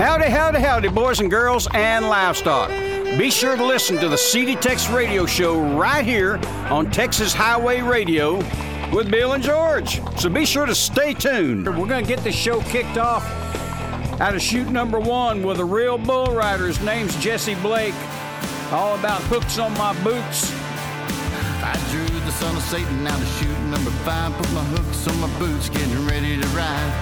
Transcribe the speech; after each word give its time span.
Howdy, 0.00 0.30
howdy, 0.30 0.60
howdy, 0.60 0.88
boys 0.88 1.20
and 1.20 1.30
girls 1.30 1.68
and 1.74 2.08
livestock. 2.08 2.70
Be 3.18 3.30
sure 3.30 3.54
to 3.54 3.62
listen 3.62 3.98
to 3.98 4.08
the 4.08 4.16
CD 4.16 4.56
Tex 4.56 4.88
Radio 4.88 5.26
Show 5.26 5.60
right 5.76 6.06
here 6.06 6.40
on 6.70 6.90
Texas 6.90 7.34
Highway 7.34 7.82
Radio 7.82 8.36
with 8.94 9.10
Bill 9.10 9.34
and 9.34 9.44
George. 9.44 10.00
So 10.18 10.30
be 10.30 10.46
sure 10.46 10.64
to 10.64 10.74
stay 10.74 11.12
tuned. 11.12 11.66
We're 11.66 11.86
going 11.86 12.02
to 12.02 12.08
get 12.08 12.24
the 12.24 12.32
show 12.32 12.62
kicked 12.62 12.96
off 12.96 13.26
out 14.22 14.34
of 14.34 14.40
shoot 14.40 14.70
number 14.70 14.98
one 14.98 15.42
with 15.42 15.60
a 15.60 15.64
real 15.66 15.98
bull 15.98 16.34
rider. 16.34 16.66
His 16.68 16.80
name's 16.80 17.14
Jesse 17.22 17.56
Blake. 17.56 17.94
All 18.72 18.98
about 18.98 19.20
hooks 19.24 19.58
on 19.58 19.74
my 19.74 19.92
boots. 20.02 20.50
I 21.62 21.78
drew 21.90 22.09
the 22.30 22.36
son 22.36 22.56
of 22.56 22.62
Satan 22.62 23.06
out 23.06 23.20
of 23.20 23.28
shoot 23.38 23.58
number 23.74 23.90
five. 24.06 24.32
Put 24.38 24.50
my 24.52 24.62
hooks 24.74 25.08
on 25.08 25.18
my 25.20 25.30
boots, 25.38 25.68
getting 25.68 26.06
ready 26.06 26.38
to 26.40 26.46
ride. 26.54 26.92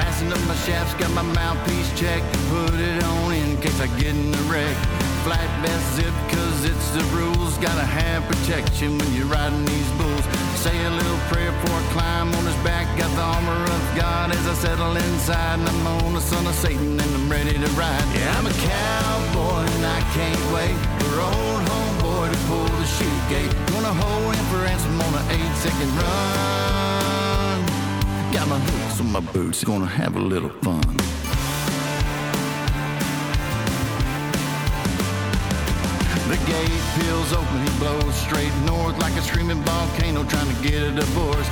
Fastened 0.00 0.32
up 0.32 0.40
my 0.48 0.56
shafts, 0.64 0.94
got 0.94 1.10
my 1.12 1.26
mouthpiece 1.36 1.90
checked. 1.92 2.24
Put 2.48 2.72
it 2.72 3.02
on 3.04 3.32
in 3.32 3.60
case 3.60 3.78
I 3.80 3.88
get 4.00 4.16
in 4.16 4.32
a 4.32 4.44
wreck. 4.48 4.76
Flat 5.24 5.50
vest 5.60 5.86
zip, 5.96 6.14
cause 6.32 6.64
it's 6.64 6.88
the 6.96 7.04
rules. 7.16 7.58
Gotta 7.58 7.84
have 7.84 8.24
protection 8.32 8.96
when 8.96 9.12
you're 9.12 9.26
riding 9.26 9.64
these 9.66 9.90
bulls. 10.00 10.24
Say 10.56 10.76
a 10.86 10.90
little 10.90 11.20
prayer 11.28 11.52
before 11.52 11.76
I 11.76 11.84
climb 11.92 12.28
on 12.32 12.44
his 12.48 12.60
back. 12.64 12.86
Got 12.96 13.12
the 13.12 13.26
armor 13.36 13.60
of 13.76 13.82
God 13.94 14.32
as 14.32 14.44
I 14.48 14.54
settle 14.54 14.96
inside. 14.96 15.58
And 15.60 15.68
I'm 15.68 15.86
on 16.04 16.14
the 16.14 16.24
son 16.32 16.46
of 16.46 16.54
Satan 16.54 16.98
and 16.98 17.10
I'm 17.18 17.28
ready 17.28 17.52
to 17.52 17.70
ride. 17.76 18.08
Yeah, 18.16 18.38
I'm 18.38 18.46
a 18.46 18.56
cowboy 18.56 19.68
and 19.68 19.84
I 19.84 20.00
can't 20.16 20.44
wait 20.56 20.78
for 20.96 21.20
old 21.20 21.87
homeboy 22.28 22.32
to 22.32 22.38
pull 22.46 22.64
the 22.78 22.86
chute 22.86 23.28
gate. 23.28 23.52
Gonna 23.72 23.92
hold 23.92 24.34
him 24.34 24.44
for 24.46 24.58
ransom 24.58 25.00
on 25.00 25.14
an 25.14 25.30
eight 25.30 25.56
second 25.56 25.88
run. 25.96 27.66
Got 28.32 28.48
my 28.48 28.58
hooks 28.58 29.00
on 29.00 29.12
my 29.12 29.20
boots, 29.20 29.64
gonna 29.64 29.86
have 29.86 30.16
a 30.16 30.20
little 30.20 30.50
fun. 30.62 30.80
The 36.28 36.36
gate 36.44 36.82
peels 36.96 37.32
open, 37.32 37.66
he 37.66 37.78
blows 37.78 38.14
straight 38.14 38.52
north 38.66 38.98
like 38.98 39.14
a 39.14 39.22
screaming 39.22 39.62
volcano 39.62 40.24
trying 40.24 40.54
to 40.54 40.62
get 40.62 40.82
a 40.82 40.92
divorce. 40.92 41.48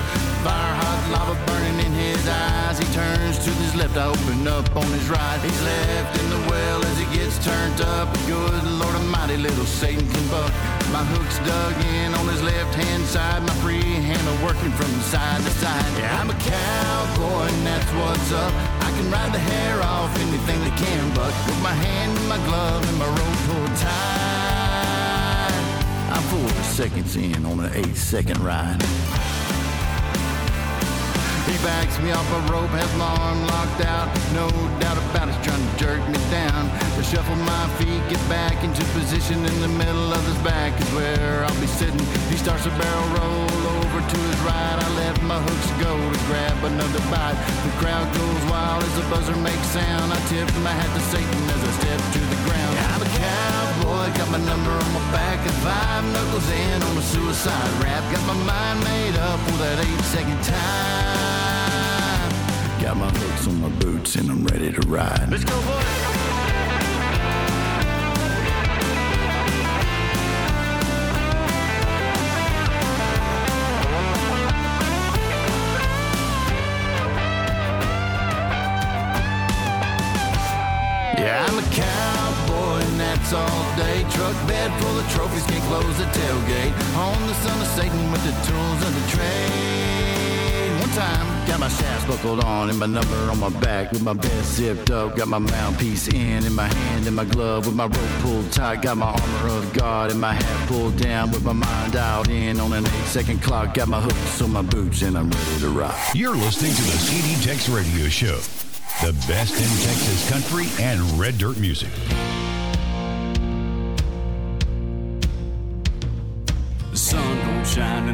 Fire 0.47 0.78
hot 0.78 1.02
lava 1.11 1.34
burning 1.50 1.78
in 1.86 1.92
his 1.92 2.22
eyes. 2.28 2.78
He 2.78 2.86
turns 2.94 3.36
to 3.42 3.50
his 3.58 3.75
left, 3.75 3.97
I 3.98 4.06
open 4.06 4.47
up 4.47 4.70
on 4.77 4.86
his 4.94 5.11
right. 5.11 5.41
He's 5.42 5.62
left 5.66 6.14
in 6.22 6.30
the 6.30 6.39
well 6.47 6.78
as 6.86 6.97
he 7.02 7.06
gets 7.11 7.34
turned 7.42 7.80
up. 7.98 8.06
Good 8.30 8.62
Lord 8.78 8.94
Almighty, 8.94 9.39
little 9.39 9.67
Satan 9.67 10.06
can 10.06 10.27
buck. 10.30 10.55
My 10.94 11.02
hook's 11.02 11.42
dug 11.42 11.74
in 11.98 12.14
on 12.14 12.30
his 12.30 12.44
left 12.47 12.78
hand 12.78 13.02
side. 13.11 13.42
My 13.42 13.55
free 13.58 13.83
handle 13.83 14.39
working 14.47 14.70
from 14.70 14.86
side 15.11 15.42
to 15.42 15.50
side. 15.58 15.83
Yeah, 15.98 16.14
I'm 16.14 16.30
a 16.30 16.39
cowboy 16.39 17.50
and 17.50 17.67
that's 17.67 17.91
what's 17.98 18.30
up. 18.30 18.55
I 18.86 18.91
can 18.94 19.11
ride 19.11 19.34
the 19.34 19.42
hair 19.50 19.83
off 19.83 20.14
anything 20.22 20.62
that 20.62 20.78
can 20.78 21.11
buck. 21.19 21.34
With 21.50 21.58
my 21.58 21.74
hand 21.74 22.14
in 22.14 22.27
my 22.30 22.39
glove 22.47 22.86
and 22.86 22.98
my 23.02 23.11
rope 23.19 23.41
pulled 23.50 23.74
tight. 23.83 25.58
I'm 26.14 26.22
four 26.30 26.55
seconds 26.62 27.17
in 27.17 27.44
on 27.44 27.58
an 27.67 27.74
eight 27.74 27.97
second 27.98 28.39
ride. 28.47 28.78
He 31.47 31.56
backs 31.62 31.98
me 32.00 32.11
off 32.11 32.27
a 32.33 32.41
rope, 32.52 32.75
arm 32.98 33.47
locked 33.47 33.80
out. 33.86 34.11
No 34.34 34.50
doubt 34.80 34.98
about 34.98 35.28
it, 35.28 35.39
trying 35.47 35.62
to 35.62 35.72
jerk 35.78 36.02
me 36.08 36.19
down. 36.28 36.66
To 36.97 37.02
shuffle 37.05 37.36
my 37.36 37.69
feet, 37.78 38.02
get 38.11 38.19
back 38.28 38.64
into 38.64 38.83
position 38.98 39.44
in 39.44 39.61
the 39.61 39.69
middle 39.69 40.12
of 40.12 40.22
his 40.27 40.39
back 40.42 40.74
is 40.80 40.91
where 40.91 41.44
I'll 41.44 41.61
be 41.61 41.69
sitting. 41.69 42.02
He 42.30 42.36
starts 42.36 42.67
a 42.67 42.70
barrel 42.70 43.08
roll 43.14 43.62
over 43.78 44.00
to 44.02 44.19
his 44.27 44.41
right. 44.42 44.74
I 44.74 44.89
let 44.98 45.22
my 45.22 45.39
hooks 45.39 45.70
go 45.78 45.94
to 45.94 46.19
grab 46.27 46.58
another 46.64 47.02
bite. 47.14 47.39
The 47.62 47.72
crowd 47.78 48.11
goes 48.12 48.42
wild 48.50 48.83
as 48.83 48.94
the 48.98 49.06
buzzer 49.08 49.36
makes 49.36 49.69
sound. 49.70 50.12
I 50.12 50.19
tip 50.27 50.50
my 50.67 50.74
hat 50.74 50.91
to 50.98 51.02
Satan 51.14 51.42
as 51.55 51.62
I 51.62 51.72
step 51.78 52.00
to 52.14 52.20
the 52.27 52.45
ground. 52.47 52.78
I'm 52.92 53.02
a 53.02 53.11
cowboy, 53.22 54.06
got 54.19 54.28
my 54.30 54.39
number 54.39 54.70
on 54.70 54.92
my 54.92 55.05
back 55.12 55.39
and 55.41 55.58
five 55.66 56.05
knuckles 56.12 56.48
in 56.50 56.83
on 56.83 56.97
a 56.97 57.02
suicide 57.02 57.70
rap. 57.83 58.02
Got 58.12 58.25
my 58.27 58.39
mind 58.52 58.79
made 58.84 59.17
up 59.17 59.39
for 59.40 59.57
that 59.62 59.79
eight 59.84 60.05
second 60.14 60.40
time. 60.45 62.30
Got 62.83 62.96
my 62.96 63.11
hooks 63.11 63.46
on 63.48 63.61
my 63.61 63.70
boots 63.80 64.17
and 64.17 64.30
I'm 64.30 64.45
ready 64.46 64.73
to 64.73 64.80
ride. 64.89 65.29
Let's 65.30 65.45
go, 65.45 65.61
boy. 65.62 66.15
Cowboy 83.31 83.39
all 83.39 83.77
day. 83.77 84.03
Truck 84.11 84.35
bed 84.47 84.70
full 84.81 84.98
of 84.98 85.11
trophies, 85.11 85.45
can't 85.47 85.63
close 85.64 85.98
the 85.98 86.05
tailgate. 86.05 86.97
On 86.97 87.27
the 87.27 87.35
son 87.35 87.61
of 87.61 87.67
Satan 87.69 88.13
with 88.13 88.23
the 88.25 88.33
tools 88.47 88.83
of 88.83 88.95
the 88.95 89.17
trade. 89.17 90.81
One 90.81 90.91
time, 90.91 91.47
got 91.47 91.61
my 91.61 91.69
shafts 91.69 92.05
buckled 92.05 92.45
on 92.45 92.70
and 92.70 92.79
my 92.79 92.87
number 92.87 93.17
on 93.31 93.41
my 93.41 93.48
back 93.61 93.91
with 93.92 94.03
my 94.03 94.13
vest 94.13 94.55
zipped 94.55 94.91
up. 94.91 95.17
Got 95.17 95.29
my 95.29 95.39
mouthpiece 95.39 96.09
in 96.09 96.45
in 96.45 96.55
my 96.55 96.73
hand 96.73 97.07
and 97.07 97.17
my 97.17 97.25
glove 97.25 97.67
with 97.67 97.75
my 97.75 97.87
rope 97.87 98.23
pulled 98.23 98.53
tight. 98.53 98.83
Got 98.83 98.98
my 98.98 99.07
armor 99.07 99.57
of 99.57 99.73
God 99.73 100.11
and 100.11 100.20
my 100.20 100.35
hat 100.35 100.69
pulled 100.69 100.97
down 100.97 101.31
with 101.31 101.45
my 101.45 101.53
mind 101.53 101.97
out 101.97 102.29
in 102.29 102.61
on 102.61 102.73
an 102.73 102.87
eight 102.87 103.07
second 103.07 103.43
clock. 103.43 103.75
Got 103.75 103.89
my 103.89 104.01
hooks 104.01 104.43
on 104.43 104.53
my 104.53 104.63
boots 104.63 105.03
and 105.03 105.17
I'm 105.17 105.31
ready 105.31 105.61
to 105.61 105.69
rock. 105.69 105.97
You're 106.14 106.37
listening 106.37 106.75
to 106.75 106.83
the 106.83 106.98
CD 106.98 107.43
Tex 107.43 107.69
Radio 107.69 108.08
Show, 108.08 108.37
the 109.05 109.13
best 109.27 109.55
in 109.55 109.87
Texas 109.87 110.31
country 110.31 110.67
and 110.83 111.01
red 111.19 111.39
dirt 111.39 111.58
music. 111.58 111.91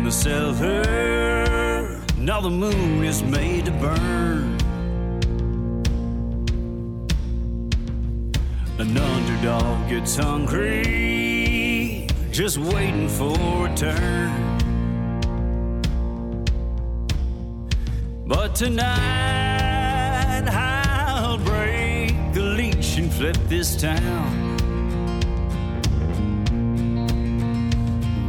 In 0.02 0.06
the 0.06 0.12
cellar. 0.12 2.00
Now 2.18 2.40
the 2.40 2.50
moon 2.50 3.04
is 3.04 3.22
made 3.22 3.66
to 3.66 3.70
burn. 3.72 4.58
An 8.78 8.96
underdog 8.96 9.88
gets 9.88 10.16
hungry, 10.16 12.08
just 12.32 12.58
waiting 12.58 13.08
for 13.08 13.68
a 13.68 13.74
turn. 13.76 14.58
But 18.26 18.56
tonight 18.56 18.88
I'll 20.48 21.38
break 21.38 22.32
the 22.32 22.42
leash 22.42 22.98
and 22.98 23.12
flip 23.12 23.36
this 23.46 23.76
town. 23.76 24.58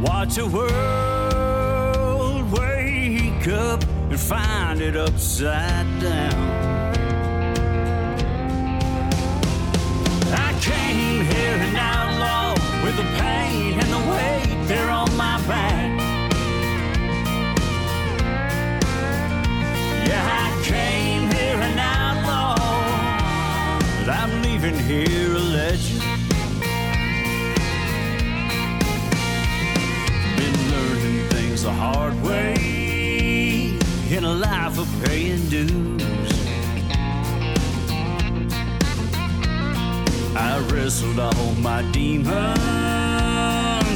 Watch 0.02 0.38
a 0.38 0.46
world 0.46 1.13
wake 3.44 3.54
up 3.58 3.82
and 4.10 4.20
find 4.20 4.80
it 4.80 4.96
upside 4.96 5.86
down. 6.00 6.34
I 10.32 10.52
came 10.60 11.24
here 11.24 11.56
an 11.56 11.76
outlaw 11.76 12.52
with 12.84 12.96
the 12.96 13.02
pain 13.20 13.74
and 13.74 13.90
the 13.92 14.10
weight 14.10 14.68
there 14.68 14.90
on 14.90 15.14
my 15.16 15.40
back. 15.46 16.00
Yeah, 20.06 20.22
I 20.42 20.62
came 20.64 21.30
here 21.30 21.60
an 21.60 21.78
outlaw, 21.78 22.56
but 24.00 24.10
I'm 24.10 24.42
leaving 24.42 24.78
here 24.78 25.34
a 25.34 25.38
legend. 25.38 26.00
Been 30.36 30.70
learning 30.70 31.28
things 31.28 31.62
the 31.62 31.72
hard 31.72 32.20
way 32.22 32.53
dues. 35.54 36.32
I 40.36 40.58
wrestled 40.70 41.20
all 41.20 41.54
my 41.60 41.82
demons, 41.92 42.34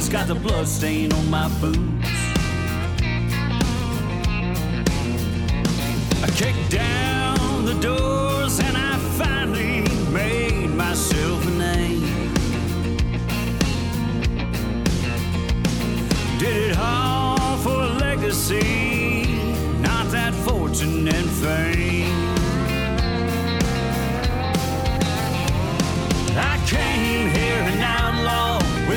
got 0.09 0.27
the 0.27 0.35
blood 0.35 0.67
stain 0.67 1.11
on 1.11 1.29
my 1.29 1.49
boots. 1.59 1.98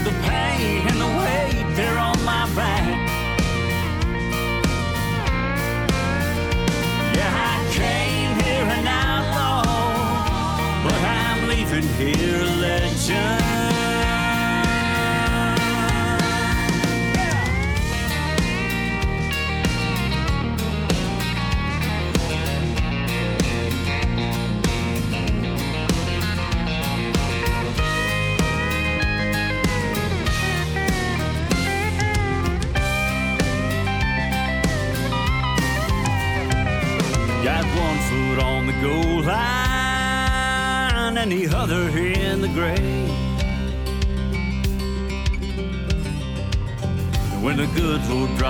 with 0.05 0.15
the 0.15 0.21
pain 0.23 0.87
and 0.89 1.01
the 1.01 1.07
weight 1.07 1.77
there 1.77 1.99
on 1.99 2.17
my 2.25 2.49
back. 2.55 2.87
Yeah, 7.15 7.33
I 7.35 7.67
came 7.73 8.35
here 8.45 8.65
an 8.65 8.87
outlaw, 8.87 9.63
but 10.85 11.03
I'm 11.03 11.49
leaving 11.49 11.89
here 11.95 12.41
a 12.41 12.57
legend. 12.61 13.62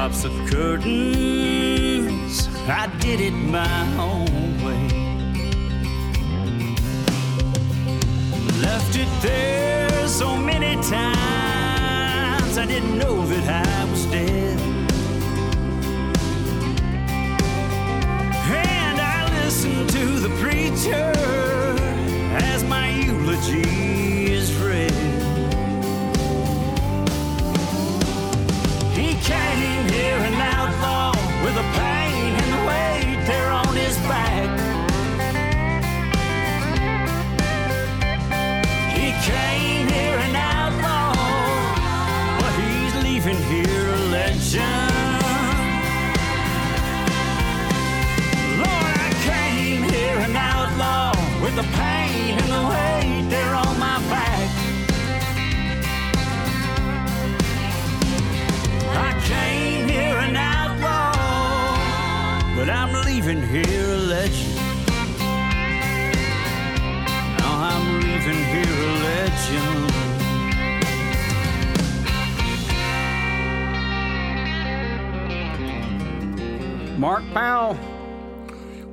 of 0.03 0.33
curtains. 0.51 2.49
I 2.67 2.89
did 2.99 3.21
it 3.21 3.31
my 3.31 3.97
own. 3.97 4.12
Mark 76.99 77.25
Powell. 77.33 77.79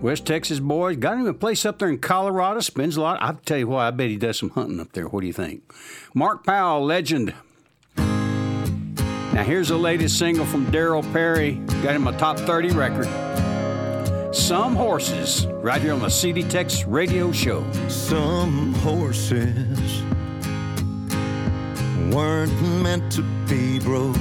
West 0.01 0.25
Texas 0.25 0.59
boys 0.59 0.95
Got 0.95 1.17
him 1.17 1.27
a 1.27 1.33
place 1.33 1.65
up 1.65 1.79
there 1.79 1.89
in 1.89 1.97
Colorado. 1.97 2.61
Spends 2.61 2.95
a 2.97 3.01
lot. 3.01 3.21
I'll 3.21 3.33
tell 3.33 3.57
you 3.57 3.67
why. 3.67 3.87
I 3.87 3.91
bet 3.91 4.09
he 4.09 4.15
does 4.15 4.39
some 4.39 4.49
hunting 4.51 4.79
up 4.79 4.93
there. 4.93 5.07
What 5.07 5.21
do 5.21 5.27
you 5.27 5.33
think? 5.33 5.73
Mark 6.13 6.45
Powell, 6.45 6.85
legend. 6.85 7.33
Now, 7.97 9.43
here's 9.43 9.69
the 9.69 9.77
latest 9.77 10.17
single 10.17 10.45
from 10.45 10.65
Derryl 10.71 11.03
Perry. 11.13 11.53
Got 11.83 11.95
him 11.95 12.07
a 12.07 12.17
top 12.17 12.37
30 12.37 12.71
record. 12.71 13.07
Some 14.35 14.75
Horses, 14.75 15.45
right 15.47 15.81
here 15.81 15.93
on 15.93 15.99
the 15.99 16.09
CD 16.09 16.43
Tex 16.43 16.85
radio 16.85 17.31
show. 17.31 17.65
Some 17.87 18.73
horses 18.75 20.03
weren't 22.13 22.61
meant 22.83 23.11
to 23.13 23.23
be 23.47 23.79
broke. 23.79 24.17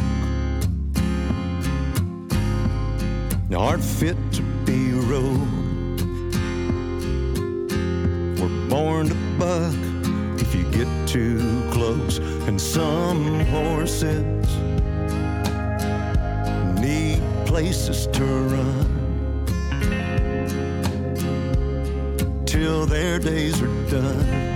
aren't 3.55 3.83
fit 3.83 4.17
to 4.33 4.43
be 4.67 4.93
rode. 4.93 6.01
We're 8.39 8.69
born 8.69 9.09
to 9.09 9.15
buck 9.39 9.75
if 10.39 10.55
you 10.55 10.65
get 10.71 10.87
too 11.09 11.67
close, 11.73 12.19
and 12.47 12.61
some 12.61 13.41
horses 13.47 14.47
need 16.79 17.23
places 17.47 18.07
to 18.09 18.25
run 18.25 18.99
till 22.45 22.85
their 22.85 23.19
days 23.19 23.63
are 23.63 23.91
done. 23.91 24.47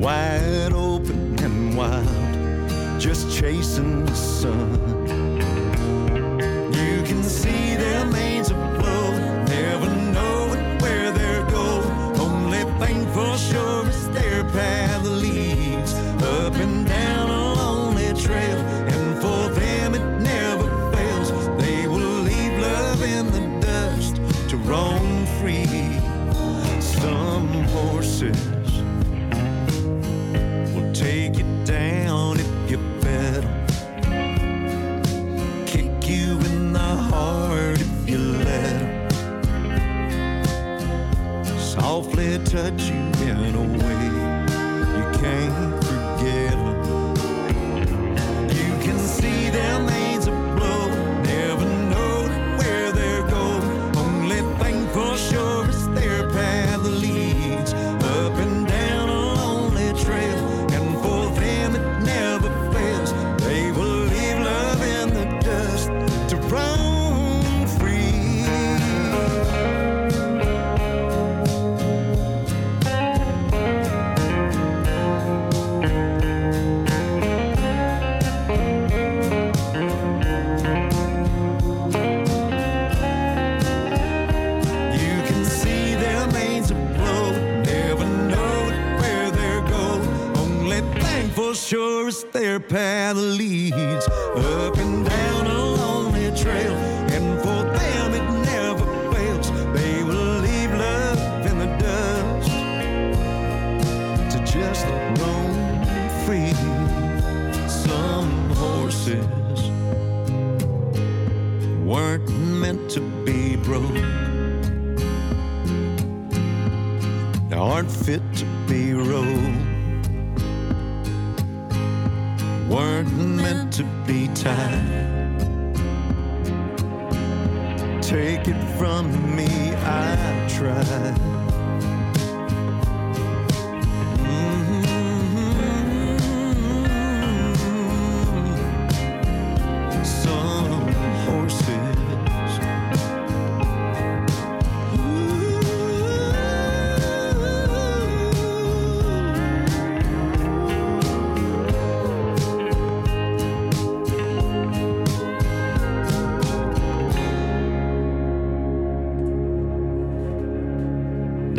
Wide 0.00 0.72
open 0.72 1.38
and 1.44 1.76
wild, 1.76 3.00
just 3.00 3.30
chasing 3.38 4.06
the 4.06 4.14
sun. 4.14 5.21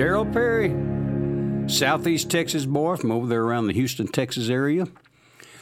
Derryl 0.04 0.34
Perry, 0.34 1.70
Southeast 1.70 2.30
Texas 2.30 2.66
boy 2.66 2.98
from 2.98 3.10
over 3.10 3.26
there 3.26 3.42
around 3.42 3.68
the 3.68 3.74
Houston, 3.74 4.06
Texas 4.06 4.50
area. 4.50 4.86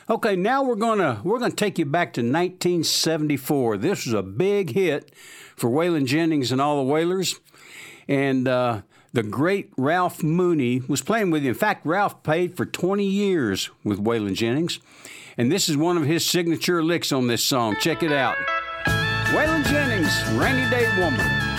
Okay, 0.09 0.35
now 0.35 0.63
we're 0.63 0.73
gonna 0.73 1.21
we're 1.23 1.37
gonna 1.37 1.53
take 1.53 1.77
you 1.77 1.85
back 1.85 2.11
to 2.13 2.21
1974. 2.21 3.77
This 3.77 4.07
was 4.07 4.15
a 4.15 4.23
big 4.23 4.71
hit 4.71 5.13
for 5.55 5.69
Waylon 5.69 6.07
Jennings 6.07 6.51
and 6.51 6.59
all 6.59 6.83
the 6.83 6.91
Waylors, 6.91 7.39
and 8.07 8.47
uh, 8.47 8.81
the 9.13 9.21
great 9.21 9.71
Ralph 9.77 10.23
Mooney 10.23 10.81
was 10.87 11.03
playing 11.03 11.29
with 11.29 11.43
you. 11.43 11.49
In 11.49 11.55
fact, 11.55 11.85
Ralph 11.85 12.23
played 12.23 12.57
for 12.57 12.65
20 12.65 13.05
years 13.05 13.69
with 13.83 14.03
Waylon 14.03 14.33
Jennings, 14.33 14.79
and 15.37 15.51
this 15.51 15.69
is 15.69 15.77
one 15.77 15.97
of 15.97 16.05
his 16.07 16.27
signature 16.27 16.83
licks 16.83 17.11
on 17.11 17.27
this 17.27 17.43
song. 17.43 17.75
Check 17.79 18.01
it 18.01 18.11
out. 18.11 18.37
Waylon 18.85 19.63
Jennings, 19.67 20.19
Rainy 20.31 20.67
Day 20.71 20.89
Woman. 20.97 21.50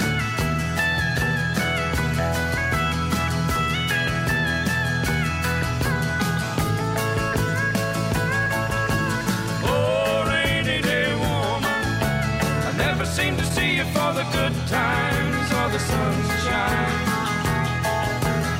For 13.92 14.12
the 14.14 14.24
good 14.32 14.54
times 14.68 15.48
or 15.58 15.68
the 15.70 15.78
sunshine. 15.78 16.98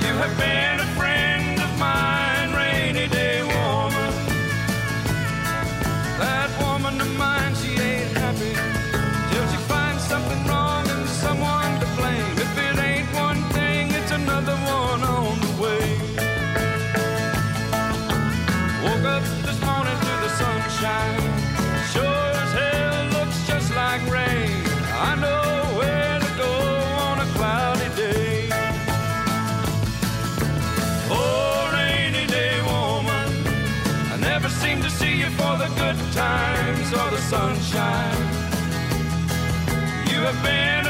You 0.04 0.12
have 0.22 0.36
been 0.38 0.81
have 40.22 40.42
been 40.42 40.81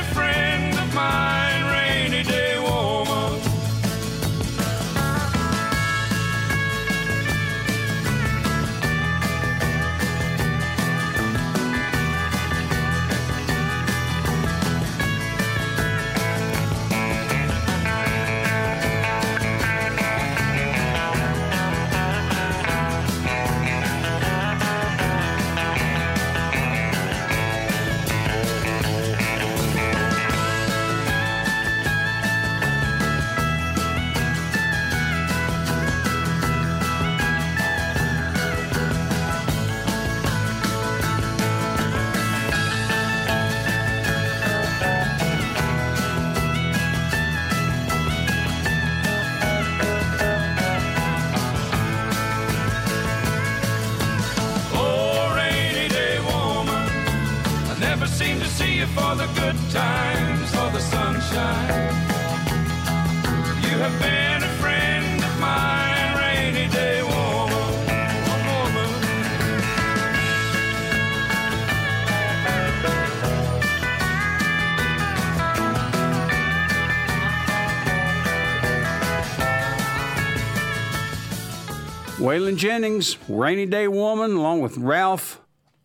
Waylon 82.33 82.57
Jennings, 82.57 83.19
Rainy 83.29 83.67
Day 83.67 83.87
Woman, 83.87 84.31
along 84.31 84.63
with 84.63 84.79
Ralph 84.79 85.39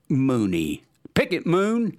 Mooney. 0.08 0.82
Picket 1.14 1.46
Moon. 1.46 1.98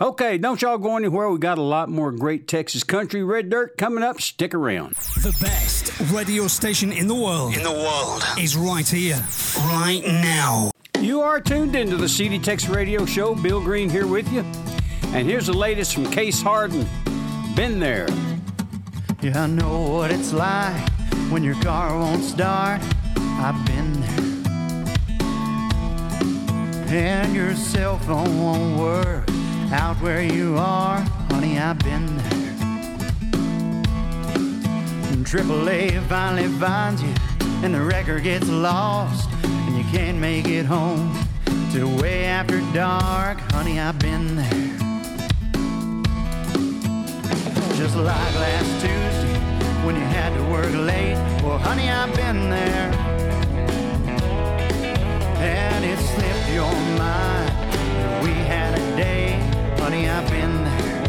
Okay, 0.00 0.38
don't 0.38 0.62
y'all 0.62 0.78
go 0.78 0.96
anywhere. 0.96 1.28
We 1.28 1.38
got 1.38 1.58
a 1.58 1.62
lot 1.62 1.90
more 1.90 2.10
great 2.10 2.48
Texas 2.48 2.84
country 2.84 3.22
red 3.22 3.50
dirt 3.50 3.76
coming 3.76 4.02
up. 4.02 4.18
Stick 4.18 4.54
around. 4.54 4.94
The 4.94 5.36
best 5.42 5.92
radio 6.10 6.46
station 6.48 6.90
in 6.90 7.06
the 7.06 7.14
world. 7.14 7.54
In 7.54 7.62
the 7.62 7.70
world. 7.70 8.24
Is 8.38 8.56
right 8.56 8.88
here, 8.88 9.22
right 9.58 10.00
now. 10.06 10.70
You 10.98 11.20
are 11.20 11.38
tuned 11.38 11.76
into 11.76 11.98
the 11.98 12.08
CD 12.08 12.38
Tex 12.38 12.70
Radio 12.70 13.04
Show. 13.04 13.34
Bill 13.34 13.60
Green 13.60 13.90
here 13.90 14.06
with 14.06 14.32
you. 14.32 14.40
And 15.12 15.28
here's 15.28 15.48
the 15.48 15.52
latest 15.52 15.92
from 15.92 16.10
Case 16.10 16.40
Hardin. 16.40 16.88
Been 17.54 17.78
there. 17.78 18.08
Yeah, 19.20 19.42
I 19.42 19.46
know 19.48 19.82
what 19.82 20.10
it's 20.10 20.32
like 20.32 20.88
when 21.28 21.44
your 21.44 21.60
car 21.60 21.98
won't 21.98 22.24
start. 22.24 22.80
I've 23.44 23.66
been 23.66 24.00
there. 24.00 24.20
And 26.94 27.34
your 27.34 27.56
cell 27.56 27.98
phone 27.98 28.40
won't 28.40 28.78
work 28.78 29.28
out 29.72 29.96
where 29.96 30.22
you 30.22 30.56
are. 30.58 31.00
Honey, 31.28 31.58
I've 31.58 31.80
been 31.80 32.18
there. 32.18 32.54
And 35.10 35.26
AAA 35.26 36.00
finally 36.06 36.46
finds 36.60 37.02
you, 37.02 37.12
and 37.64 37.74
the 37.74 37.80
record 37.80 38.22
gets 38.22 38.48
lost, 38.48 39.28
and 39.42 39.76
you 39.76 39.82
can't 39.90 40.18
make 40.18 40.46
it 40.46 40.64
home 40.64 41.12
till 41.72 41.88
way 41.96 42.26
after 42.26 42.60
dark. 42.72 43.40
Honey, 43.50 43.80
I've 43.80 43.98
been 43.98 44.36
there. 44.36 44.78
Just 47.74 47.96
like 47.96 48.34
last 48.36 48.70
Tuesday 48.80 49.34
when 49.84 49.96
you 49.96 50.02
had 50.02 50.32
to 50.32 50.44
work 50.44 50.72
late. 50.86 51.16
Well, 51.42 51.58
honey, 51.58 51.90
I've 51.90 52.14
been 52.14 52.48
there. 52.48 53.11
And 55.42 55.84
it 55.84 55.98
slipped 55.98 56.48
your 56.50 56.72
mind 56.96 57.50
we 58.22 58.30
had 58.30 58.78
a 58.78 58.96
day. 58.96 59.32
Honey, 59.76 60.08
I've 60.08 60.30
been 60.30 60.64
there. 60.64 61.02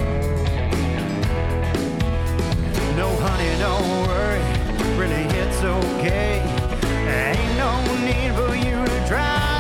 No, 2.98 3.16
honey, 3.18 3.52
don't 3.60 3.90
worry. 4.08 4.42
Really, 4.98 5.26
it's 5.40 5.62
okay. 5.64 6.42
Ain't 7.06 7.58
no 7.58 7.72
need 8.08 8.34
for 8.34 8.56
you 8.56 8.84
to 8.84 9.08
try 9.08 9.53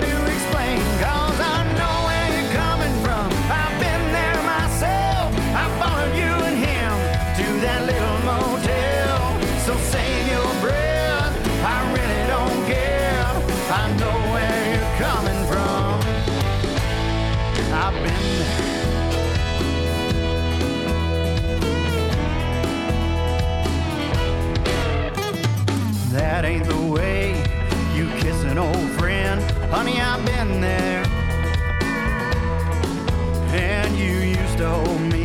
stole 34.55 35.00
me. 35.10 35.23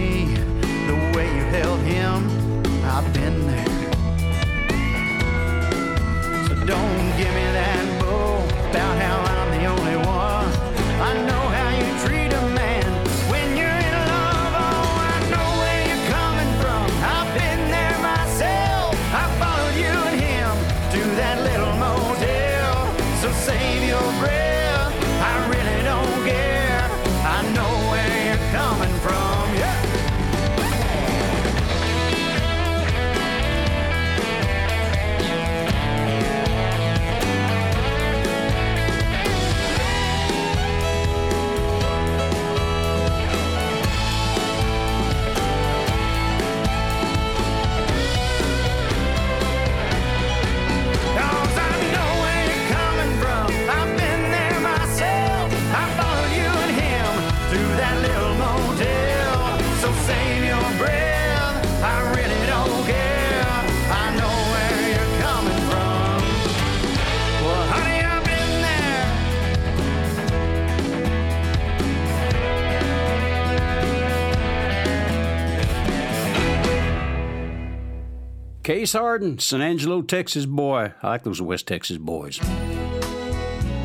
Case 78.68 78.92
Hardin, 78.92 79.38
San 79.38 79.62
Angelo, 79.62 80.02
Texas 80.02 80.44
boy. 80.44 80.92
I 81.02 81.08
like 81.08 81.22
those 81.22 81.40
West 81.40 81.66
Texas 81.66 81.96
boys. 81.96 82.36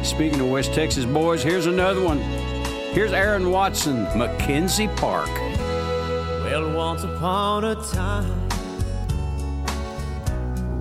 Speaking 0.03 0.41
of 0.41 0.49
West 0.49 0.73
Texas 0.73 1.05
boys, 1.05 1.41
here's 1.41 1.67
another 1.67 2.03
one. 2.03 2.17
Here's 2.91 3.13
Aaron 3.13 3.49
Watson, 3.49 4.05
McKenzie 4.07 4.93
Park. 4.97 5.29
Well, 6.43 6.75
once 6.75 7.05
upon 7.05 7.63
a 7.63 7.75
time, 7.75 8.25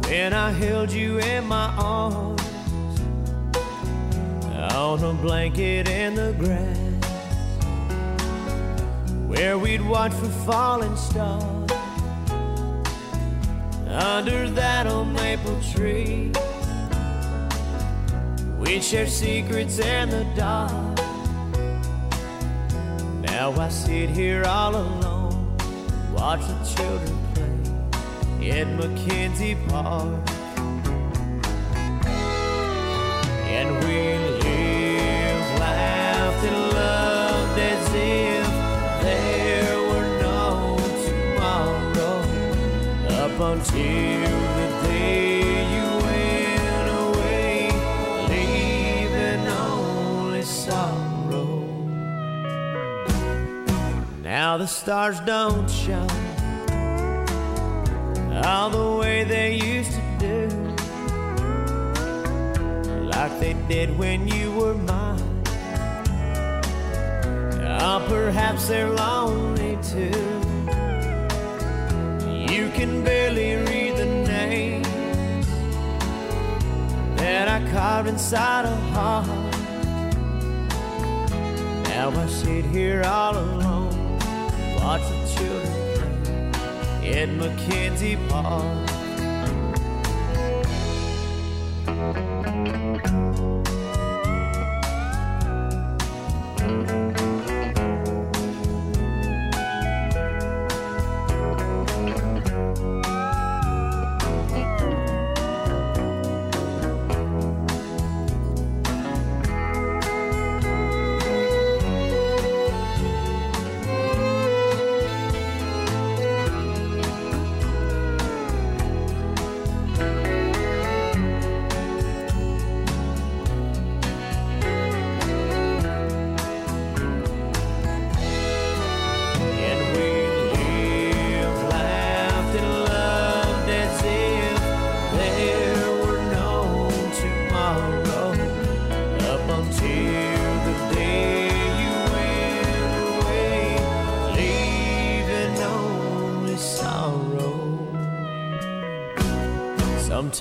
when 0.08 0.32
I 0.32 0.50
held 0.50 0.90
you 0.90 1.20
in 1.20 1.46
my 1.46 1.72
arms, 1.76 2.42
on 4.74 5.04
a 5.04 5.14
blanket 5.14 5.88
in 5.88 6.16
the 6.16 6.34
grass, 6.40 6.76
where 9.28 9.56
we'd 9.56 9.82
watch 9.82 10.12
for 10.12 10.28
falling 10.44 10.96
stars 10.96 11.61
under 13.92 14.48
that 14.50 14.86
old 14.86 15.08
maple 15.08 15.60
tree. 15.74 16.32
We'd 18.58 18.82
share 18.82 19.06
secrets 19.06 19.78
in 19.78 20.08
the 20.08 20.24
dark. 20.34 20.72
Now 23.20 23.52
I 23.52 23.68
sit 23.68 24.08
here 24.10 24.44
all 24.44 24.74
alone, 24.76 25.56
watch 26.14 26.40
the 26.40 26.74
children 26.74 27.18
play 27.34 28.50
in 28.50 28.76
Mackenzie 28.76 29.56
Park. 29.68 30.28
And 33.46 33.84
we 33.84 34.31
Now 54.52 54.58
the 54.58 54.66
stars 54.66 55.18
don't 55.20 55.70
shine 55.70 56.10
all 58.44 58.68
the 58.68 58.98
way 59.00 59.24
they 59.24 59.54
used 59.54 59.92
to 59.92 60.02
do, 60.18 60.48
like 63.06 63.38
they 63.40 63.54
did 63.68 63.96
when 63.96 64.28
you 64.28 64.52
were 64.52 64.74
mine. 64.74 65.42
Oh, 67.80 68.04
perhaps 68.08 68.68
they're 68.68 68.90
lonely 68.90 69.78
too. 69.82 70.31
Can 72.74 73.04
barely 73.04 73.56
read 73.56 73.96
the 73.96 74.06
names 74.06 74.88
that 77.16 77.46
I 77.48 77.70
carved 77.70 78.08
inside 78.08 78.64
a 78.64 78.74
heart. 78.92 79.26
Now 81.88 82.10
I 82.10 82.26
sit 82.26 82.64
here 82.64 83.02
all 83.04 83.36
alone, 83.36 84.18
watch 84.76 85.02
the 85.02 85.20
children 85.36 86.54
in 87.04 87.38
Mackenzie 87.38 88.18
Park. 88.28 89.01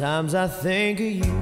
Sometimes 0.02 0.34
I 0.34 0.48
think 0.48 1.00
of 1.00 1.06
you, 1.06 1.41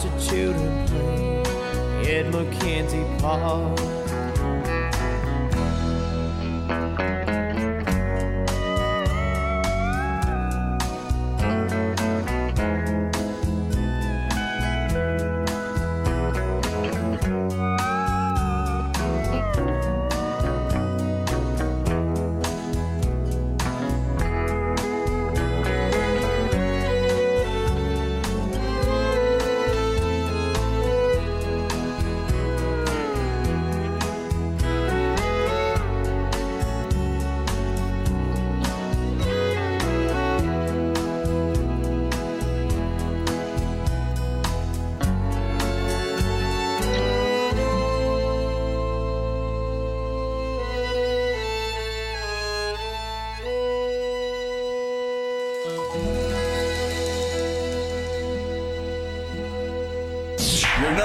watch 0.00 0.12
the 0.12 0.30
children 0.30 0.86
play 0.86 2.18
in 2.18 2.30
Mackenzie 2.30 3.04
Park. 3.18 3.99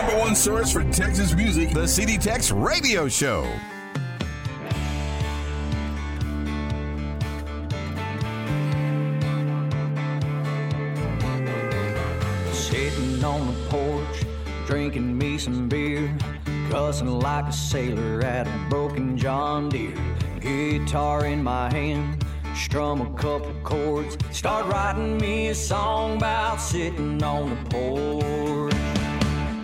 Number 0.06 0.20
one 0.22 0.36
source 0.36 0.72
for 0.72 0.84
Texas 0.92 1.34
music, 1.34 1.72
the 1.72 1.88
CD 1.88 2.18
Tex 2.18 2.52
Radio 2.52 3.08
Show. 3.08 3.44
Sitting 12.52 13.24
on 13.24 13.48
the 13.48 13.68
porch, 13.70 14.26
drinking 14.68 15.18
me 15.18 15.40
some 15.40 15.68
beer, 15.68 16.16
cussing 16.70 17.08
like 17.08 17.46
a 17.46 17.54
sailor 17.54 18.22
at 18.22 18.48
a 18.48 18.70
broken 18.70 19.18
John 19.18 19.70
Deere. 19.70 19.98
Guitar 20.40 21.26
in 21.26 21.44
my 21.44 21.72
hand, 21.72 22.24
strum 22.56 23.02
a 23.02 23.14
couple 23.18 23.54
chords, 23.64 24.18
start 24.30 24.68
writing 24.68 25.18
me 25.18 25.48
a 25.48 25.56
song 25.56 26.18
about 26.18 26.62
sitting 26.62 27.24
on 27.24 27.50
the 27.50 27.70
porch. 27.70 28.35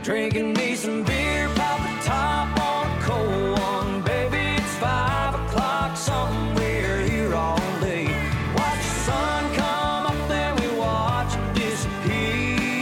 Drinking 0.03 0.53
me 0.53 0.75
some 0.75 1.03
beer, 1.03 1.47
pop 1.55 1.79
the 1.79 1.93
top 2.03 2.59
on 2.59 2.97
a 2.97 3.01
cold 3.01 3.59
one. 3.59 4.01
Baby, 4.01 4.57
it's 4.57 4.75
five 4.77 5.35
o'clock 5.35 5.95
somewhere 5.95 7.01
here 7.01 7.33
all 7.35 7.59
day. 7.79 8.07
Watch 8.55 8.77
the 8.77 8.95
sun 9.05 9.53
come 9.53 10.07
up, 10.07 10.27
then 10.27 10.55
we 10.55 10.67
watch 10.75 11.35
it 11.35 11.53
disappear. 11.53 12.81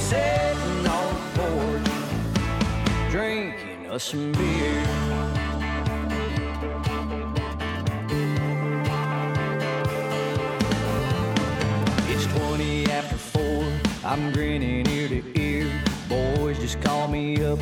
Sitting 0.00 0.86
on 0.88 1.14
the 1.14 1.22
porch, 1.38 3.10
drinking 3.10 3.86
us 3.88 4.02
some 4.02 4.32
beer. 4.32 4.84
I'm 14.02 14.32
grinning 14.32 14.89
just 16.70 16.84
called 16.84 17.10
me 17.10 17.44
up, 17.44 17.58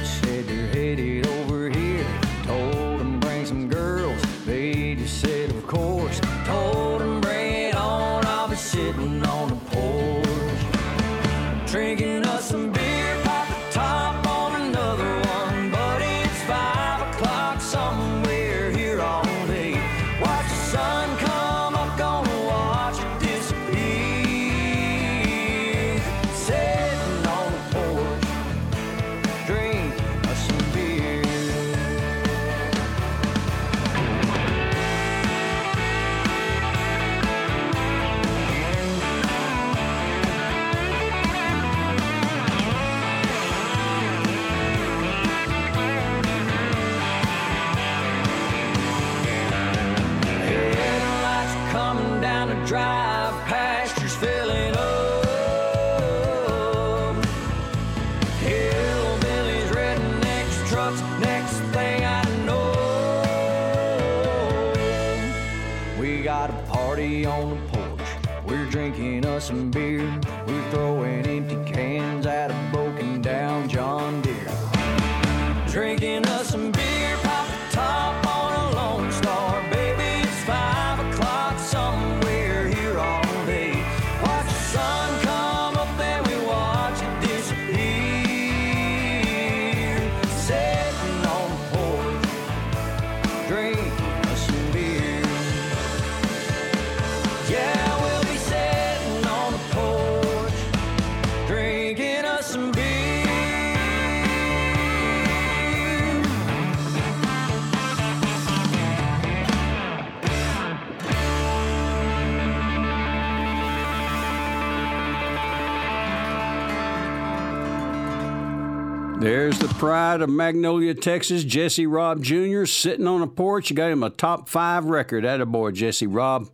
The 120.16 120.24
of 120.24 120.30
Magnolia, 120.30 120.94
Texas, 120.94 121.44
Jesse 121.44 121.86
Raub 121.86 122.22
Jr. 122.22 122.64
sitting 122.64 123.06
on 123.06 123.20
a 123.20 123.26
porch. 123.26 123.68
You 123.68 123.76
got 123.76 123.90
him 123.90 124.02
a 124.02 124.08
top 124.08 124.48
five 124.48 124.86
record. 124.86 125.24
Attaboy, 125.24 125.74
Jesse 125.74 126.06
Raub. 126.06 126.48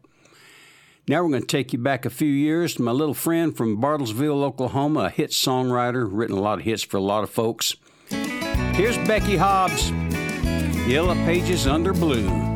Now 1.07 1.23
we're 1.23 1.29
going 1.29 1.43
to 1.43 1.47
take 1.47 1.73
you 1.73 1.79
back 1.79 2.05
a 2.05 2.11
few 2.11 2.29
years 2.29 2.75
to 2.75 2.83
my 2.83 2.91
little 2.91 3.15
friend 3.15 3.57
from 3.57 3.81
Bartlesville, 3.81 4.43
Oklahoma, 4.43 5.05
a 5.05 5.11
hit 5.11 5.31
songwriter, 5.31 6.09
written 6.11 6.37
a 6.37 6.41
lot 6.41 6.59
of 6.59 6.65
hits 6.65 6.83
for 6.83 6.97
a 6.97 7.01
lot 7.01 7.23
of 7.23 7.31
folks. 7.31 7.77
Here's 8.09 8.99
Becky 9.07 9.37
Hobbs, 9.37 9.91
Yellow 10.89 11.15
Pages 11.25 11.69
Under 11.69 11.93
Blue. 11.93 12.54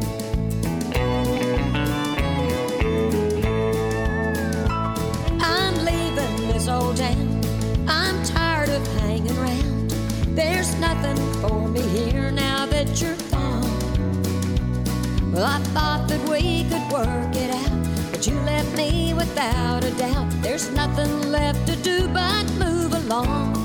We 16.41 16.65
could 16.65 16.93
work 16.93 17.35
it 17.35 17.51
out, 17.51 18.11
but 18.11 18.27
you 18.27 18.35
left 18.41 18.77
me 18.77 19.13
without 19.15 19.85
a 19.85 19.91
doubt. 19.93 20.31
There's 20.43 20.71
nothing 20.71 21.31
left 21.33 21.67
to 21.67 21.75
do 21.77 22.09
but 22.09 22.45
move 22.65 22.93
along. 22.93 23.57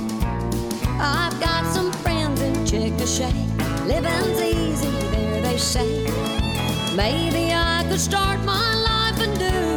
I've 0.99 1.37
got 1.39 1.63
some 1.75 1.91
friends 2.03 2.41
in 2.41 2.53
Chickasha. 2.69 3.29
Living's 3.87 4.41
easy 4.41 4.89
there, 5.11 5.41
they 5.41 5.57
say. 5.57 5.91
Maybe 6.95 7.53
I 7.53 7.85
could 7.89 7.99
start 7.99 8.39
my 8.43 8.69
life 8.89 9.19
anew. 9.27 9.71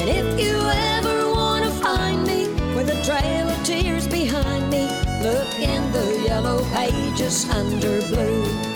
And 0.00 0.08
if 0.20 0.28
you 0.40 0.56
ever 0.96 1.30
want 1.30 1.64
to 1.64 1.70
find 1.70 2.24
me 2.24 2.48
with 2.76 2.90
a 2.90 3.00
trail 3.08 3.48
of 3.48 3.58
tears 3.64 4.06
behind 4.06 4.68
me, 4.70 4.84
look 5.22 5.50
in 5.58 5.82
the 5.92 6.24
yellow 6.26 6.62
pages 6.74 7.48
under 7.48 8.00
blue. 8.08 8.67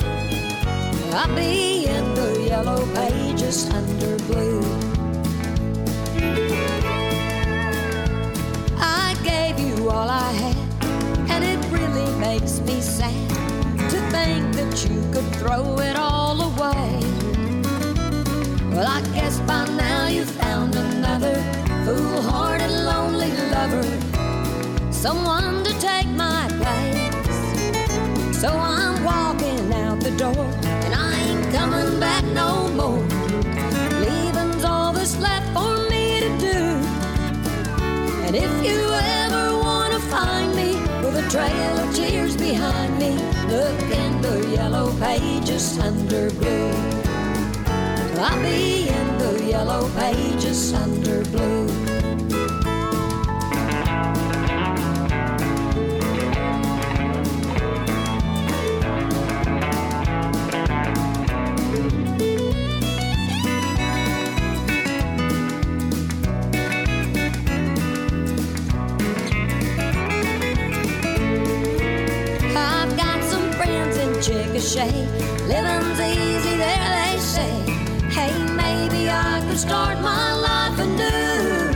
I'll 1.14 1.34
be 1.36 1.84
in 1.84 2.14
the 2.14 2.46
yellow 2.48 2.86
pages 2.94 3.68
under 3.68 4.16
blue. 4.24 4.62
I 8.78 9.14
gave 9.22 9.60
you 9.60 9.90
all 9.90 10.08
I 10.08 10.32
had, 10.32 10.56
and 11.30 11.44
it 11.44 11.60
really 11.70 12.10
makes 12.18 12.60
me 12.60 12.80
sad 12.80 13.28
to 13.90 13.98
think 14.10 14.54
that 14.54 14.88
you 14.88 15.02
could 15.12 15.28
throw 15.36 15.78
it 15.80 15.96
all 15.96 16.40
away. 16.40 17.00
Well, 18.72 18.88
I 18.88 19.02
guess 19.12 19.38
by 19.40 19.66
now 19.66 20.06
you 20.06 20.24
found 20.24 20.74
another 20.76 21.36
foolhardy, 21.84 22.68
lonely 22.68 23.32
lover, 23.50 23.84
someone 24.90 25.62
to 25.62 25.78
take 25.78 26.08
my 26.08 26.48
place. 26.60 28.40
So 28.40 28.48
I'm 28.48 29.04
walking 29.04 29.72
out 29.74 29.81
door, 30.16 30.46
and 30.84 30.94
I 30.94 31.14
ain't 31.26 31.54
coming 31.54 32.00
back 32.00 32.24
no 32.24 32.68
more. 32.68 33.02
Leaving's 34.00 34.64
all 34.64 34.92
that's 34.92 35.18
left 35.18 35.46
for 35.52 35.76
me 35.90 36.20
to 36.20 36.30
do. 36.38 36.58
And 38.26 38.36
if 38.36 38.52
you 38.64 38.80
ever 39.22 39.58
wanna 39.58 39.98
find 39.98 40.54
me 40.54 40.74
with 41.02 41.24
a 41.24 41.26
trail 41.30 41.78
of 41.78 41.94
tears 41.94 42.36
behind 42.36 42.98
me, 42.98 43.12
look 43.48 43.80
in 44.02 44.20
the 44.22 44.54
yellow 44.56 44.92
pages 44.98 45.78
under 45.78 46.30
blue. 46.30 46.72
I'll 48.18 48.40
be 48.42 48.88
in 48.88 49.18
the 49.18 49.44
yellow 49.50 49.88
pages 49.96 50.72
under 50.72 51.24
blue. 51.24 51.91
Living's 74.74 76.00
easy 76.00 76.56
there, 76.56 77.12
they 77.12 77.18
say. 77.18 77.60
Hey, 78.08 78.32
maybe 78.56 79.10
I 79.10 79.44
could 79.46 79.58
start 79.58 80.00
my 80.00 80.32
life 80.32 80.78
anew. 80.78 81.68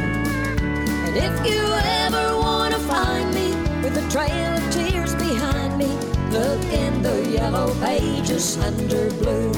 And 1.04 1.14
if 1.14 1.46
you 1.46 1.60
ever 2.04 2.38
want 2.38 2.72
to 2.72 2.80
find 2.80 3.34
me 3.34 3.50
with 3.82 3.98
a 3.98 4.10
trail 4.10 4.56
of 4.56 4.72
tears 4.72 5.14
behind 5.14 5.76
me, 5.76 5.88
look 6.30 6.64
in 6.72 7.02
the 7.02 7.28
yellow 7.28 7.74
pages 7.80 8.56
under 8.56 9.10
blue. 9.16 9.52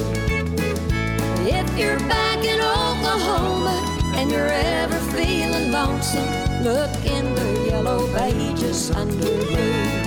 If 1.47 1.79
you're 1.79 2.01
back 2.09 2.45
in 2.45 2.61
Oklahoma 2.61 3.79
and 4.17 4.33
you're 4.33 4.49
ever 4.49 4.99
feeling 5.13 5.71
lonesome, 5.71 6.29
look 6.65 6.91
in 7.07 7.33
the 7.37 7.69
yellow 7.71 8.13
pages 8.19 8.91
under 8.91 9.45
blue. 9.47 9.98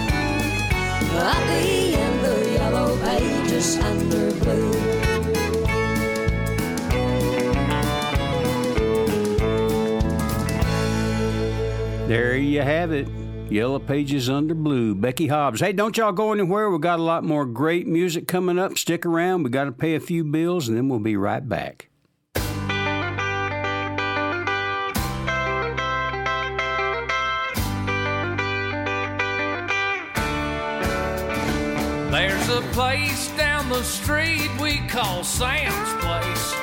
There 12.07 12.35
you 12.35 12.61
have 12.61 12.91
it. 12.91 13.07
Yellow 13.49 13.79
Pages 13.79 14.29
Under 14.29 14.55
Blue. 14.55 14.95
Becky 14.95 15.27
Hobbs. 15.27 15.59
Hey, 15.59 15.73
don't 15.73 15.95
y'all 15.97 16.11
go 16.11 16.31
anywhere. 16.31 16.69
We 16.69 16.79
got 16.79 16.99
a 16.99 17.03
lot 17.03 17.23
more 17.23 17.45
great 17.45 17.87
music 17.87 18.27
coming 18.27 18.57
up. 18.57 18.77
Stick 18.77 19.05
around. 19.05 19.43
We 19.43 19.49
got 19.49 19.65
to 19.65 19.71
pay 19.71 19.95
a 19.95 19.99
few 19.99 20.23
bills, 20.23 20.67
and 20.67 20.77
then 20.77 20.89
we'll 20.89 20.99
be 20.99 21.15
right 21.17 21.47
back. 21.47 21.90
A 32.51 32.61
place 32.73 33.29
down 33.37 33.69
the 33.69 33.81
street 33.83 34.49
we 34.59 34.79
call 34.89 35.23
Sam's 35.23 35.93
Place. 36.01 36.55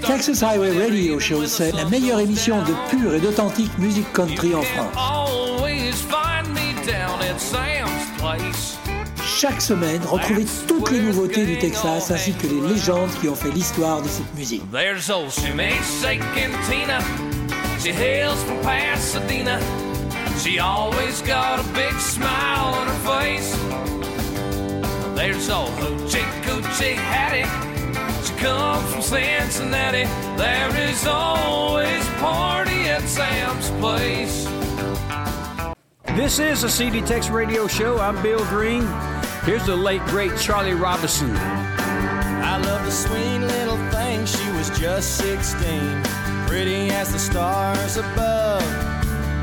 Texas 0.00 0.40
Highway 0.42 0.78
Radio 0.78 1.18
Show, 1.18 1.46
c'est 1.46 1.72
la 1.72 1.84
meilleure 1.86 2.20
émission 2.20 2.62
de 2.62 2.72
pure 2.90 3.14
et 3.14 3.20
d'authentique 3.20 3.76
musique 3.78 4.12
country 4.12 4.54
en 4.54 4.62
France. 4.62 4.94
Chaque 9.24 9.60
semaine, 9.60 10.00
retrouvez 10.04 10.46
toutes 10.68 10.90
les 10.92 11.00
nouveautés 11.00 11.44
du 11.44 11.58
Texas 11.58 12.10
ainsi 12.10 12.32
que 12.34 12.46
les 12.46 12.60
légendes 12.74 13.10
qui 13.20 13.28
ont 13.28 13.34
fait 13.34 13.50
l'histoire 13.50 14.02
de 14.02 14.08
cette 14.08 14.32
musique. 14.36 14.62
There's 14.70 15.10
old 15.10 15.30
Sumay 15.30 15.72
shaking 16.00 16.52
Tina. 16.68 17.00
She 17.80 17.90
hails 17.90 18.40
from 18.44 18.60
Pasadena. 18.60 19.58
She 20.38 20.60
always 20.60 21.22
got 21.22 21.58
a 21.58 21.64
big 21.74 21.98
smile 21.98 22.74
on 22.74 22.86
her 22.86 23.20
face. 23.20 23.91
There's 25.22 25.50
old 25.50 25.70
Hoochie 25.74 26.42
Coochie 26.42 26.94
Hattie. 26.96 27.46
She 28.26 28.34
comes 28.40 28.90
from 28.90 29.02
Cincinnati. 29.02 30.02
There 30.36 30.76
is 30.90 31.06
always 31.06 32.08
a 32.08 32.10
party 32.14 32.88
at 32.88 33.02
Sam's 33.02 33.70
place. 33.78 34.46
This 36.16 36.40
is 36.40 36.64
a 36.64 36.68
CD 36.68 37.02
Tex 37.02 37.28
Radio 37.28 37.68
Show. 37.68 38.00
I'm 38.00 38.20
Bill 38.20 38.44
Green. 38.46 38.82
Here's 39.44 39.64
the 39.64 39.76
late, 39.76 40.04
great 40.06 40.36
Charlie 40.38 40.74
Robison. 40.74 41.36
I 41.36 42.56
love 42.56 42.84
the 42.84 42.90
sweet 42.90 43.38
little 43.38 43.78
thing, 43.92 44.26
she 44.26 44.50
was 44.50 44.76
just 44.76 45.18
16, 45.18 46.02
pretty 46.48 46.90
as 46.90 47.12
the 47.12 47.20
stars 47.20 47.96
above. 47.96 48.81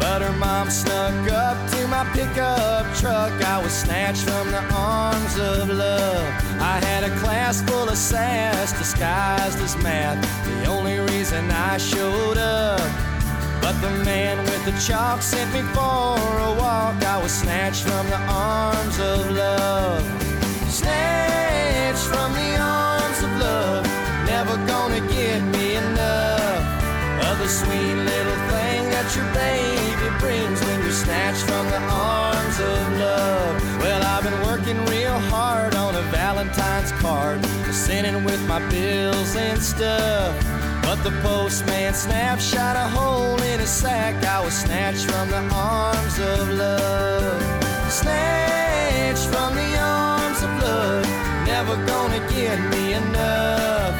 But 0.09 0.23
her 0.23 0.37
mom 0.39 0.71
snuck 0.71 1.31
up 1.31 1.69
to 1.69 1.87
my 1.87 2.03
pickup 2.13 2.83
truck. 2.97 3.31
I 3.45 3.61
was 3.61 3.71
snatched 3.71 4.23
from 4.23 4.49
the 4.49 4.63
arms 4.73 5.37
of 5.37 5.69
love. 5.69 6.25
I 6.59 6.79
had 6.83 7.03
a 7.03 7.15
class 7.19 7.61
full 7.61 7.87
of 7.87 7.95
sass 7.95 8.71
disguised 8.73 9.59
as 9.59 9.77
math. 9.83 10.19
The 10.45 10.65
only 10.65 10.97
reason 11.11 11.51
I 11.51 11.77
showed 11.77 12.39
up. 12.39 12.81
But 13.61 13.79
the 13.81 13.91
man 14.03 14.39
with 14.49 14.65
the 14.65 14.75
chalk 14.81 15.21
sent 15.21 15.53
me 15.53 15.61
for 15.75 16.17
a 16.49 16.51
walk. 16.57 16.95
I 17.05 17.21
was 17.21 17.31
snatched 17.31 17.83
from 17.83 18.09
the 18.09 18.21
arms 18.27 18.97
of 18.99 19.29
love. 19.29 20.01
Snatched 20.71 22.07
from 22.11 22.33
the 22.33 22.57
arms 22.57 23.19
of 23.21 23.31
love. 23.45 23.85
Never 24.25 24.57
gonna 24.65 25.01
get 25.01 25.43
me 25.53 25.75
enough 25.75 26.65
of 27.29 27.37
the 27.37 27.47
sweet 27.47 27.93
little 27.93 28.48
that 29.09 29.15
your 29.15 29.33
baby 29.33 30.19
brings 30.19 30.61
when 30.65 30.81
you're 30.81 30.91
snatched 30.91 31.41
from 31.41 31.65
the 31.67 31.79
arms 31.91 32.59
of 32.59 32.99
love. 32.99 33.79
Well, 33.79 34.03
I've 34.03 34.23
been 34.23 34.41
working 34.45 34.77
real 34.85 35.17
hard 35.31 35.73
on 35.75 35.95
a 35.95 36.01
Valentine's 36.11 36.91
card, 36.93 37.43
sending 37.73 38.23
with 38.23 38.41
my 38.47 38.59
bills 38.69 39.35
and 39.35 39.59
stuff. 39.61 40.35
But 40.83 41.03
the 41.03 41.11
postman 41.21 41.93
snapshot 41.93 42.75
a 42.75 42.87
hole 42.89 43.41
in 43.41 43.59
his 43.59 43.69
sack. 43.69 44.23
I 44.25 44.43
was 44.43 44.53
snatched 44.53 45.05
from 45.05 45.29
the 45.29 45.43
arms 45.55 46.19
of 46.19 46.49
love. 46.49 47.91
Snatched 47.91 49.27
from 49.33 49.55
the 49.55 49.77
arms 49.79 50.43
of 50.43 50.51
love. 50.61 51.05
Never 51.45 51.75
gonna 51.87 52.19
get 52.29 52.59
me 52.71 52.93
enough 52.93 53.95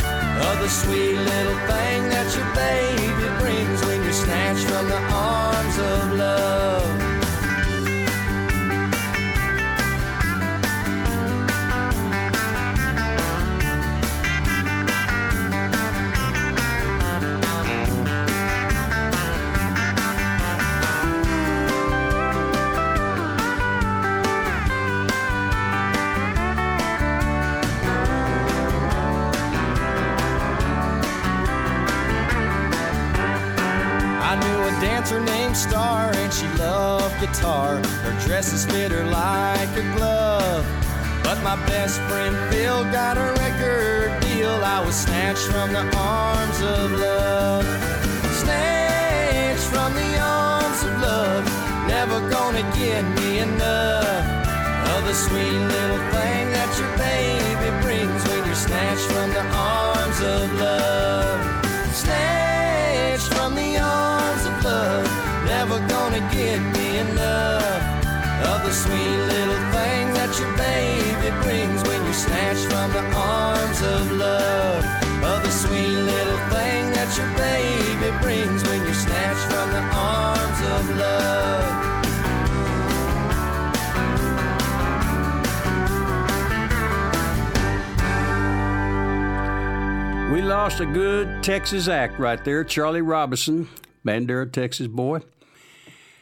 of 0.50 0.60
the 0.60 0.69
sweet 0.69 1.15
little 1.15 1.60
thing 1.67 2.10
that 2.13 2.28
your 2.36 2.50
baby 2.54 3.28
brings 3.41 3.88
snatched 4.30 4.68
from 4.70 4.88
the 4.88 5.02
arms 5.12 5.78
of 5.80 6.13
love. 6.13 6.79
Knew 35.00 35.06
a 35.06 35.20
dancer 35.20 35.20
named 35.20 35.56
Star 35.56 36.12
and 36.14 36.34
she 36.34 36.48
loved 36.58 37.20
guitar. 37.20 37.78
Her 38.04 38.26
dresses 38.26 38.66
fit 38.66 38.92
her 38.92 39.06
like 39.06 39.70
a 39.78 39.96
glove. 39.96 40.66
But 41.24 41.42
my 41.44 41.56
best 41.68 42.00
friend 42.10 42.36
Phil 42.52 42.84
got 42.92 43.18
a 43.18 43.34
record 43.40 44.20
deal. 44.22 44.50
I 44.50 44.84
was 44.86 44.96
snatched 44.96 45.48
from 45.52 45.74
the 45.74 45.86
arms 45.98 46.62
of 46.62 46.92
love. 46.92 47.66
Snatched 48.42 49.64
from 49.64 49.94
the 49.94 50.20
arms 50.20 50.84
of 50.84 51.02
love. 51.02 51.46
Never 51.88 52.20
gonna 52.30 52.64
get 52.76 53.04
me 53.20 53.40
enough 53.40 54.48
of 54.96 55.06
the 55.06 55.14
sweet 55.14 55.60
little 55.74 56.04
thing 56.12 56.52
that 56.52 56.70
your 56.78 56.92
baby 56.98 57.70
brings 57.84 58.24
when 58.28 58.46
you're 58.46 58.56
snatched 58.56 59.08
from 59.12 59.32
the 59.32 59.46
arms 59.56 60.22
of 60.22 60.54
love. 60.60 61.59
The 68.70 68.76
sweet 68.76 69.02
little 69.02 69.58
thing 69.74 70.14
that 70.14 70.30
your 70.40 70.54
baby 70.56 71.34
brings 71.42 71.82
when 71.90 72.06
you're 72.06 72.14
snatched 72.14 72.70
from 72.70 72.94
the 72.94 73.02
arms 73.18 73.82
of 73.82 74.12
love. 74.12 74.86
Of 75.24 75.42
the 75.42 75.50
sweet 75.50 75.88
little 75.88 76.38
thing 76.54 76.92
that 76.94 77.18
your 77.18 77.26
baby 77.36 78.12
brings 78.22 78.62
when 78.70 78.84
you're 78.84 78.94
snatched 78.94 79.52
from 79.52 79.72
the 79.72 79.82
arms 79.92 80.62
of 80.62 80.98
love. 81.00 81.66
We 90.32 90.44
lost 90.44 90.80
a 90.80 90.86
good 90.86 91.42
Texas 91.42 91.88
act 91.88 92.20
right 92.20 92.46
there, 92.46 92.64
Charlie 92.64 93.02
Robison, 93.02 93.68
Bandera, 94.06 94.52
Texas 94.52 94.86
boy. 94.86 95.22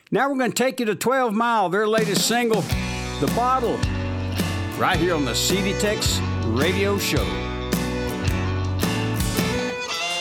Now 0.10 0.30
we're 0.30 0.38
going 0.38 0.54
to 0.54 0.64
take 0.64 0.80
you 0.80 0.86
to 0.86 0.96
12 0.96 1.34
Mile, 1.34 1.68
their 1.68 1.86
latest 1.86 2.30
single, 2.30 2.62
The 3.20 3.30
Bottle, 3.36 3.78
right 4.78 4.98
here 4.98 5.14
on 5.14 5.26
the 5.26 5.36
CD 5.36 5.78
Tex 5.80 6.20
Radio 6.46 6.98
Show. 6.98 7.26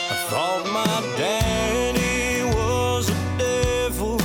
I 0.09 0.27
thought 0.29 0.65
my 0.73 1.17
daddy 1.17 2.43
was 2.53 3.09
a 3.09 3.37
devil 3.37 4.17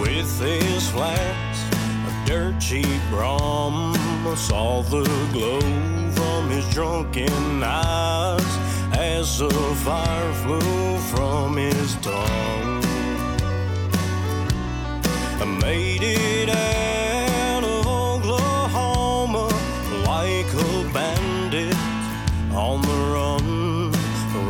with 0.00 0.40
his 0.40 0.88
flats, 0.90 1.64
a 1.74 2.24
dirt 2.24 2.60
cheap 2.60 2.86
rum. 3.10 3.94
I 4.24 4.34
saw 4.36 4.82
the 4.82 5.02
glow 5.32 5.60
from 6.12 6.48
his 6.48 6.64
drunken 6.72 7.64
eyes 7.64 8.40
as 8.96 9.40
the 9.40 9.50
fire 9.82 10.32
flew 10.34 10.98
from 10.98 11.56
his 11.56 11.96
tongue. 11.96 12.77
Made 15.60 16.02
it 16.02 16.48
out 16.50 17.64
of 17.64 17.86
Oklahoma 17.86 19.48
like 20.06 20.50
a 20.54 20.90
bandit 20.92 21.74
on 22.52 22.82
the 22.82 22.98
run. 23.14 23.92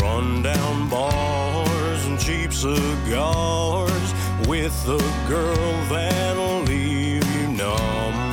Run 0.01 0.43
down 0.43 0.89
bars 0.89 2.05
and 2.07 2.19
cheap 2.19 2.53
cigars 2.53 4.13
with 4.47 4.77
a 4.89 4.99
girl 5.29 5.73
that'll 5.89 6.63
leave 6.63 7.25
you 7.37 7.49
numb. 7.49 8.31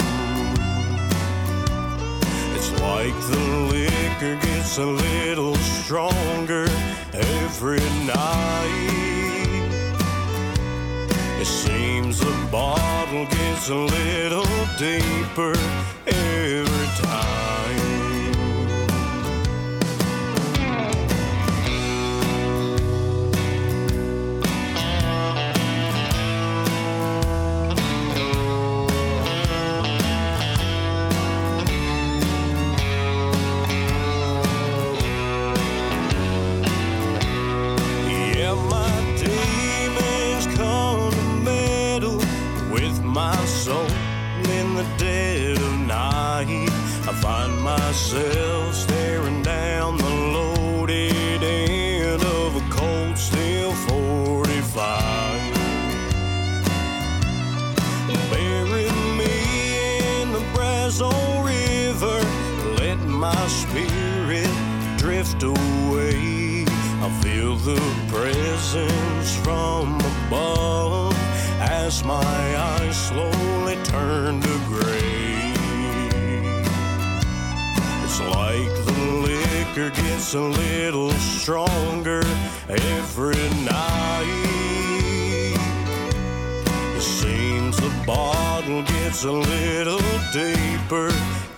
It's 2.56 2.71
like 2.82 3.15
the 3.30 3.39
liquor 3.71 4.36
gets 4.45 4.78
a 4.78 4.86
little 4.86 5.56
stronger 5.56 6.67
every 7.13 7.80
night. 8.06 8.85
The 12.19 12.47
bottle 12.51 13.25
gets 13.25 13.69
a 13.69 13.75
little 13.75 14.45
deeper 14.78 15.54
every 16.08 16.88
time. 17.04 17.85
A 80.36 80.41
little 80.41 81.12
stronger 81.12 82.21
every 82.67 83.50
night. 83.63 84.26
It 86.95 87.02
seems 87.02 87.78
the 87.78 87.91
bottle 88.06 88.84
gets 88.84 89.24
a 89.24 89.32
little 89.32 90.02
deeper 90.34 91.12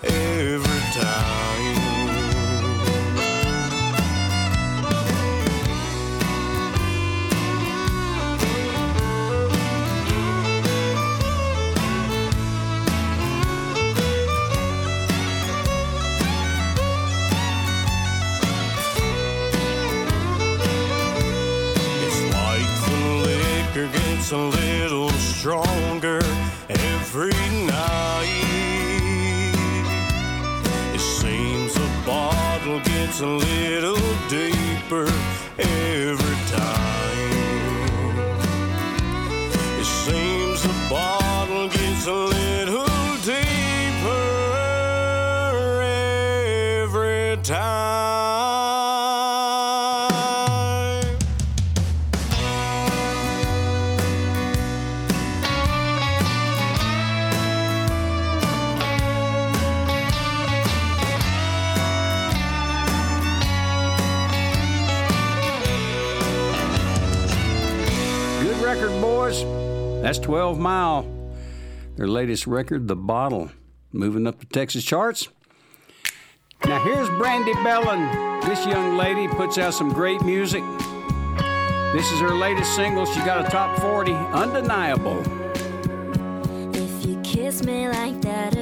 every 0.04 0.80
time. 0.92 1.47
Gets 24.28 24.32
a 24.32 24.60
little 24.60 25.08
stronger 25.10 26.20
every 26.68 27.30
night. 27.64 28.28
It 30.94 31.00
seems 31.00 31.72
the 31.72 31.88
bottle 32.04 32.80
gets 32.80 33.20
a 33.20 33.26
little 33.26 33.96
deeper 34.28 35.06
every 35.58 36.17
That's 70.08 70.18
12 70.20 70.58
Mile. 70.58 71.06
Their 71.96 72.08
latest 72.08 72.46
record, 72.46 72.88
The 72.88 72.96
Bottle, 72.96 73.50
moving 73.92 74.26
up 74.26 74.38
the 74.38 74.46
Texas 74.46 74.82
charts. 74.82 75.28
Now 76.64 76.82
here's 76.82 77.10
Brandi 77.10 77.52
Behlen. 77.56 78.42
This 78.46 78.64
young 78.64 78.96
lady 78.96 79.28
puts 79.28 79.58
out 79.58 79.74
some 79.74 79.92
great 79.92 80.22
music. 80.22 80.62
This 81.92 82.10
is 82.10 82.20
her 82.20 82.30
latest 82.30 82.74
single. 82.74 83.04
She 83.04 83.20
got 83.20 83.46
a 83.46 83.50
top 83.50 83.78
40, 83.80 84.12
Undeniable. 84.12 85.20
If 86.74 87.04
you 87.04 87.20
kiss 87.20 87.62
me 87.62 87.86
like 87.90 88.18
that 88.22 88.56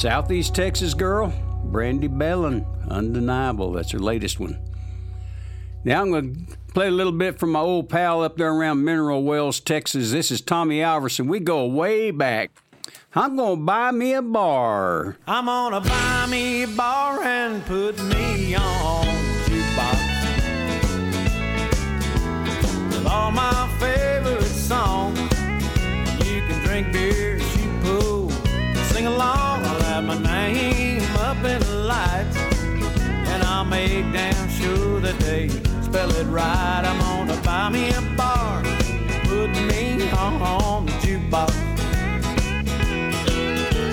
Southeast 0.00 0.54
Texas 0.54 0.94
girl, 0.94 1.30
Brandi 1.66 2.08
Behlen, 2.08 2.64
undeniable. 2.88 3.72
That's 3.72 3.90
her 3.90 3.98
latest 3.98 4.40
one. 4.40 4.58
Now 5.84 6.00
I'm 6.00 6.10
going 6.10 6.46
to 6.46 6.56
play 6.72 6.86
a 6.86 6.90
little 6.90 7.12
bit 7.12 7.38
from 7.38 7.52
my 7.52 7.60
old 7.60 7.90
pal 7.90 8.22
up 8.22 8.38
there 8.38 8.50
around 8.50 8.82
Mineral 8.82 9.22
Wells, 9.22 9.60
Texas. 9.60 10.10
This 10.10 10.30
is 10.30 10.40
Tommy 10.40 10.78
Alverson. 10.78 11.28
We 11.28 11.38
go 11.38 11.66
way 11.66 12.12
back. 12.12 12.50
I'm 13.14 13.36
going 13.36 13.58
to 13.58 13.62
buy 13.62 13.90
me 13.90 14.14
a 14.14 14.22
bar. 14.22 15.18
I'm 15.26 15.44
gonna 15.44 15.82
buy 15.82 16.26
me 16.30 16.62
a 16.62 16.68
bar 16.68 17.22
and 17.22 17.62
put 17.66 18.02
me 18.04 18.54
on 18.54 19.04
jukebox 19.44 20.00
with 22.88 23.06
all 23.06 23.30
my 23.32 23.68
favorite 23.78 24.44
songs. 24.44 25.18
You 26.24 26.40
can 26.48 26.64
drink 26.64 26.90
beer, 26.90 27.19
the 31.42 31.58
lights, 31.86 32.36
and 32.36 33.42
I'll 33.42 33.64
make 33.64 34.12
damn 34.12 34.48
sure 34.50 35.00
that 35.00 35.18
they 35.20 35.48
spell 35.82 36.10
it 36.10 36.24
right. 36.24 36.82
I'm 36.84 36.98
gonna 36.98 37.40
buy 37.42 37.68
me 37.70 37.90
a 37.90 38.02
bar, 38.16 38.62
put 39.24 39.48
me 39.48 40.10
on 40.10 40.86
the 40.86 40.92
jukebox. 41.02 41.52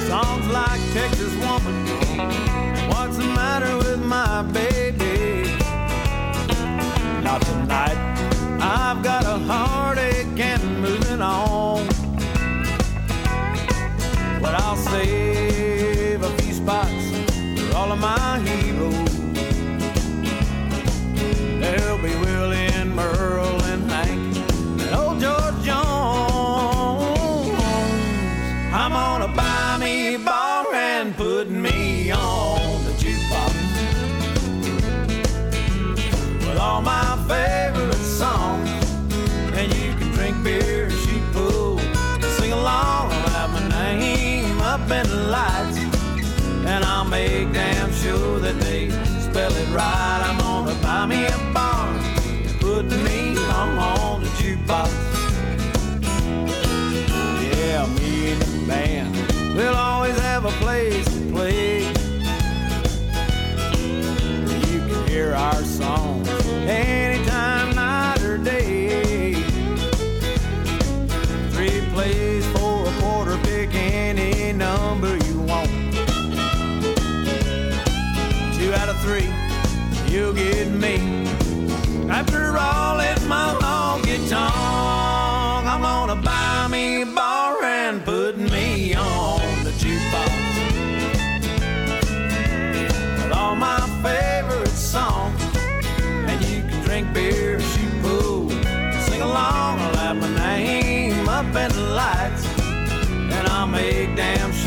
Songs 0.08 0.48
like 0.48 0.82
Texas 0.94 1.34
Woman. 1.46 1.78
What's 2.90 3.18
the 3.18 3.26
matter 3.36 3.78
with 3.78 4.04
my 4.04 4.42
baby? 4.42 5.56
Not 7.24 7.42
tonight. 7.42 8.07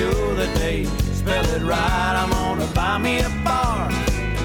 Sure 0.00 0.34
that 0.34 0.52
they 0.56 0.84
spell 1.20 1.44
it 1.56 1.62
right. 1.62 2.14
I'm 2.20 2.30
gonna 2.30 2.66
buy 2.72 2.96
me 2.96 3.20
a 3.20 3.28
bar, 3.44 3.90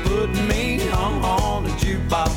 put 0.03 0.29
me 0.51 0.89
on 0.91 1.63
the 1.63 1.69
jukebox. 1.81 2.31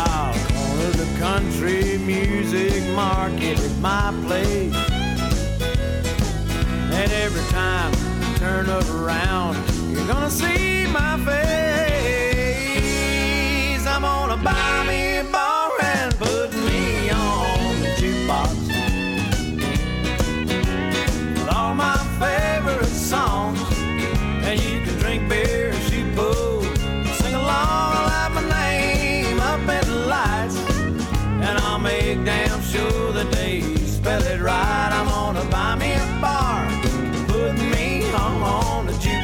I'll 0.00 0.32
corner 0.48 0.92
the 1.02 1.08
country 1.26 1.98
music 1.98 2.82
market 2.94 3.58
at 3.68 3.76
my 3.80 4.06
place. 4.24 4.74
And 7.00 7.10
every 7.24 7.46
time 7.50 7.92
you 7.92 8.28
turn 8.38 8.66
around, 8.70 9.54
you're 9.90 10.06
gonna 10.06 10.30
see 10.30 10.86
my 11.00 11.12
face. 11.28 12.32
I'm 13.86 14.02
gonna 14.02 14.38
buy 14.42 14.61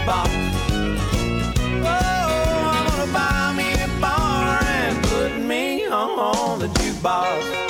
jukebox. 0.09 0.31
Oh, 1.85 2.71
I'm 2.75 2.87
gonna 2.87 3.13
buy 3.13 3.55
me 3.57 3.73
a 3.75 4.01
bar 4.01 4.63
and 4.63 5.05
put 5.05 5.39
me 5.39 5.87
on 5.87 6.59
the 6.61 6.69
jukebox. 6.69 7.55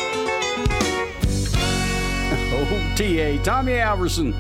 Oh, 2.51 2.95
T.A. 2.97 3.39
Tommy 3.39 3.73
Alverson. 3.73 4.35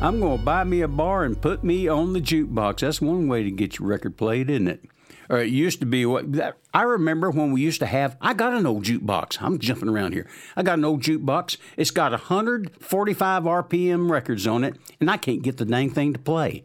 I'm 0.00 0.18
going 0.18 0.38
to 0.38 0.44
buy 0.44 0.64
me 0.64 0.80
a 0.80 0.88
bar 0.88 1.24
and 1.24 1.40
put 1.40 1.62
me 1.62 1.86
on 1.86 2.14
the 2.14 2.20
jukebox. 2.20 2.80
That's 2.80 3.02
one 3.02 3.28
way 3.28 3.42
to 3.42 3.50
get 3.50 3.78
your 3.78 3.86
record 3.86 4.16
played, 4.16 4.48
isn't 4.48 4.66
it? 4.66 4.84
Or 5.28 5.38
it 5.38 5.50
used 5.50 5.78
to 5.80 5.86
be 5.86 6.06
what 6.06 6.32
that, 6.32 6.56
I 6.72 6.82
remember 6.82 7.30
when 7.30 7.52
we 7.52 7.60
used 7.60 7.80
to 7.80 7.86
have. 7.86 8.16
I 8.20 8.32
got 8.32 8.54
an 8.54 8.66
old 8.66 8.84
jukebox. 8.84 9.42
I'm 9.42 9.58
jumping 9.58 9.90
around 9.90 10.14
here. 10.14 10.26
I 10.56 10.62
got 10.62 10.78
an 10.78 10.84
old 10.86 11.02
jukebox. 11.02 11.58
It's 11.76 11.90
got 11.90 12.12
145 12.12 13.42
RPM 13.42 14.10
records 14.10 14.46
on 14.46 14.64
it, 14.64 14.76
and 14.98 15.10
I 15.10 15.18
can't 15.18 15.42
get 15.42 15.58
the 15.58 15.66
dang 15.66 15.90
thing 15.90 16.14
to 16.14 16.18
play. 16.18 16.64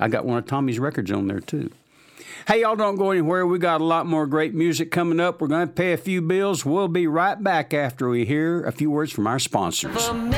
I 0.00 0.08
got 0.08 0.24
one 0.24 0.38
of 0.38 0.46
Tommy's 0.46 0.78
records 0.78 1.10
on 1.10 1.26
there 1.26 1.40
too. 1.40 1.70
Hey, 2.46 2.60
y'all 2.62 2.76
don't 2.76 2.96
go 2.96 3.10
anywhere. 3.10 3.46
We 3.46 3.58
got 3.58 3.80
a 3.80 3.84
lot 3.84 4.06
more 4.06 4.26
great 4.26 4.54
music 4.54 4.90
coming 4.90 5.20
up. 5.20 5.40
We're 5.40 5.48
going 5.48 5.66
to 5.68 5.72
pay 5.74 5.92
a 5.92 5.96
few 5.98 6.22
bills. 6.22 6.64
We'll 6.64 6.88
be 6.88 7.06
right 7.06 7.40
back 7.42 7.74
after 7.74 8.08
we 8.08 8.24
hear 8.24 8.62
a 8.64 8.72
few 8.72 8.90
words 8.90 9.12
from 9.12 9.26
our 9.26 9.38
sponsors. 9.38 9.94
Mariachi 10.08 10.32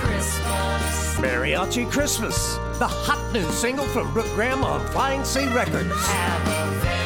Christmas. 0.00 1.16
Mariachi 1.16 1.90
Christmas, 1.90 2.56
the 2.78 2.86
hot 2.86 3.32
new 3.32 3.48
single 3.50 3.86
from 3.86 4.12
Brooke 4.12 4.28
Graham 4.34 4.62
on 4.64 4.84
Flying 4.88 5.24
C 5.24 5.46
Records. 5.46 5.90
Have 6.08 6.46
a 6.46 6.70
very 6.84 6.96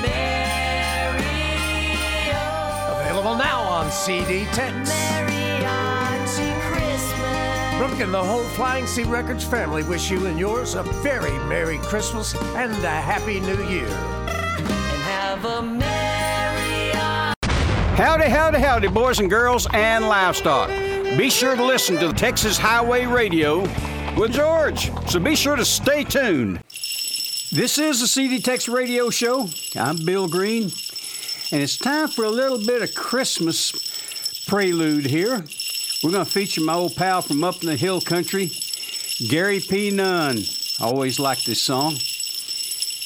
merry 0.00 1.24
Available 3.00 3.34
now 3.36 3.60
on 3.62 3.90
CD 3.90 4.44
Tex. 4.52 5.33
Mariachi 7.74 7.78
Christmas. 7.78 7.78
Brooke 7.78 8.00
and 8.00 8.14
the 8.14 8.22
whole 8.22 8.44
Flying 8.54 8.86
C 8.86 9.04
Records 9.04 9.44
family 9.44 9.82
wish 9.82 10.10
you 10.10 10.26
and 10.26 10.38
yours 10.38 10.74
a 10.74 10.82
very 10.82 11.32
Merry 11.46 11.78
Christmas 11.78 12.34
and 12.34 12.72
a 12.84 12.90
Happy 12.90 13.40
New 13.40 13.62
Year. 13.64 13.86
And 13.86 15.02
have 15.02 15.44
a 15.44 15.62
merry 15.62 16.92
Howdy, 17.96 18.28
howdy, 18.28 18.58
howdy, 18.58 18.88
boys 18.88 19.20
and 19.20 19.30
girls 19.30 19.68
and 19.72 20.08
livestock. 20.08 20.68
Be 21.16 21.30
sure 21.30 21.54
to 21.54 21.64
listen 21.64 21.96
to 21.98 22.08
the 22.08 22.14
Texas 22.14 22.58
Highway 22.58 23.06
Radio 23.06 23.60
with 24.16 24.32
George, 24.32 24.90
so 25.08 25.20
be 25.20 25.36
sure 25.36 25.54
to 25.56 25.64
stay 25.64 26.02
tuned. 26.02 26.60
This 27.52 27.78
is 27.78 28.00
the 28.00 28.08
CD 28.08 28.40
Tex 28.40 28.68
Radio 28.68 29.10
Show. 29.10 29.48
I'm 29.76 30.04
Bill 30.04 30.26
Green, 30.26 30.64
and 31.52 31.62
it's 31.62 31.76
time 31.76 32.08
for 32.08 32.24
a 32.24 32.30
little 32.30 32.58
bit 32.58 32.82
of 32.82 32.94
Christmas 32.96 33.72
prelude 34.46 35.06
here. 35.06 35.44
We're 36.04 36.10
going 36.10 36.26
to 36.26 36.30
feature 36.30 36.60
my 36.60 36.74
old 36.74 36.96
pal 36.96 37.22
from 37.22 37.42
up 37.42 37.62
in 37.62 37.70
the 37.70 37.76
hill 37.76 37.98
country, 37.98 38.50
Gary 39.26 39.58
P. 39.58 39.90
Nunn. 39.90 40.36
I 40.78 40.84
always 40.84 41.18
liked 41.18 41.46
this 41.46 41.62
song. 41.62 41.96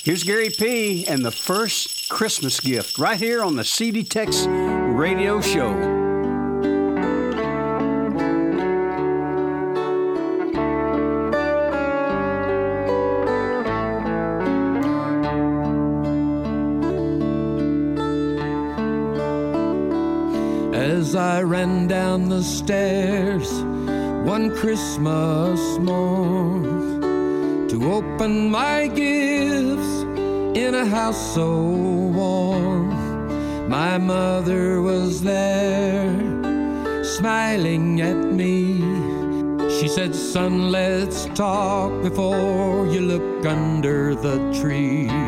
Here's 0.02 0.24
Gary 0.24 0.50
P. 0.50 1.06
and 1.06 1.24
the 1.24 1.30
first 1.30 2.08
Christmas 2.08 2.58
gift 2.58 2.98
right 2.98 3.20
here 3.20 3.44
on 3.44 3.54
the 3.54 3.62
CD 3.62 4.02
Tex 4.02 4.46
Radio 4.46 5.40
Show. 5.40 5.97
stairs 22.42 23.50
one 24.24 24.54
Christmas 24.54 25.78
morn 25.78 27.00
to 27.68 27.92
open 27.92 28.50
my 28.50 28.86
gifts 28.86 30.02
in 30.56 30.74
a 30.74 30.84
house 30.84 31.34
so 31.34 31.48
warm. 31.60 32.88
My 33.68 33.98
mother 33.98 34.82
was 34.82 35.22
there, 35.22 37.04
smiling 37.04 38.00
at 38.00 38.16
me. 38.16 38.80
She 39.78 39.88
said, 39.88 40.14
Son, 40.14 40.70
let's 40.70 41.26
talk 41.34 41.90
before 42.02 42.86
you 42.86 43.00
look 43.00 43.46
under 43.46 44.14
the 44.14 44.38
tree. 44.60 45.27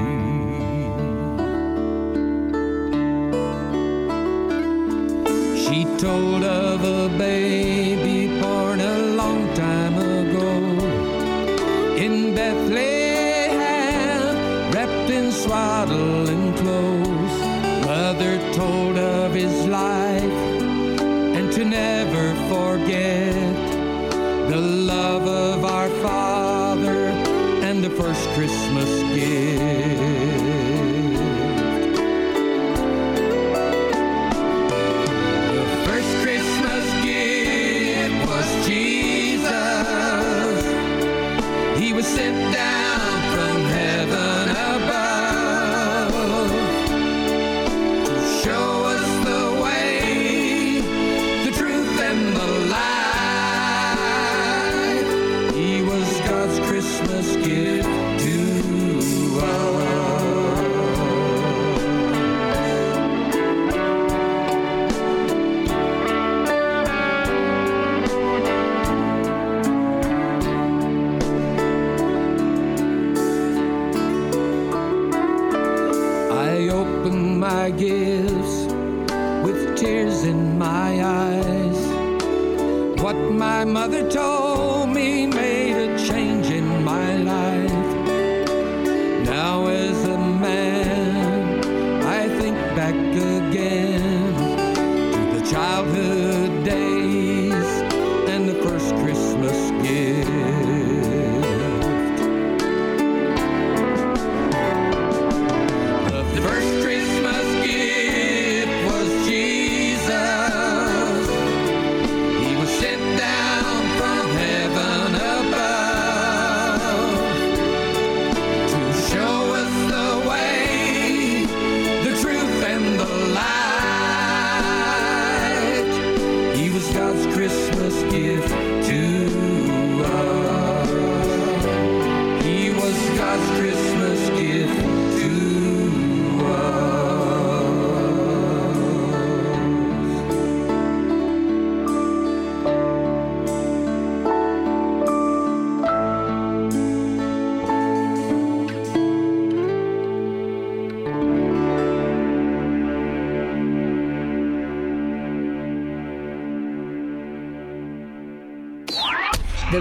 told 6.01 6.43
of 6.43 6.83
a 6.83 7.11
baby 7.19 8.41
born 8.41 8.81
a 8.81 8.99
long 9.21 9.53
time 9.55 9.95
ago 9.99 10.49
in 11.95 12.35
Bethlehem, 12.35 13.53
wrapped 14.73 15.11
in 15.11 15.31
swaddle 15.31 16.27
and 16.27 16.57
clothes. 16.57 17.37
Mother 17.85 18.39
told 18.55 18.97
of 18.97 19.35
his 19.35 19.67
life 19.67 20.23
and 21.37 21.53
to 21.53 21.67
never 21.67 22.35
forget 22.49 23.55
the 24.49 24.57
love 24.57 25.27
of 25.27 25.67
our 25.67 25.91
Father 26.01 27.13
and 27.69 27.85
the 27.85 27.91
first 27.91 28.27
Christmas 28.31 28.89
gift. 29.15 29.89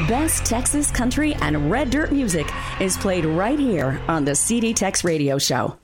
best 0.09 0.43
Texas 0.43 0.89
country 0.89 1.35
and 1.35 1.69
red 1.69 1.91
dirt 1.91 2.11
music 2.11 2.51
is 2.81 2.97
played 2.97 3.25
right 3.25 3.59
here 3.59 4.01
on 4.07 4.25
the 4.25 4.33
CD 4.33 4.73
Tex 4.73 5.03
Radio 5.03 5.37
Show. 5.37 5.77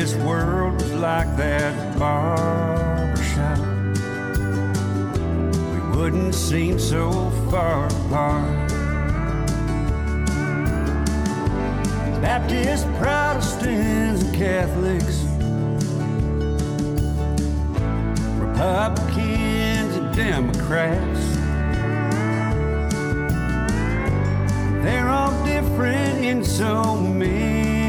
This 0.00 0.16
world 0.16 0.74
was 0.74 0.92
like 0.94 1.36
that 1.36 1.96
barber 1.96 3.22
shop, 3.22 3.58
we 5.70 5.96
wouldn't 5.96 6.34
seem 6.34 6.80
so 6.80 7.30
far 7.48 7.86
apart. 7.86 8.70
Baptists, 12.20 12.84
Protestants, 12.98 14.24
and 14.24 14.34
Catholics, 14.34 15.18
Republicans, 18.40 19.96
and 19.96 20.16
Democrats. 20.16 21.24
They're 24.82 25.08
all 25.08 25.32
different 25.44 26.24
in 26.24 26.44
so 26.44 26.96
many 26.96 27.83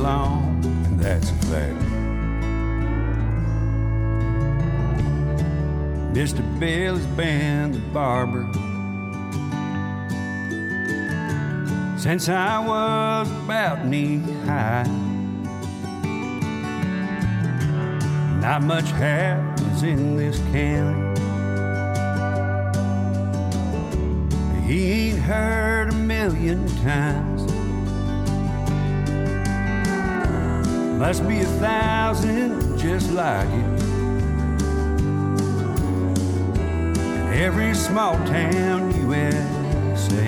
Along, 0.00 0.64
and 0.64 0.98
that's 0.98 1.30
a 1.30 1.34
fact. 1.50 1.78
Mr. 6.14 6.40
Bill 6.58 6.96
has 6.96 7.06
been 7.18 7.72
the 7.72 7.80
barber 7.92 8.50
since 11.98 12.30
I 12.30 12.58
was 12.66 13.30
about 13.44 13.84
knee 13.84 14.20
high. 14.46 14.84
Not 18.40 18.62
much 18.62 18.90
happens 18.92 19.82
in 19.82 20.16
this 20.16 20.38
county. 20.50 21.20
He 24.66 25.10
ain't 25.10 25.18
heard 25.18 25.90
a 25.90 25.94
million 25.94 26.66
times. 26.78 27.59
Must 31.00 31.26
be 31.26 31.40
a 31.40 31.46
thousand 31.46 32.78
just 32.78 33.10
like 33.12 33.48
it. 33.48 33.82
In 37.16 37.32
every 37.32 37.72
small 37.72 38.16
town 38.26 38.94
USA. 39.08 40.26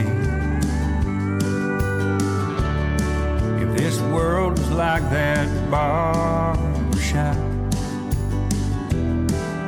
If 3.62 3.76
this 3.76 4.00
world 4.00 4.58
was 4.58 4.70
like 4.70 5.02
that 5.10 5.46
barber 5.70 6.96
shop, 6.96 7.36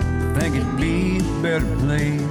I 0.08 0.40
think 0.40 0.56
it'd 0.56 0.76
be 0.78 1.18
a 1.18 1.42
better 1.42 1.76
place. 1.80 2.22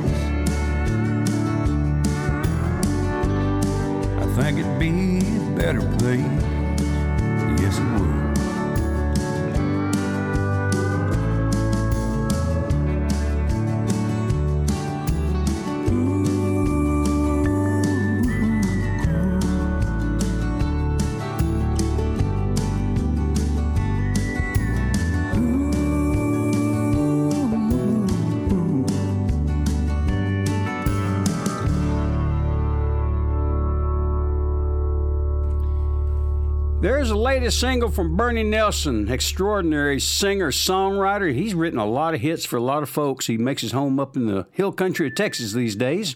I 4.18 4.26
think 4.36 4.58
it'd 4.58 4.80
be 4.80 5.20
a 5.20 5.56
better 5.56 5.84
place. 6.00 6.53
The 37.14 37.20
latest 37.20 37.60
single 37.60 37.92
from 37.92 38.18
Bernie 38.18 38.42
Nelson, 38.42 39.08
extraordinary 39.08 40.00
singer 40.00 40.50
songwriter. 40.50 41.32
He's 41.32 41.54
written 41.54 41.78
a 41.78 41.86
lot 41.86 42.16
of 42.16 42.22
hits 42.22 42.44
for 42.44 42.58
a 42.58 42.60
lot 42.60 42.82
of 42.82 42.90
folks. 42.90 43.28
He 43.28 43.38
makes 43.38 43.62
his 43.62 43.72
home 43.72 44.00
up 44.00 44.18
in 44.18 44.26
the 44.26 44.48
hill 44.50 44.72
country 44.72 45.06
of 45.06 45.14
Texas 45.14 45.54
these 45.54 45.76
days. 45.76 46.16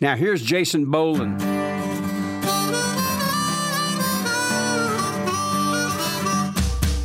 Now 0.00 0.16
here's 0.16 0.40
Jason 0.40 0.90
Boland. 0.90 1.38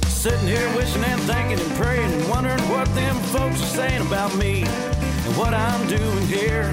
Sitting 0.08 0.48
here 0.48 0.74
wishing 0.78 1.04
and 1.04 1.22
thinking 1.24 1.60
and 1.60 1.76
praying 1.76 2.14
and 2.14 2.30
wondering 2.30 2.62
what 2.70 2.88
them 2.96 3.18
folks 3.24 3.62
are 3.62 3.76
saying 3.76 4.08
about 4.08 4.34
me 4.38 4.64
and 4.64 5.38
what 5.38 5.54
I'm 5.54 5.86
doing 5.90 6.28
here. 6.28 6.72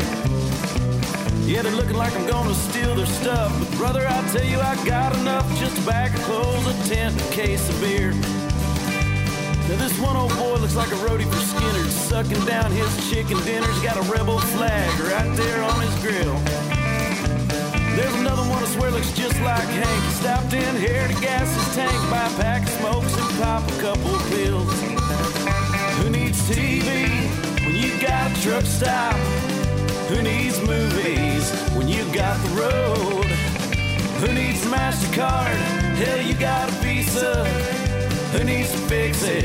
Yeah, 1.47 1.61
they're 1.61 1.73
looking 1.73 1.97
like 1.97 2.17
I'm 2.17 2.27
gonna 2.27 2.55
steal 2.55 2.95
their 2.95 3.05
stuff. 3.05 3.53
But 3.59 3.77
brother, 3.77 4.07
I 4.09 4.27
tell 4.33 4.45
you, 4.45 4.59
I 4.61 4.83
got 4.87 5.15
enough 5.17 5.47
just 5.59 5.77
a 5.77 5.87
bag 5.87 6.15
of 6.15 6.23
clothes, 6.23 6.67
a 6.67 6.89
tent, 6.89 7.21
a 7.21 7.35
case 7.35 7.69
of 7.69 7.79
beer. 7.83 8.13
Now 8.13 9.77
this 9.77 9.99
one 10.01 10.17
old 10.17 10.35
boy 10.37 10.57
looks 10.57 10.75
like 10.75 10.89
a 10.89 10.97
roadie 11.05 11.29
for 11.29 11.45
Skynyrd, 11.45 11.91
sucking 11.91 12.45
down 12.47 12.71
his 12.73 12.89
chicken 13.11 13.37
dinners. 13.45 13.79
Got 13.83 13.99
a 13.99 14.11
rebel 14.11 14.39
flag 14.57 14.89
right 15.01 15.37
there 15.37 15.63
on 15.63 15.81
his 15.83 15.95
grill. 16.01 16.35
There's 17.95 18.15
another 18.15 18.43
one 18.49 18.63
I 18.63 18.67
swear 18.67 18.91
looks 18.91 19.13
just 19.13 19.39
like 19.43 19.69
Hank. 19.69 20.03
He 20.05 20.11
stopped 20.13 20.55
in 20.55 20.77
here 20.77 21.07
to 21.07 21.15
gas 21.21 21.55
his 21.55 21.77
tank, 21.77 21.93
buy 22.11 22.25
a 22.25 22.43
pack 22.43 22.63
of 22.63 22.71
smokes 22.71 23.15
and 23.19 23.39
pop 23.39 23.71
a 23.71 23.81
couple 23.83 24.15
of 24.15 24.23
pills. 24.31 24.81
Who 26.01 26.09
needs 26.09 26.41
TV 26.49 27.29
when 27.67 27.77
you 27.77 28.01
got 28.01 28.33
a 28.33 28.43
truck 28.43 28.65
stop? 28.65 29.64
Who 30.09 30.23
needs 30.23 30.61
movies 30.61 31.51
when 31.75 31.89
you 31.89 32.05
got 32.13 32.37
the 32.45 32.51
road? 32.61 33.25
Who 34.21 34.33
needs 34.35 34.63
MasterCard? 34.67 35.57
Hell, 35.97 36.21
you 36.21 36.35
got 36.35 36.69
a 36.69 36.73
Visa. 36.83 37.45
Who 38.33 38.45
needs 38.45 38.71
to 38.71 38.79
fix 38.79 39.23
it 39.23 39.45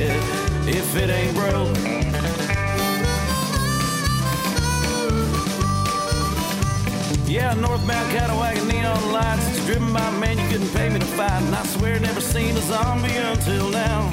if 0.68 0.96
it 0.98 1.10
ain't 1.10 1.34
broke? 1.34 1.78
Yeah, 7.26 7.54
northbound 7.54 8.12
cattle 8.12 8.40
wagon, 8.40 8.68
neon 8.68 9.14
lights. 9.14 9.48
It's 9.50 9.66
driven 9.66 9.94
by 9.94 10.06
a 10.08 10.20
man 10.20 10.38
you 10.38 10.48
couldn't 10.50 10.74
pay 10.74 10.90
me 10.90 11.00
to 11.00 11.06
fight. 11.06 11.42
And 11.42 11.56
I 11.56 11.64
swear, 11.68 12.00
never 12.00 12.20
seen 12.20 12.58
a 12.58 12.62
zombie 12.62 13.16
until 13.16 13.70
now. 13.70 14.10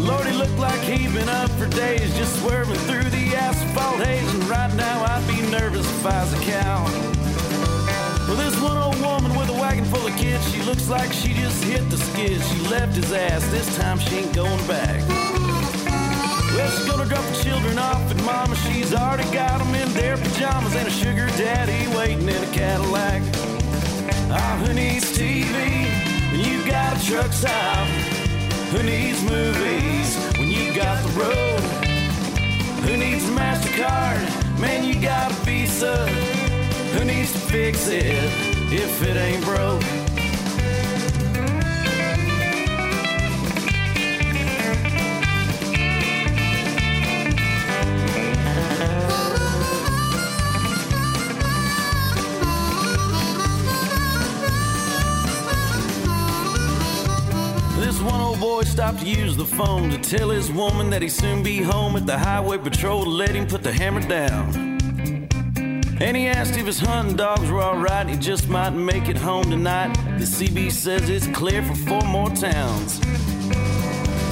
Lord, 0.00 0.26
he 0.26 0.32
looked 0.32 0.58
like 0.58 0.80
he'd 0.80 1.12
been 1.12 1.28
up 1.28 1.50
for 1.52 1.66
days, 1.66 2.16
just 2.16 2.40
swerving 2.40 2.76
through 2.88 3.08
the 3.10 3.36
asphalt 3.36 4.02
haze. 4.04 4.34
And 4.34 4.44
right 4.44 4.72
now, 4.74 5.04
I'd 5.04 5.26
be 5.28 5.40
nervous 5.50 5.86
if 5.86 6.06
I 6.06 6.22
was 6.22 6.32
a 6.32 6.42
cow. 6.44 6.84
Well, 8.26 8.36
this 8.36 8.58
one 8.60 8.78
old 8.78 9.00
woman 9.00 9.36
with 9.38 9.50
a 9.50 9.52
wagon 9.52 9.84
full 9.84 10.06
of 10.06 10.16
kids, 10.16 10.50
she 10.50 10.62
looks 10.62 10.88
like 10.88 11.12
she 11.12 11.34
just 11.34 11.62
hit 11.62 11.88
the 11.90 11.98
skids. 11.98 12.48
She 12.50 12.58
left 12.68 12.96
his 12.96 13.12
ass, 13.12 13.46
this 13.50 13.76
time 13.76 13.98
she 13.98 14.16
ain't 14.16 14.34
going 14.34 14.66
back. 14.66 15.06
Well, 15.08 16.70
she's 16.70 16.86
gonna 16.86 17.06
drop 17.06 17.24
the 17.24 17.44
children 17.44 17.78
off 17.78 18.10
at 18.10 18.22
mama. 18.24 18.56
She's 18.56 18.94
already 18.94 19.30
got 19.32 19.58
them 19.58 19.74
in 19.74 19.92
their 19.92 20.16
pajamas 20.16 20.74
and 20.74 20.88
a 20.88 20.90
sugar 20.90 21.26
daddy 21.36 21.86
waiting 21.96 22.28
in 22.28 22.42
a 22.42 22.52
Cadillac. 22.52 23.22
Ah, 24.32 24.62
who 24.64 24.72
needs 24.72 25.16
TV 25.16 26.10
you 26.40 26.64
got 26.64 26.96
a 26.96 27.06
truck 27.06 27.32
stop? 27.32 27.99
Who 28.70 28.84
needs 28.84 29.20
movies 29.24 30.16
when 30.38 30.48
you 30.48 30.72
got 30.72 31.02
the 31.02 31.10
road? 31.18 31.60
Who 32.84 32.96
needs 32.96 33.24
MasterCard? 33.24 34.60
Man, 34.60 34.84
you 34.84 34.94
got 35.00 35.32
a 35.32 35.34
Visa. 35.44 36.06
Who 36.06 37.04
needs 37.04 37.32
to 37.32 37.38
fix 37.38 37.88
it 37.88 38.04
if 38.72 39.02
it 39.02 39.16
ain't 39.16 39.44
broke? 39.44 39.99
Stopped 58.90 59.04
to 59.04 59.20
use 59.20 59.36
the 59.36 59.44
phone 59.44 59.88
to 59.90 59.98
tell 59.98 60.30
his 60.30 60.50
woman 60.50 60.90
that 60.90 61.00
he'd 61.00 61.10
soon 61.10 61.42
be 61.44 61.62
home 61.62 61.94
at 61.96 62.06
the 62.06 62.18
highway 62.18 62.58
patrol 62.58 63.04
to 63.04 63.10
let 63.10 63.30
him 63.30 63.46
put 63.46 63.62
the 63.62 63.72
hammer 63.72 64.00
down. 64.00 64.78
And 66.00 66.16
he 66.16 66.26
asked 66.26 66.56
if 66.56 66.66
his 66.66 66.80
hunting 66.80 67.14
dogs 67.14 67.48
were 67.50 67.62
alright, 67.62 68.08
he 68.08 68.16
just 68.16 68.48
might 68.48 68.70
make 68.70 69.08
it 69.08 69.16
home 69.16 69.44
tonight. 69.44 69.94
The 70.18 70.24
CB 70.24 70.72
says 70.72 71.08
it's 71.08 71.28
clear 71.28 71.62
for 71.62 71.74
four 71.74 72.02
more 72.02 72.30
towns. 72.30 73.00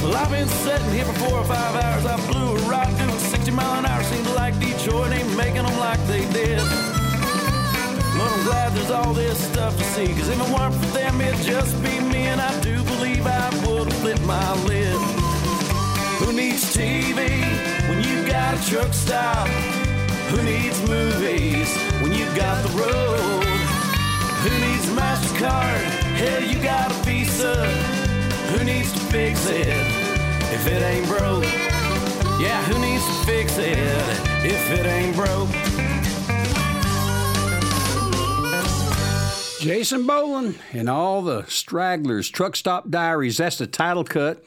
Well, 0.03 0.17
I've 0.17 0.31
been 0.31 0.49
sitting 0.49 0.91
here 0.91 1.05
for 1.05 1.29
four 1.29 1.39
or 1.39 1.45
five 1.45 1.75
hours. 1.85 2.07
I 2.07 2.17
blew 2.33 2.57
a 2.57 2.69
ride 2.69 2.97
doing 2.99 3.19
60 3.19 3.51
mile 3.53 3.79
an 3.79 3.87
hour. 3.87 4.03
Seems 4.03 4.29
like 4.35 4.59
Detroit 4.59 5.13
ain't 5.13 5.37
making 5.37 5.63
them 5.63 5.79
like 5.79 6.05
they 6.07 6.25
did. 6.33 6.98
But 8.19 8.33
I'm 8.33 8.45
glad 8.45 8.73
there's 8.73 8.91
all 8.91 9.15
this 9.15 9.39
stuff 9.51 9.79
to 9.79 9.85
see. 9.85 10.09
Cause 10.09 10.29
if 10.29 10.39
it 10.39 10.51
weren't 10.55 10.75
for 10.75 10.91
them, 10.99 11.21
it'd 11.21 11.41
just 11.47 11.75
be 11.83 12.01
me. 12.01 12.27
And 12.27 12.41
I 12.41 12.53
do 12.61 12.83
believe 12.83 13.27
I 13.27 13.49
would 13.65 13.93
flipped 14.03 14.27
my 14.27 14.53
lid. 14.67 15.01
Who 16.21 16.33
needs 16.33 16.77
TV 16.77 17.19
when 17.89 18.03
you've 18.03 18.29
got 18.29 18.59
a 18.59 18.61
truck 18.69 18.93
stop? 18.93 19.49
Who 20.31 20.43
needs 20.43 20.79
movies 20.87 21.71
when 22.03 22.13
you've 22.13 22.37
got 22.37 22.57
the 22.67 22.73
road? 22.77 23.45
Who 24.45 24.53
needs 24.67 24.89
card. 25.39 25.81
Hell, 26.19 26.43
you 26.43 26.61
got 26.61 26.91
a 26.91 26.95
visa. 27.05 27.55
Who 28.51 28.65
needs 28.65 28.93
to 28.93 28.99
fix 28.99 29.47
it 29.49 29.69
if 30.53 30.67
it 30.67 30.83
ain't 30.83 31.07
broke? 31.07 31.45
Yeah, 32.41 32.61
who 32.65 32.79
needs 32.81 33.05
to 33.07 33.13
fix 33.25 33.57
it 33.59 33.79
if 34.45 34.71
it 34.73 34.87
ain't 34.87 35.15
broke? 35.15 35.78
Jason 39.69 40.07
Boland 40.07 40.59
and 40.73 40.89
all 40.89 41.21
the 41.21 41.45
stragglers, 41.45 42.31
Truck 42.31 42.57
Stop 42.57 42.89
Diaries. 42.89 43.37
That's 43.37 43.59
the 43.59 43.67
title 43.67 44.03
cut 44.03 44.43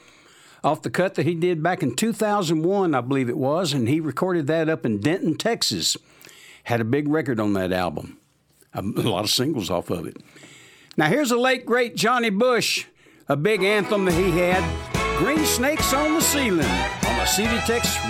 off 0.64 0.82
the 0.82 0.90
cut 0.90 1.14
that 1.14 1.28
he 1.28 1.36
did 1.36 1.62
back 1.62 1.84
in 1.84 1.96
2001, 1.96 2.96
I 2.96 3.02
believe 3.02 3.30
it 3.30 3.38
was, 3.38 3.72
and 3.72 3.88
he 3.88 4.00
recorded 4.00 4.48
that 4.48 4.68
up 4.68 4.84
in 4.84 4.98
Denton, 4.98 5.38
Texas. 5.38 5.96
Had 6.64 6.82
a 6.82 6.84
big 6.84 7.08
record 7.08 7.40
on 7.40 7.54
that 7.54 7.72
album, 7.72 8.18
um, 8.74 8.96
a 8.98 9.02
lot 9.02 9.24
of 9.24 9.30
singles 9.30 9.70
off 9.70 9.92
of 9.92 10.08
it. 10.08 10.18
Now, 10.98 11.06
here's 11.06 11.30
the 11.30 11.38
late, 11.38 11.68
great 11.68 11.96
Johnny 11.96 12.32
Bush, 12.32 12.88
a 13.30 13.38
big 13.38 13.62
anthem 13.62 14.06
that 14.06 14.16
he 14.16 14.32
had 14.32 14.64
Green 15.20 15.46
Snakes 15.46 15.94
on 15.94 16.16
the 16.16 16.22
Ceiling 16.22 16.66
on 16.66 17.18
the 17.20 17.26
CD 17.28 17.54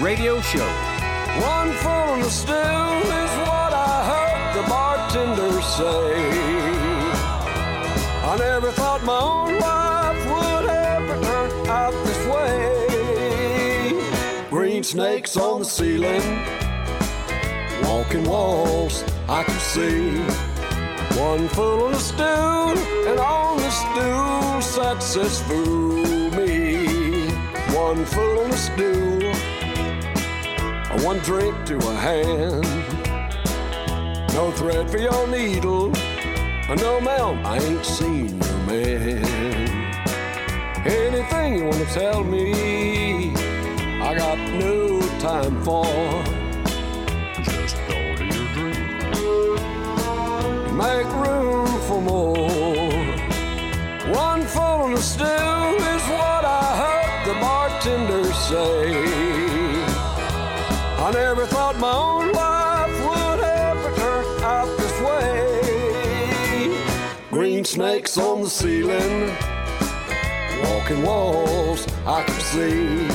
radio 0.02 0.40
show. 0.40 0.66
One 1.42 1.74
full 1.74 2.24
of 2.24 2.32
stew 2.32 2.54
is 2.54 3.32
what 3.44 3.74
I 3.74 4.54
heard 4.56 4.64
the 4.64 4.70
bartender 4.70 5.62
say. 5.62 6.31
I 8.32 8.38
never 8.38 8.72
thought 8.72 9.04
my 9.04 9.20
own 9.20 9.60
life 9.60 10.26
would 10.32 10.66
ever 10.70 11.22
turn 11.22 11.68
out 11.68 11.92
this 12.06 12.26
way. 12.34 14.00
Green 14.50 14.84
snakes 14.84 15.36
on 15.36 15.60
the 15.60 15.66
ceiling, 15.66 16.24
walking 17.84 18.24
walls 18.24 19.04
I 19.28 19.44
can 19.44 19.60
see. 19.60 20.22
One 21.20 21.50
full 21.50 21.90
of 21.90 21.98
stew, 21.98 22.24
and 22.24 23.20
on 23.20 23.58
the 23.58 23.70
stool 23.70 24.62
sat 24.62 25.04
says 25.04 25.42
fool 25.42 26.32
me. 26.32 27.28
One 27.76 28.06
full 28.06 28.46
of 28.46 28.54
stew, 28.54 29.34
one 31.06 31.20
drink 31.20 31.66
to 31.66 31.76
a 31.76 31.96
hand. 31.96 32.64
No 34.34 34.52
thread 34.52 34.90
for 34.90 35.00
your 35.00 35.28
needle. 35.28 35.92
No, 36.78 37.02
ma'am, 37.02 37.46
I 37.46 37.58
ain't 37.58 37.86
seen 37.86 38.42
your 38.42 38.58
man. 38.66 39.26
Anything 40.86 41.58
you 41.58 41.66
wanna 41.66 41.86
tell 41.86 42.24
me, 42.24 43.34
I 44.02 44.16
got 44.18 44.38
no 44.38 45.02
time 45.20 45.62
for. 45.66 45.84
Just 47.44 47.76
order 47.90 48.24
your 48.24 48.48
drink. 48.54 48.80
Make 50.74 51.12
room 51.14 51.68
for 51.88 52.02
more. 52.02 52.51
Snakes 68.12 68.28
on 68.28 68.42
the 68.42 68.50
ceiling, 68.50 69.30
walking 70.64 71.02
walls 71.04 71.88
I 72.06 72.24
can 72.24 72.40
see. 72.42 73.08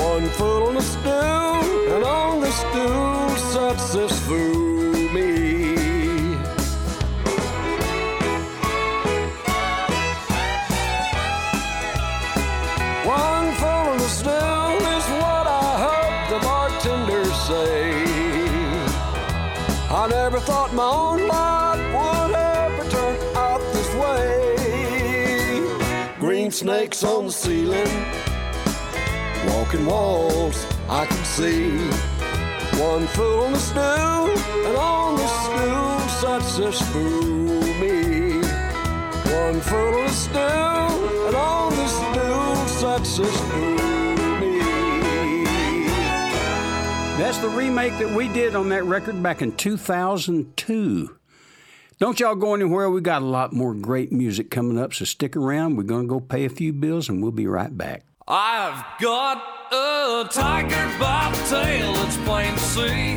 One 0.00 0.26
foot 0.30 0.68
on 0.68 0.74
the 0.74 0.80
stool, 0.80 1.92
and 1.94 2.04
on 2.04 2.40
the 2.40 2.50
stool 2.50 3.28
sits 3.36 3.92
this 3.92 4.26
fool 4.26 4.75
snakes 26.56 27.04
on 27.04 27.26
the 27.26 27.32
ceiling, 27.32 27.86
walking 29.46 29.84
walls 29.84 30.64
I 30.88 31.04
can 31.04 31.24
see. 31.24 31.76
One 32.80 33.06
foot 33.08 33.44
on 33.44 33.52
the 33.52 33.58
stool, 33.58 34.30
and 34.66 34.76
on 34.78 35.16
the 35.16 35.26
stool 35.26 35.98
sits 36.08 36.56
this 36.56 36.80
fool 36.92 37.60
me. 37.78 38.40
One 39.34 39.60
foot 39.60 39.94
on 39.98 40.04
the 40.06 40.10
stool, 40.10 41.26
and 41.26 41.36
on 41.36 41.76
the 41.76 41.88
stool 41.88 42.56
sits 42.66 43.18
this 43.18 43.40
fool 43.50 44.16
me. 44.40 44.58
That's 47.18 47.36
the 47.38 47.50
remake 47.50 47.98
that 47.98 48.10
we 48.16 48.28
did 48.28 48.56
on 48.56 48.70
that 48.70 48.84
record 48.84 49.22
back 49.22 49.42
in 49.42 49.54
2002. 49.56 51.16
Don't 51.98 52.20
y'all 52.20 52.34
go 52.34 52.52
anywhere. 52.54 52.90
We 52.90 53.00
got 53.00 53.22
a 53.22 53.24
lot 53.24 53.54
more 53.54 53.72
great 53.72 54.12
music 54.12 54.50
coming 54.50 54.76
up, 54.76 54.92
so 54.92 55.06
stick 55.06 55.34
around. 55.34 55.76
We're 55.76 55.84
going 55.84 56.02
to 56.02 56.08
go 56.08 56.20
pay 56.20 56.44
a 56.44 56.50
few 56.50 56.74
bills 56.74 57.08
and 57.08 57.22
we'll 57.22 57.32
be 57.32 57.46
right 57.46 57.74
back. 57.74 58.04
I've 58.28 58.84
got 59.00 59.42
a 59.72 60.28
tiger 60.30 60.98
by 60.98 61.32
the 61.34 61.48
tail, 61.48 61.94
it's 62.04 62.18
plain 62.18 62.52
to 62.52 62.60
see. 62.60 63.16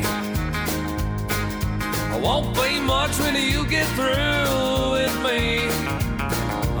I 2.08 2.20
won't 2.22 2.54
be 2.54 2.80
much 2.80 3.18
when 3.18 3.34
you 3.34 3.66
get 3.66 3.86
through 3.88 4.92
with 4.92 5.14
me. 5.24 5.68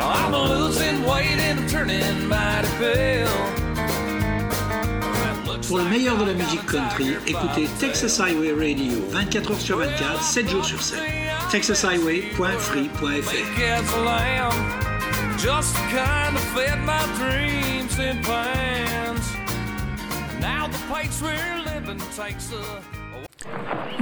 I'm 0.02 0.32
losing 0.32 1.04
weight 1.04 1.26
and 1.26 1.68
turning 1.68 2.26
mighty 2.28 2.68
pale. 2.78 3.59
Pour 5.70 5.78
le 5.78 5.84
meilleur 5.84 6.18
de 6.18 6.24
la 6.24 6.32
musique 6.32 6.66
country, 6.66 7.16
écoutez 7.28 7.68
Texas 7.78 8.18
Highway 8.18 8.50
Radio 8.50 8.92
24 9.10 9.52
heures 9.52 9.60
sur 9.60 9.78
24, 9.78 10.20
7 10.20 10.48
jours 10.48 10.64
sur 10.64 10.82
7. 10.82 10.98
TexasHighway.free.fr 11.52 13.56
Cat's 13.56 13.94
a 13.94 14.00
lamb, 14.00 14.50
just 15.38 15.72
the 15.74 15.80
kind 15.94 16.34
of 16.34 16.42
fed 16.56 16.80
my 16.80 17.06
dreams 17.20 17.96
and 18.00 18.20
plans. 18.24 19.20
Now 20.40 20.66
the 20.66 20.76
place 20.92 21.22
we're 21.22 21.62
living 21.64 22.00
takes 22.16 22.50
a 22.50 22.64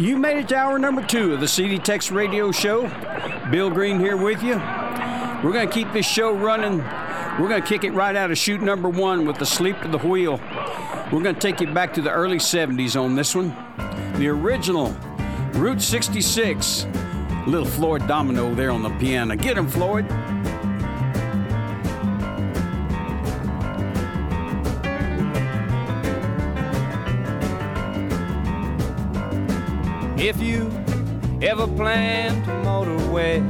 You 0.01 0.17
made 0.17 0.39
it 0.39 0.49
to 0.49 0.57
hour 0.57 0.79
number 0.79 1.05
two 1.05 1.35
of 1.35 1.41
the 1.41 1.49
CD 1.49 1.79
Tex 1.79 2.11
Radio 2.11 2.51
Show. 2.51 2.91
Bill 3.51 3.69
Green 3.69 4.01
here 4.01 4.17
with 4.17 4.43
you. 4.43 4.55
We're 5.45 5.53
going 5.53 5.69
to 5.69 5.75
keep 5.75 5.93
this 5.93 6.07
show 6.07 6.33
running. 6.33 6.83
We're 7.39 7.49
going 7.49 7.63
to 7.63 7.69
kick 7.69 7.85
it 7.85 7.93
right 7.93 8.17
out 8.17 8.33
of 8.33 8.39
shoot 8.39 8.61
number 8.61 8.89
one 8.89 9.25
with 9.25 9.41
Asleep 9.41 9.77
at 9.77 9.93
the 9.93 9.99
Wheel. 9.99 10.41
We're 11.13 11.23
going 11.23 11.37
to 11.37 11.41
take 11.41 11.61
you 11.61 11.73
back 11.73 11.95
to 11.95 12.03
the 12.03 12.11
early 12.11 12.39
70s 12.39 13.01
on 13.01 13.15
this 13.15 13.33
one. 13.33 13.57
The 14.19 14.27
original 14.27 14.91
Route 15.53 15.81
66. 15.81 16.87
Little 17.47 17.65
Floyd 17.65 18.09
Domino 18.09 18.55
there 18.57 18.73
on 18.73 18.83
the 18.83 18.91
piano. 18.99 19.37
Get 19.37 19.57
him, 19.57 19.69
Floyd. 19.69 20.05
If 30.21 30.43
you 30.43 30.71
ever 31.41 31.69
plan 31.69 32.43
to 32.45 32.53
motor 32.65 32.97
west, 33.13 33.45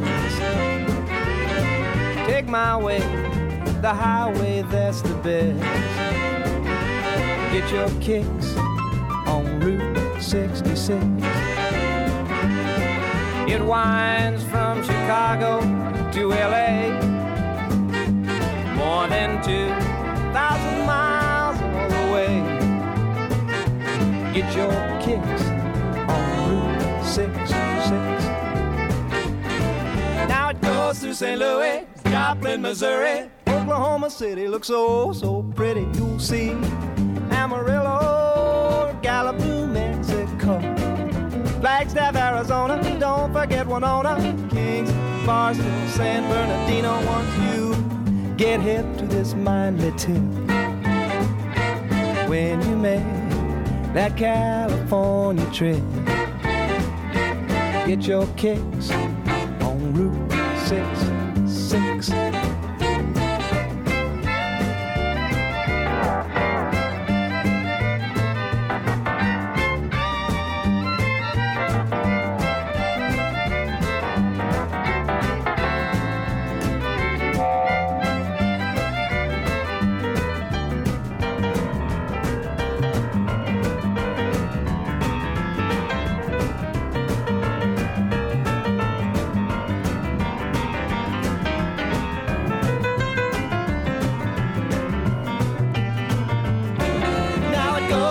take 2.28 2.46
my 2.46 2.76
way, 2.76 3.27
the 3.82 3.94
highway 3.94 4.62
that's 4.62 5.02
the 5.02 5.14
best. 5.14 5.60
Get 7.52 7.70
your 7.70 7.88
kicks 8.00 8.56
on 9.26 9.60
Route 9.60 10.20
66. 10.20 11.04
It 13.48 13.64
winds 13.64 14.42
from 14.44 14.82
Chicago 14.82 15.60
to 16.12 16.28
LA, 16.28 16.90
more 18.74 19.06
than 19.06 19.42
2,000 19.44 20.86
miles 20.86 21.60
all 21.62 21.88
the 21.88 22.12
way. 22.12 22.42
Get 24.34 24.54
your 24.56 24.72
kicks 25.00 25.42
on 26.08 26.22
Route 26.50 27.04
66. 27.04 27.50
Now 30.28 30.48
it 30.50 30.60
goes 30.60 30.98
through 30.98 31.14
St. 31.14 31.38
Louis, 31.38 31.86
Joplin, 32.04 32.60
Missouri. 32.60 33.30
Oklahoma 33.70 34.08
City 34.08 34.48
looks 34.48 34.68
so, 34.68 35.12
so 35.12 35.42
pretty. 35.54 35.86
You'll 35.92 36.18
see 36.18 36.52
Amarillo, 37.30 38.98
Gallup, 39.02 39.38
New 39.40 39.66
Mexico. 39.66 40.58
Flagstaff, 41.60 42.16
Arizona, 42.16 42.80
don't 42.98 43.30
forget 43.30 43.66
Winona, 43.66 44.16
Kingman, 44.48 45.26
Barstow, 45.26 45.86
San 45.88 46.26
Bernardino. 46.30 46.94
Once 47.06 47.28
you 47.44 48.34
get 48.38 48.58
hip 48.62 48.86
to 48.96 49.06
this 49.06 49.34
mindly 49.34 49.92
tune, 49.98 50.48
when 52.26 52.62
you 52.62 52.74
make 52.74 53.04
that 53.92 54.16
California 54.16 55.44
trip, 55.52 55.82
get 57.86 58.06
your 58.06 58.26
kicks 58.28 58.90
on 59.60 59.92
Route 59.92 60.32
66. 60.68 61.07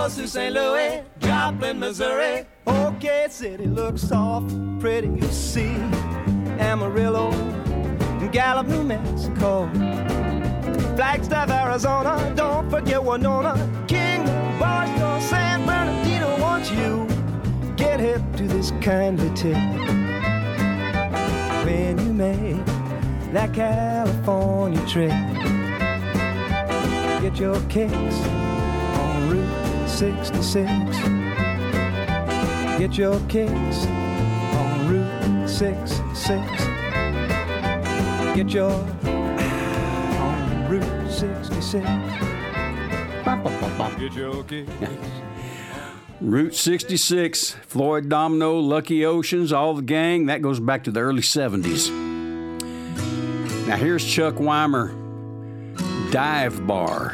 Goes 0.07 0.15
through 0.15 0.27
St. 0.27 0.53
Louis, 0.53 1.03
Joplin, 1.19 1.79
Missouri. 1.79 2.45
OK 2.65 3.27
City 3.29 3.65
looks 3.65 4.03
soft, 4.03 4.55
pretty, 4.79 5.07
you 5.09 5.27
see. 5.33 5.75
Amarillo, 6.59 7.31
Gallup, 8.31 8.67
New 8.67 8.83
Mexico. 8.83 9.69
Flagstaff, 10.95 11.49
Arizona, 11.49 12.33
don't 12.37 12.69
forget 12.69 13.03
Winona. 13.03 13.53
King, 13.87 14.23
Barstow, 14.57 15.19
San 15.19 15.65
Bernardino 15.65 16.39
wants 16.39 16.71
you. 16.71 17.05
Get 17.75 17.99
hip 17.99 18.21
to 18.37 18.47
this 18.47 18.71
kindly 18.79 19.29
tip. 19.35 19.57
When 21.65 21.97
you 21.99 22.13
make 22.13 22.65
that 23.33 23.53
California 23.53 24.79
trip, 24.87 25.11
get 27.21 27.37
your 27.37 27.59
kicks 27.67 28.46
66. 29.97 30.69
Get 32.77 32.99
your 32.99 33.19
kicks 33.21 33.87
on 33.87 34.87
Route 34.87 35.49
66. 35.49 36.29
Get 38.35 38.53
your 38.53 38.69
on 40.19 40.69
Route 40.69 41.11
66. 41.11 41.83
Get 43.97 44.13
your 44.13 44.43
kicks. 44.43 44.69
Route 46.21 46.53
66, 46.53 47.55
Floyd 47.65 48.07
Domino, 48.07 48.59
Lucky 48.59 49.03
Oceans, 49.03 49.51
all 49.51 49.73
the 49.73 49.81
gang. 49.81 50.27
That 50.27 50.43
goes 50.43 50.59
back 50.59 50.83
to 50.83 50.91
the 50.91 50.99
early 50.99 51.23
70s. 51.23 51.89
Now 53.65 53.77
here's 53.77 54.05
Chuck 54.05 54.35
Wimer, 54.35 54.91
Dive 56.11 56.67
Bar. 56.67 57.13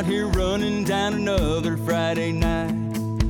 Out 0.00 0.06
here 0.06 0.28
running 0.28 0.82
down 0.82 1.12
another 1.12 1.76
Friday 1.76 2.32
night. 2.32 2.72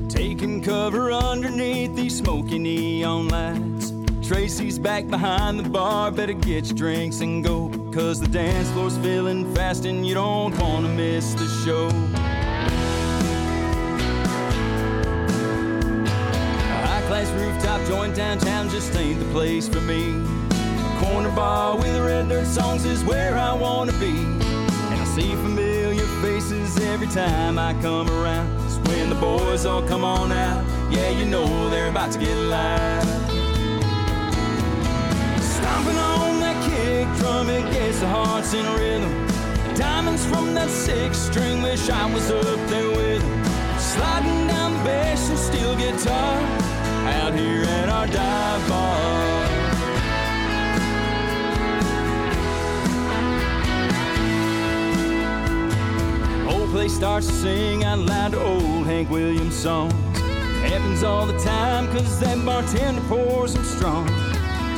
Taking 0.08 0.62
cover 0.62 1.10
underneath 1.10 1.96
these 1.96 2.18
smoky 2.18 2.60
neon 2.60 3.28
lights. 3.28 3.92
Tracy's 4.24 4.78
back 4.78 5.08
behind 5.08 5.58
the 5.58 5.68
bar, 5.68 6.12
better 6.12 6.32
get 6.32 6.66
your 6.66 6.76
drinks 6.76 7.22
and 7.22 7.42
go. 7.42 7.70
Cause 7.92 8.20
the 8.20 8.28
dance 8.28 8.70
floor's 8.70 8.96
filling 8.98 9.52
fast 9.52 9.84
and 9.84 10.06
you 10.06 10.14
don't 10.14 10.56
wanna 10.60 10.88
miss 10.90 11.34
the 11.34 11.48
show. 11.64 11.90
High 16.86 17.02
class 17.08 17.30
rooftop 17.32 17.84
joint 17.88 18.14
downtown 18.14 18.68
just 18.68 18.94
ain't 18.94 19.18
the 19.18 19.28
place 19.32 19.68
for 19.68 19.80
me. 19.80 20.12
Corner 21.00 21.32
bar 21.34 21.76
with 21.76 21.98
red 21.98 22.28
dirt 22.28 22.46
songs 22.46 22.84
is 22.84 23.02
where 23.02 23.36
I 23.36 23.54
wanna 23.54 23.92
be. 23.94 24.12
And 24.12 25.00
I 25.00 25.04
see 25.04 25.32
familiar 25.32 25.69
faces 26.20 26.78
every 26.80 27.06
time 27.06 27.58
I 27.58 27.72
come 27.80 28.08
around. 28.10 28.48
It's 28.66 28.76
when 28.88 29.08
the 29.08 29.14
boys 29.14 29.64
all 29.64 29.82
come 29.82 30.04
on 30.04 30.32
out. 30.32 30.62
Yeah, 30.90 31.10
you 31.10 31.24
know 31.24 31.70
they're 31.70 31.88
about 31.88 32.12
to 32.12 32.18
get 32.18 32.36
loud. 32.36 33.04
Stomping 35.40 35.96
on 35.96 36.40
that 36.40 36.58
kick 36.68 37.06
drum, 37.18 37.48
it 37.48 37.72
gets 37.72 38.00
the 38.00 38.08
hearts 38.08 38.52
in 38.52 38.66
rhythm. 38.74 39.26
Diamonds 39.74 40.26
from 40.26 40.54
that 40.54 40.68
six 40.68 41.18
string, 41.18 41.62
wish 41.62 41.88
I 41.88 42.12
was 42.12 42.30
up 42.30 42.68
there 42.68 42.88
with 42.88 43.22
them. 43.22 43.78
Sliding 43.78 44.46
down 44.48 44.72
bass 44.84 45.30
and 45.30 45.38
steel 45.38 45.74
guitar 45.76 46.36
out 47.16 47.32
here 47.34 47.64
at 47.64 47.88
our 47.88 48.06
dive 48.06 48.68
bar. 48.68 49.49
Place 56.70 56.94
starts 56.94 57.26
to 57.26 57.32
sing 57.32 57.82
out 57.82 57.98
loud 57.98 58.32
old 58.36 58.86
Hank 58.86 59.10
Williams 59.10 59.56
songs. 59.56 59.92
Happens 60.62 61.02
all 61.02 61.26
the 61.26 61.36
time, 61.40 61.88
cause 61.88 62.20
that 62.20 62.44
bartender 62.46 63.00
pours 63.08 63.54
them 63.54 63.64
strong. 63.64 64.06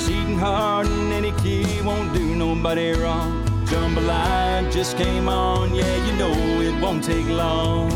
Cheating 0.01 0.39
hard 0.39 0.87
in 0.87 1.13
any 1.13 1.33
key 1.43 1.83
won't 1.83 2.15
do 2.15 2.35
nobody 2.35 2.93
wrong. 2.93 3.45
Jambalaya 3.67 4.73
just 4.73 4.97
came 4.97 5.29
on, 5.29 5.75
yeah, 5.75 6.07
you 6.07 6.17
know 6.17 6.33
it 6.63 6.81
won't 6.81 7.05
take 7.05 7.27
long. 7.27 7.91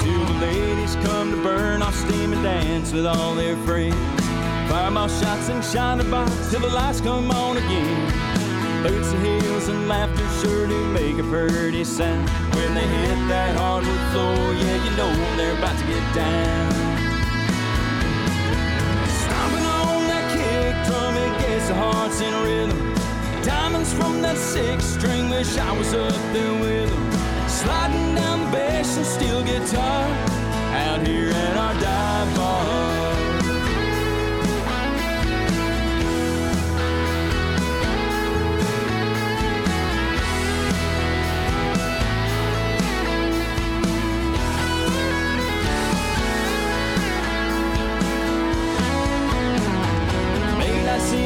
Till 0.00 0.24
the 0.24 0.38
ladies 0.40 0.96
come 0.96 1.30
to 1.30 1.42
burn 1.44 1.80
off 1.80 1.94
steam 1.94 2.32
and 2.32 2.42
dance 2.42 2.92
with 2.92 3.06
all 3.06 3.36
their 3.36 3.56
friends. 3.58 3.94
Fireball 4.68 5.08
shots 5.08 5.48
and 5.48 5.64
Shiner 5.64 6.02
Bocks 6.02 6.50
till 6.50 6.60
the 6.60 6.68
lights 6.70 7.00
come 7.00 7.30
on 7.30 7.56
again. 7.56 8.43
Boots 8.84 9.12
and 9.12 9.26
heels 9.26 9.68
and 9.68 9.88
laughter 9.88 10.28
sure 10.42 10.66
do 10.66 10.84
make 10.88 11.16
a 11.16 11.22
pretty 11.22 11.84
sound. 11.84 12.28
When 12.54 12.74
they 12.74 12.86
hit 12.86 13.28
that 13.28 13.56
hardwood 13.56 13.98
floor, 14.12 14.52
yeah, 14.52 14.84
you 14.84 14.90
know 14.94 15.10
they're 15.38 15.56
about 15.56 15.78
to 15.78 15.86
get 15.86 16.04
down. 16.14 16.70
Stomping 19.08 19.64
on 19.64 20.06
that 20.12 20.26
kick 20.36 20.74
drum, 20.86 21.16
it 21.16 21.32
gets 21.40 21.68
the 21.68 21.74
hearts 21.74 22.20
in 22.20 22.34
rhythm. 22.44 22.94
Diamonds 23.42 23.90
from 23.94 24.20
that 24.20 24.36
six 24.36 24.84
string, 24.84 25.30
wish 25.30 25.56
I 25.56 25.72
was 25.78 25.94
up 25.94 26.12
there 26.34 26.52
with 26.60 26.90
them. 26.90 27.48
Sliding 27.48 28.16
down 28.16 28.44
the 28.44 28.50
bass 28.52 28.98
and 28.98 29.06
steel 29.06 29.42
guitar 29.42 30.04
out 30.84 31.06
here 31.06 31.30
at 31.30 31.56
our 31.56 31.72
dive 31.80 32.36
bar. 32.36 32.93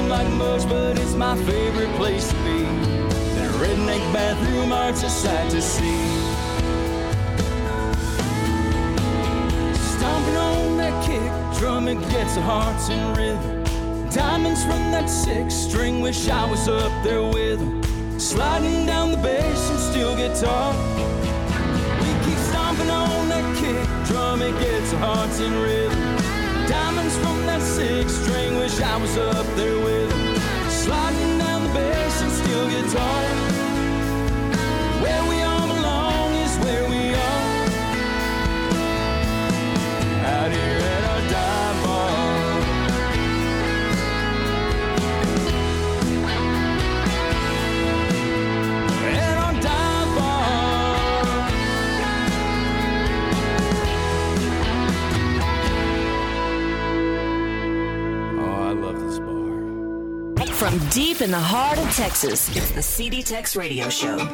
Like 0.08 0.28
much, 0.32 0.66
but 0.68 0.98
it's 0.98 1.14
my 1.14 1.36
favorite 1.44 1.94
place 1.96 2.28
to 2.28 2.34
be. 2.36 2.62
That 3.36 3.50
redneck 3.60 4.12
bathroom 4.12 4.72
art's 4.72 5.02
a 5.02 5.10
sight 5.10 5.50
to 5.50 5.60
see. 5.60 6.00
Stomping 9.92 10.36
on 10.36 10.76
that 10.78 11.04
kick 11.04 11.58
drum, 11.58 11.88
it 11.88 12.00
gets 12.10 12.34
the 12.36 12.42
hearts 12.42 12.88
in 12.88 13.14
rhythm. 13.14 13.64
Diamonds 14.10 14.62
from 14.62 14.90
that 14.92 15.10
six 15.10 15.54
string, 15.54 16.00
wish 16.00 16.28
I 16.28 16.44
was 16.50 16.68
up 16.68 16.92
there 17.04 17.22
with 17.22 17.60
'em. 17.60 17.82
Sliding 18.18 18.86
down 18.86 19.10
the 19.10 19.18
bass 19.18 19.70
and 19.70 19.78
steel 19.78 20.16
guitar. 20.16 20.74
We 22.00 22.10
keep 22.24 22.38
stomping 22.50 22.90
on 22.90 23.28
that 23.28 23.46
kick 23.60 23.86
drum, 24.06 24.40
it 24.42 24.58
gets 24.58 24.90
the 24.90 24.98
hearts 24.98 25.38
in 25.40 25.52
rhythm. 25.62 26.16
Diamonds 26.66 27.16
from 27.16 27.46
that 27.46 27.62
six 27.62 28.12
string, 28.12 28.56
wish 28.58 28.80
I 28.80 28.96
was 28.96 29.16
up 29.18 29.46
there 29.56 29.78
with 29.78 29.97
and 32.94 33.57
From 60.68 60.86
deep 60.90 61.22
in 61.22 61.30
the 61.30 61.40
heart 61.40 61.78
of 61.78 61.90
Texas, 61.96 62.54
it's 62.54 62.72
the 62.72 62.82
CD 62.82 63.22
Tex 63.22 63.56
Radio 63.56 63.88
Show. 63.88 64.18
Out 64.18 64.28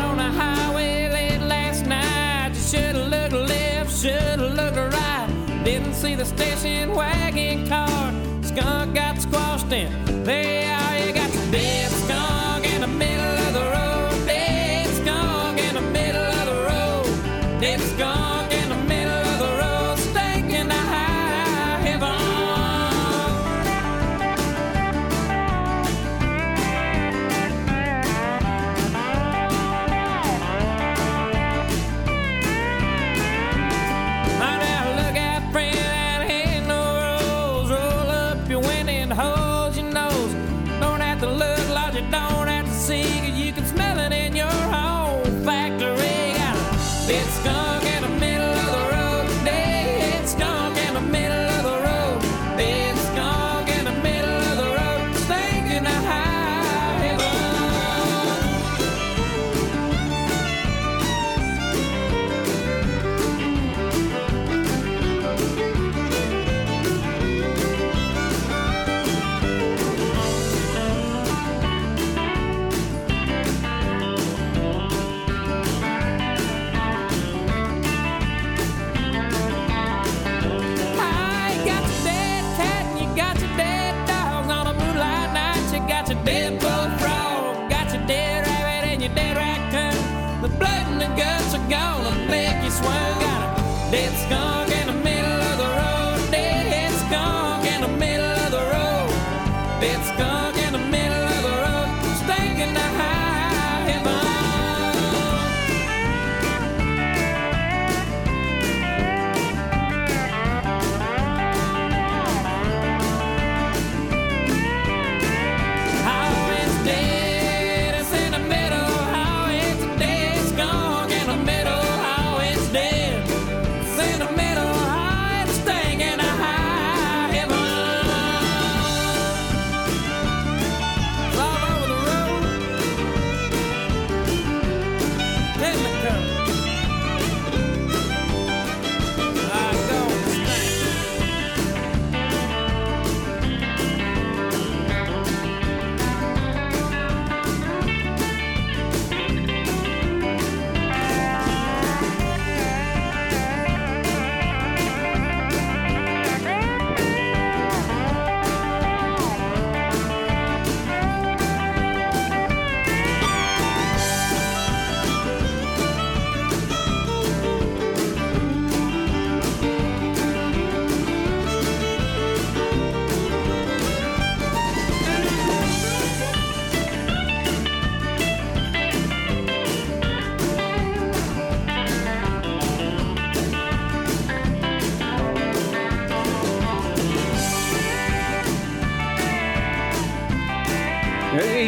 on 0.00 0.16
the 0.16 0.22
highway 0.22 1.10
late 1.12 1.42
last 1.42 1.84
night. 1.84 2.54
Should've 2.54 3.08
looked 3.08 3.34
left, 3.34 3.94
should've 3.94 4.54
looked 4.54 4.94
right. 4.94 5.62
Didn't 5.66 5.92
see 5.92 6.14
the 6.14 6.24
station 6.24 6.83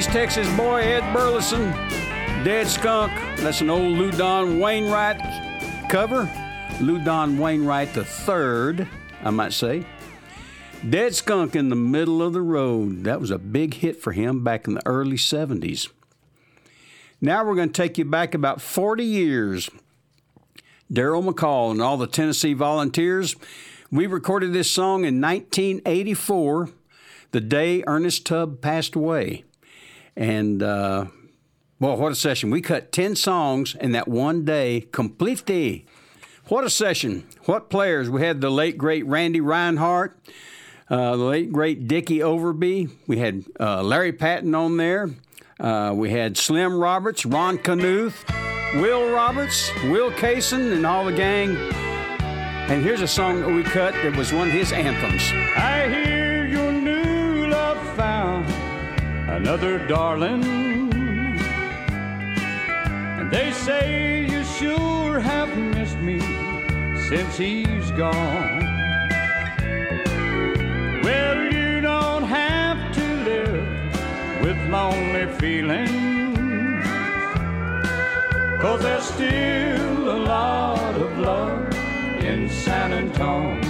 East 0.06 0.12
Texas 0.14 0.56
boy 0.56 0.82
Ed 0.82 1.12
Burleson, 1.12 1.72
Dead 2.44 2.68
Skunk. 2.68 3.12
That's 3.38 3.60
an 3.60 3.70
old 3.70 3.98
Loudon 3.98 4.60
Wainwright 4.60 5.20
cover. 5.88 6.30
Loudon 6.80 7.38
Wainwright 7.38 7.92
the 7.92 8.04
third, 8.04 8.86
I 9.24 9.30
might 9.30 9.52
say. 9.52 9.84
Dead 10.88 11.12
Skunk 11.12 11.56
in 11.56 11.70
the 11.70 11.76
middle 11.76 12.22
of 12.22 12.34
the 12.34 12.40
road. 12.40 13.02
That 13.02 13.20
was 13.20 13.32
a 13.32 13.38
big 13.38 13.74
hit 13.74 14.00
for 14.00 14.12
him 14.12 14.44
back 14.44 14.68
in 14.68 14.74
the 14.74 14.86
early 14.86 15.16
70s. 15.16 15.88
Now 17.20 17.44
we're 17.44 17.56
going 17.56 17.72
to 17.72 17.82
take 17.82 17.98
you 17.98 18.04
back 18.04 18.32
about 18.32 18.60
40 18.60 19.02
years. 19.04 19.68
Darrell 20.92 21.24
McCall 21.24 21.72
and 21.72 21.82
all 21.82 21.96
the 21.96 22.06
Tennessee 22.06 22.54
Volunteers. 22.54 23.34
We 23.90 24.06
recorded 24.06 24.52
this 24.52 24.70
song 24.70 25.04
in 25.04 25.20
1984, 25.20 26.68
the 27.32 27.40
day 27.40 27.82
Ernest 27.88 28.24
Tubb 28.24 28.60
passed 28.60 28.94
away. 28.94 29.42
And, 30.16 30.62
uh, 30.62 31.06
well, 31.78 31.96
what 31.96 32.12
a 32.12 32.14
session. 32.14 32.50
We 32.50 32.62
cut 32.62 32.90
10 32.90 33.16
songs 33.16 33.76
in 33.78 33.92
that 33.92 34.08
one 34.08 34.44
day, 34.44 34.88
completely. 34.92 35.86
What 36.48 36.64
a 36.64 36.70
session. 36.70 37.26
What 37.44 37.68
players. 37.68 38.08
We 38.08 38.22
had 38.22 38.40
the 38.40 38.50
late, 38.50 38.78
great 38.78 39.04
Randy 39.04 39.40
Reinhardt, 39.40 40.18
uh, 40.88 41.16
the 41.16 41.24
late, 41.24 41.52
great 41.52 41.86
Dickie 41.86 42.20
Overby. 42.20 42.90
We 43.06 43.18
had 43.18 43.44
uh, 43.58 43.82
Larry 43.82 44.12
Patton 44.12 44.54
on 44.54 44.76
there. 44.76 45.10
Uh, 45.58 45.92
we 45.94 46.10
had 46.10 46.36
Slim 46.36 46.78
Roberts, 46.78 47.26
Ron 47.26 47.58
Knuth, 47.58 48.24
Will 48.80 49.10
Roberts, 49.10 49.70
Will 49.84 50.10
Kaysen, 50.12 50.72
and 50.72 50.86
all 50.86 51.04
the 51.04 51.12
gang. 51.12 51.56
And 52.68 52.82
here's 52.82 53.00
a 53.00 53.08
song 53.08 53.40
that 53.40 53.50
we 53.50 53.62
cut 53.62 53.94
that 53.94 54.16
was 54.16 54.32
one 54.32 54.48
of 54.48 54.54
his 54.54 54.72
anthems. 54.72 55.22
I 55.56 55.88
hear 55.88 56.15
another 59.36 59.78
darling. 59.86 60.42
And 63.18 63.30
they 63.30 63.50
say 63.52 64.26
you 64.30 64.42
sure 64.44 65.20
have 65.20 65.50
missed 65.58 65.98
me 65.98 66.20
since 67.08 67.36
he's 67.36 67.90
gone. 67.90 68.64
Well, 71.04 71.38
you 71.52 71.82
don't 71.82 72.24
have 72.24 72.78
to 72.94 73.06
live 73.30 73.66
with 74.42 74.58
lonely 74.70 75.26
feelings. 75.38 76.86
Cause 78.62 78.80
there's 78.80 79.04
still 79.04 80.16
a 80.18 80.20
lot 80.34 80.94
of 80.94 81.18
love 81.18 81.74
in 82.24 82.48
San 82.48 82.94
Antone. 82.94 83.60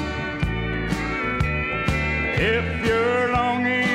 If 2.39 2.87
you're 2.87 3.33
longing 3.33 3.86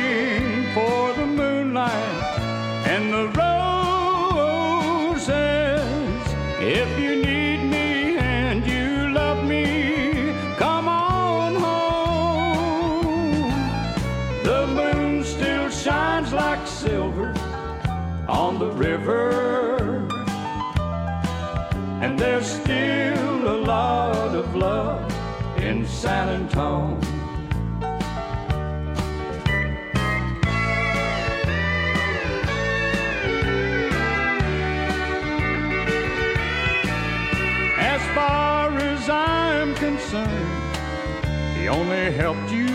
only 41.71 42.11
helped 42.11 42.51
you 42.51 42.67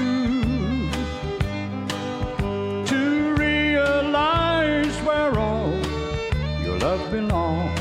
to 2.86 3.34
realize 3.34 4.96
where 5.02 5.38
all 5.38 5.70
your 6.64 6.78
love 6.78 7.10
belongs. 7.10 7.78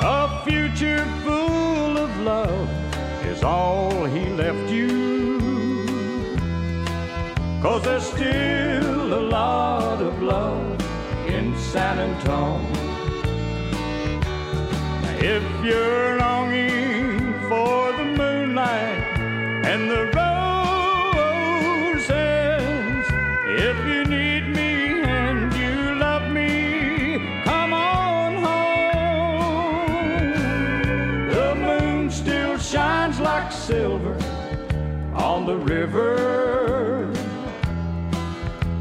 A 0.00 0.42
future 0.46 1.04
full 1.22 1.98
of 1.98 2.10
love 2.20 2.68
is 3.26 3.42
all 3.42 4.04
he 4.06 4.24
left 4.30 4.70
you. 4.70 5.78
Cause 7.60 7.82
there's 7.82 8.04
still 8.04 9.20
a 9.20 9.24
lot 9.38 10.00
of 10.00 10.22
love 10.22 10.80
in 11.26 11.54
San 11.58 11.98
Antone. 11.98 12.64
If 15.20 15.44
you're 15.64 16.18
longing 16.18 17.03
moonlight 18.64 19.02
and 19.66 19.90
the 19.90 20.04
roses, 20.16 22.06
if 23.46 23.76
you 23.86 24.04
need 24.04 24.48
me 24.48 25.02
and 25.02 25.54
you 25.54 25.94
love 25.96 26.30
me, 26.30 27.42
come 27.44 27.72
on 27.72 28.34
home. 28.42 30.32
The 31.30 31.54
moon 31.54 32.10
still 32.10 32.58
shines 32.58 33.20
like 33.20 33.52
silver 33.52 34.18
on 35.14 35.46
the 35.46 35.56
river, 35.56 37.12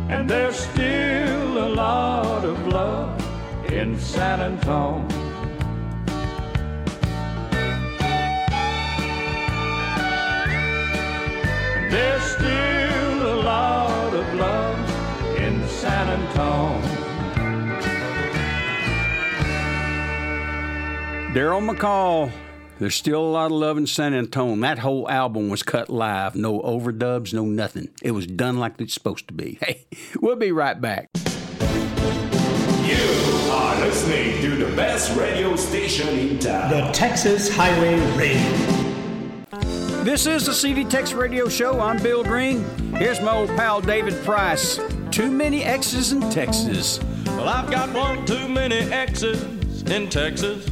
and 0.10 0.30
there's 0.30 0.58
still 0.58 1.68
a 1.68 1.70
lot 1.70 2.44
of 2.46 2.68
love 2.68 3.22
in 3.72 3.98
San 4.00 4.42
Antone. 4.42 5.23
There's 11.94 12.24
still 12.24 13.36
a 13.36 13.38
lot 13.44 14.14
of 14.16 14.34
love 14.34 15.38
in 15.38 15.68
San 15.68 16.10
Antone. 16.10 16.82
Darrell 21.36 21.62
McCall. 21.62 22.32
There's 22.80 22.96
still 22.96 23.22
a 23.24 23.30
lot 23.30 23.46
of 23.46 23.52
love 23.52 23.78
in 23.78 23.86
San 23.86 24.16
Antone. 24.16 24.62
That 24.62 24.80
whole 24.80 25.08
album 25.08 25.50
was 25.50 25.62
cut 25.62 25.92
live. 25.92 26.36
No 26.36 26.62
overdubs, 26.62 27.32
no 27.32 27.46
nothing. 27.46 27.90
It 28.02 28.10
was 28.10 28.26
done 28.26 28.58
like 28.58 28.82
it's 28.82 28.96
supposed 28.96 29.28
to 29.28 29.36
be. 29.36 29.60
Hey, 29.64 29.86
we'll 30.20 30.36
be 30.36 30.52
right 30.52 30.82
back. 30.82 31.10
You 32.82 33.52
are 33.52 33.80
listening 33.82 34.42
to 34.42 34.56
the 34.56 34.76
best 34.76 35.16
radio 35.16 35.56
station 35.56 36.08
in 36.08 36.40
town. 36.40 36.72
The 36.72 36.92
Texas 36.92 37.56
Highway 37.56 38.00
Radio. 38.18 38.74
This 40.04 40.26
is 40.26 40.46
the 40.46 40.54
CD 40.54 40.84
Tex 40.84 41.14
Radio 41.14 41.48
Show. 41.48 41.80
I'm 41.80 41.98
Bill 42.04 42.26
Green. 42.26 42.66
Here's 42.98 43.22
my 43.22 43.38
old 43.38 43.48
pal 43.52 43.80
David 43.80 44.14
Price. 44.26 44.78
Too 45.12 45.32
many 45.32 45.64
Exes 45.64 46.12
in 46.12 46.20
Texas. 46.30 47.00
Well, 47.26 47.48
I've 47.48 47.72
got 47.72 47.90
one 47.94 48.26
too 48.26 48.50
many 48.50 48.80
exes 48.92 49.42
in 49.84 50.10
Texas. 50.10 50.70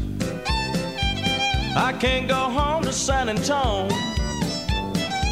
I 1.77 1.95
can't 1.97 2.27
go 2.27 2.35
home 2.35 2.83
to 2.83 2.91
San 2.91 3.29
Antone. 3.29 3.89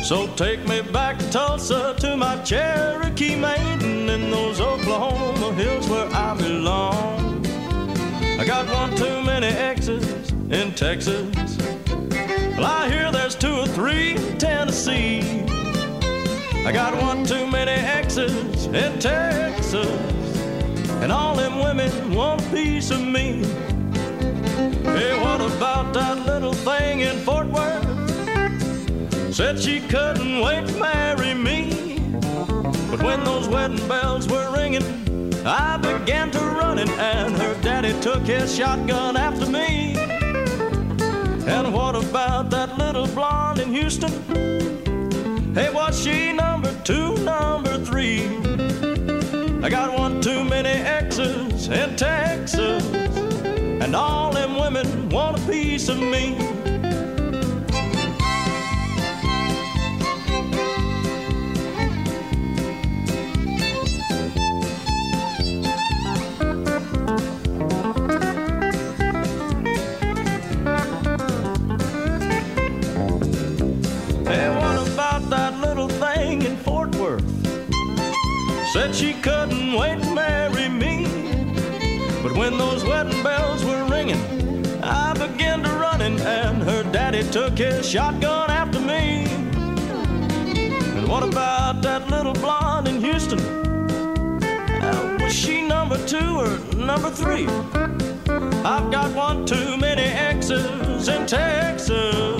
So 0.05 0.33
take 0.37 0.65
me 0.65 0.81
back 0.81 1.19
to 1.19 1.29
Tulsa 1.29 1.93
to 1.99 2.15
my 2.15 2.41
Cherokee 2.43 3.35
maiden 3.35 4.07
in 4.07 4.31
those 4.31 4.61
Oklahoma 4.61 5.53
hills 5.55 5.89
where 5.89 6.07
I 6.13 6.35
belong. 6.35 7.45
I 8.39 8.45
got 8.45 8.65
one 8.73 8.95
too 8.95 9.21
many 9.23 9.47
exes 9.47 10.31
in 10.49 10.71
Texas. 10.73 11.58
Well, 12.59 12.67
I 12.67 12.89
hear 12.89 13.09
there's 13.09 13.35
two 13.35 13.53
or 13.53 13.67
three 13.67 14.17
in 14.17 14.37
Tennessee. 14.37 15.21
I 16.65 16.71
got 16.73 17.01
one 17.01 17.23
too 17.23 17.47
many 17.47 17.71
exes 17.71 18.65
in 18.65 18.99
Texas. 18.99 19.87
And 21.01 21.09
all 21.09 21.37
them 21.37 21.59
women 21.59 22.13
want 22.13 22.41
a 22.41 22.49
piece 22.49 22.91
of 22.91 22.99
me. 22.99 23.45
Hey, 24.83 25.17
what 25.21 25.39
about 25.39 25.93
that 25.93 26.25
little 26.25 26.51
thing 26.51 26.99
in 26.99 27.19
Fort 27.19 27.47
Worth? 27.47 27.85
Said 29.33 29.57
she 29.57 29.79
couldn't 29.79 30.41
wait 30.41 30.67
to 30.67 30.73
marry 30.81 31.33
me. 31.33 32.01
But 32.91 33.01
when 33.01 33.23
those 33.23 33.47
wedding 33.47 33.87
bells 33.87 34.27
were 34.27 34.53
ringing, 34.53 34.83
I 35.45 35.77
began 35.77 36.29
to 36.31 36.39
running, 36.39 36.89
and 36.89 37.37
her 37.37 37.55
daddy 37.61 37.97
took 38.01 38.23
his 38.23 38.53
shotgun 38.53 39.15
after 39.15 39.49
me. 39.49 40.18
And 41.49 41.73
what 41.73 41.95
about 41.95 42.51
that 42.51 42.77
little 42.77 43.07
blonde 43.07 43.59
in 43.59 43.73
Houston? 43.73 44.11
Hey, 45.55 45.73
was 45.73 45.99
she 45.99 46.31
number 46.31 46.71
two, 46.83 47.17
number 47.23 47.83
three? 47.83 48.27
I 49.63 49.69
got 49.69 49.97
one 49.97 50.21
too 50.21 50.43
many 50.43 50.69
exes 50.69 51.67
in 51.67 51.95
Texas, 51.95 52.85
and 53.83 53.95
all 53.95 54.31
them 54.31 54.59
women 54.59 55.09
want 55.09 55.39
a 55.39 55.51
piece 55.51 55.89
of 55.89 55.97
me. 55.97 56.58
Said 78.73 78.93
she 78.93 79.15
couldn't 79.15 79.73
wait 79.73 79.99
to 80.03 80.13
marry 80.13 80.69
me. 80.69 81.05
But 82.21 82.33
when 82.33 82.55
those 82.55 82.83
wedding 82.83 83.23
bells 83.23 83.65
were 83.65 83.83
ringing, 83.85 84.21
I 84.83 85.13
began 85.13 85.63
to 85.63 85.69
running, 85.69 86.19
and 86.19 86.61
her 86.61 86.83
daddy 86.83 87.23
took 87.31 87.57
his 87.57 87.89
shotgun 87.89 88.51
after 88.51 88.79
me. 88.79 89.25
And 90.97 91.07
what 91.07 91.23
about 91.23 91.81
that 91.81 92.11
little 92.11 92.33
blonde 92.33 92.87
in 92.87 93.01
Houston? 93.01 93.39
Was 95.19 95.33
she 95.33 95.67
number 95.67 95.97
two 96.05 96.37
or 96.37 96.49
number 96.75 97.09
three? 97.09 97.47
I've 98.63 98.91
got 98.91 99.15
one 99.15 99.47
too 99.47 99.77
many 99.77 100.03
exes 100.03 101.07
in 101.07 101.25
Texas, 101.25 102.39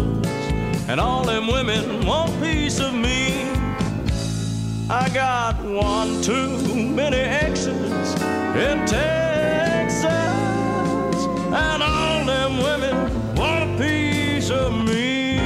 and 0.87 0.99
all 0.99 1.23
them 1.23 1.47
women 1.47 2.05
want 2.05 2.39
piece 2.39 2.79
of 2.79 2.93
me. 2.93 3.68
I 4.91 5.07
got 5.09 5.63
one 5.63 6.19
too 6.23 6.57
many 6.89 7.17
exes 7.17 8.13
in 8.55 8.87
Texas, 8.87 10.03
and 10.05 11.83
all 11.83 12.25
them 12.25 12.57
women 12.57 13.35
want 13.35 13.69
a 13.69 13.77
piece 13.77 14.49
of 14.49 14.73
me. 14.73 15.37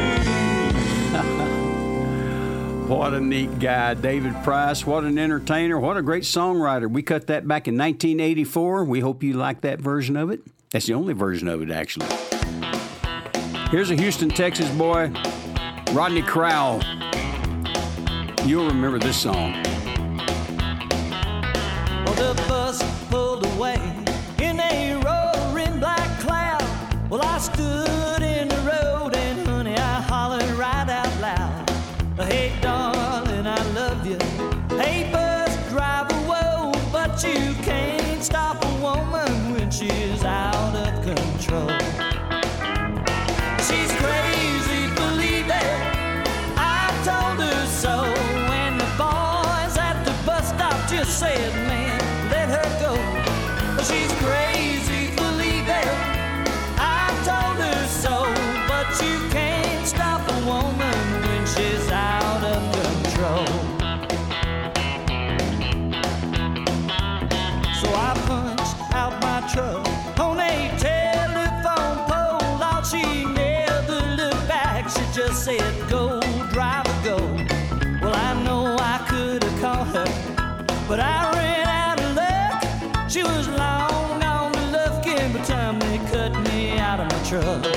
What 2.87 3.13
a 3.13 3.19
neat 3.19 3.59
guy, 3.59 3.95
David 3.95 4.33
Price. 4.43 4.85
What 4.85 5.03
an 5.03 5.17
entertainer. 5.17 5.79
What 5.79 5.97
a 5.97 6.01
great 6.01 6.23
songwriter. 6.23 6.89
We 6.89 7.01
cut 7.01 7.27
that 7.27 7.47
back 7.47 7.67
in 7.67 7.77
1984. 7.77 8.83
We 8.85 8.99
hope 8.99 9.23
you 9.23 9.33
like 9.33 9.61
that 9.61 9.79
version 9.81 10.15
of 10.15 10.29
it. 10.29 10.41
That's 10.71 10.85
the 10.85 10.93
only 10.93 11.13
version 11.13 11.47
of 11.47 11.61
it, 11.61 11.71
actually. 11.71 12.07
Here's 13.71 13.89
a 13.89 13.95
Houston, 13.95 14.29
Texas 14.29 14.69
boy, 14.71 15.11
Rodney 15.91 16.21
Crowell. 16.21 16.81
You'll 18.45 18.67
remember 18.67 18.99
this 18.99 19.15
song. 19.15 19.72
Just 51.05 51.19
said, 51.19 51.53
man, 51.67 51.99
let 52.31 52.47
her 52.47 52.69
go. 52.79 52.93
She's 53.83 54.11
crazy, 54.23 55.02
out 87.41 87.72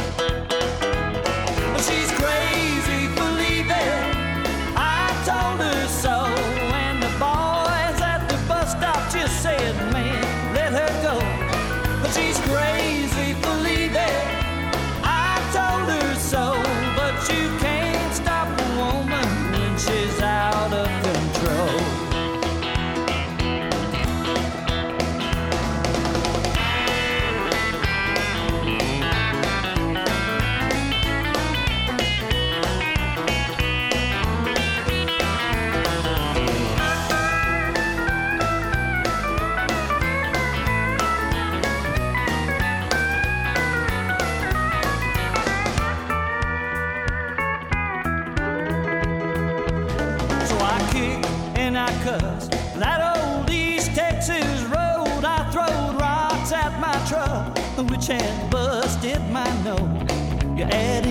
had 58.08 58.50
busted 58.50 59.20
my 59.30 59.48
nose. 59.64 59.78
You 60.56 60.64
add 60.64 61.05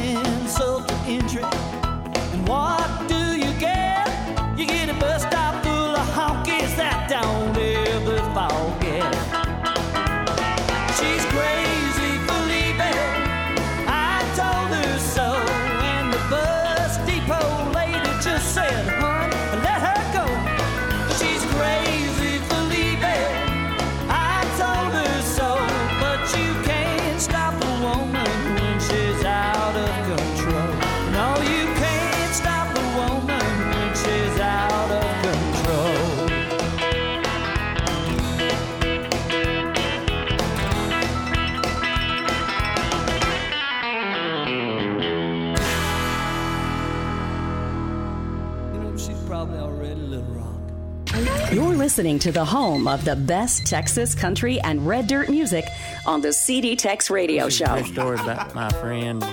listening 51.95 52.19
to 52.19 52.29
the 52.29 52.43
home 52.43 52.89
of 52.89 53.05
the 53.05 53.15
best 53.15 53.65
Texas 53.65 54.13
country 54.13 54.59
and 54.59 54.85
red 54.85 55.07
dirt 55.07 55.29
music 55.29 55.63
on 56.05 56.19
the 56.19 56.33
CD 56.33 56.75
Tex 56.75 57.09
Radio 57.09 57.45
This 57.45 57.53
is 57.55 57.61
a 57.61 57.65
Show. 57.67 57.83
story 57.83 58.19
about 58.19 58.53
my 58.53 58.67
friend, 58.67 59.23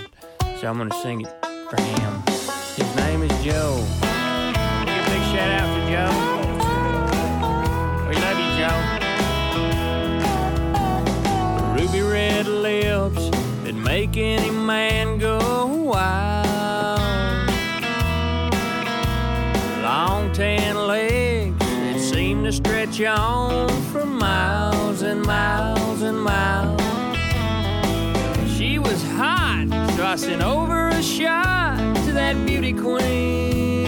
so 0.60 0.68
I'm 0.68 0.76
going 0.76 0.88
to 0.88 0.96
sing 1.02 1.22
it 1.22 1.44
for 1.68 1.82
him. 1.82 2.22
His 2.76 2.94
name 2.94 3.24
is 3.24 3.30
Joe. 3.44 3.84
Give 4.84 4.94
a 4.94 5.04
big 5.10 5.22
shout 5.32 5.50
out 5.58 5.74
to 5.74 5.80
Joe. 5.90 6.12
Oh, 7.42 8.06
we 8.08 8.14
love 8.14 8.38
you, 8.38 8.50
Joe. 11.82 11.92
Ruby 11.98 12.02
red 12.08 12.46
lips 12.46 13.28
that 13.64 13.74
make 13.74 14.16
any 14.16 14.50
man 14.52 15.18
go 15.18 15.66
wild. 15.66 17.00
Long 19.82 20.30
tan 20.32 20.76
legs 20.76 21.01
that 21.01 21.01
seem 21.01 21.01
stretch 22.52 23.00
on 23.00 23.68
for 23.90 24.04
miles 24.04 25.00
and 25.00 25.22
miles 25.22 26.02
and 26.02 26.22
miles. 26.22 26.80
She 28.54 28.78
was 28.78 29.02
hot, 29.02 29.66
so 29.96 30.04
I 30.04 30.16
sent 30.16 30.42
over 30.42 30.88
a 30.88 31.02
shot 31.02 31.78
to 32.04 32.12
that 32.12 32.36
beauty 32.46 32.74
queen. 32.74 33.86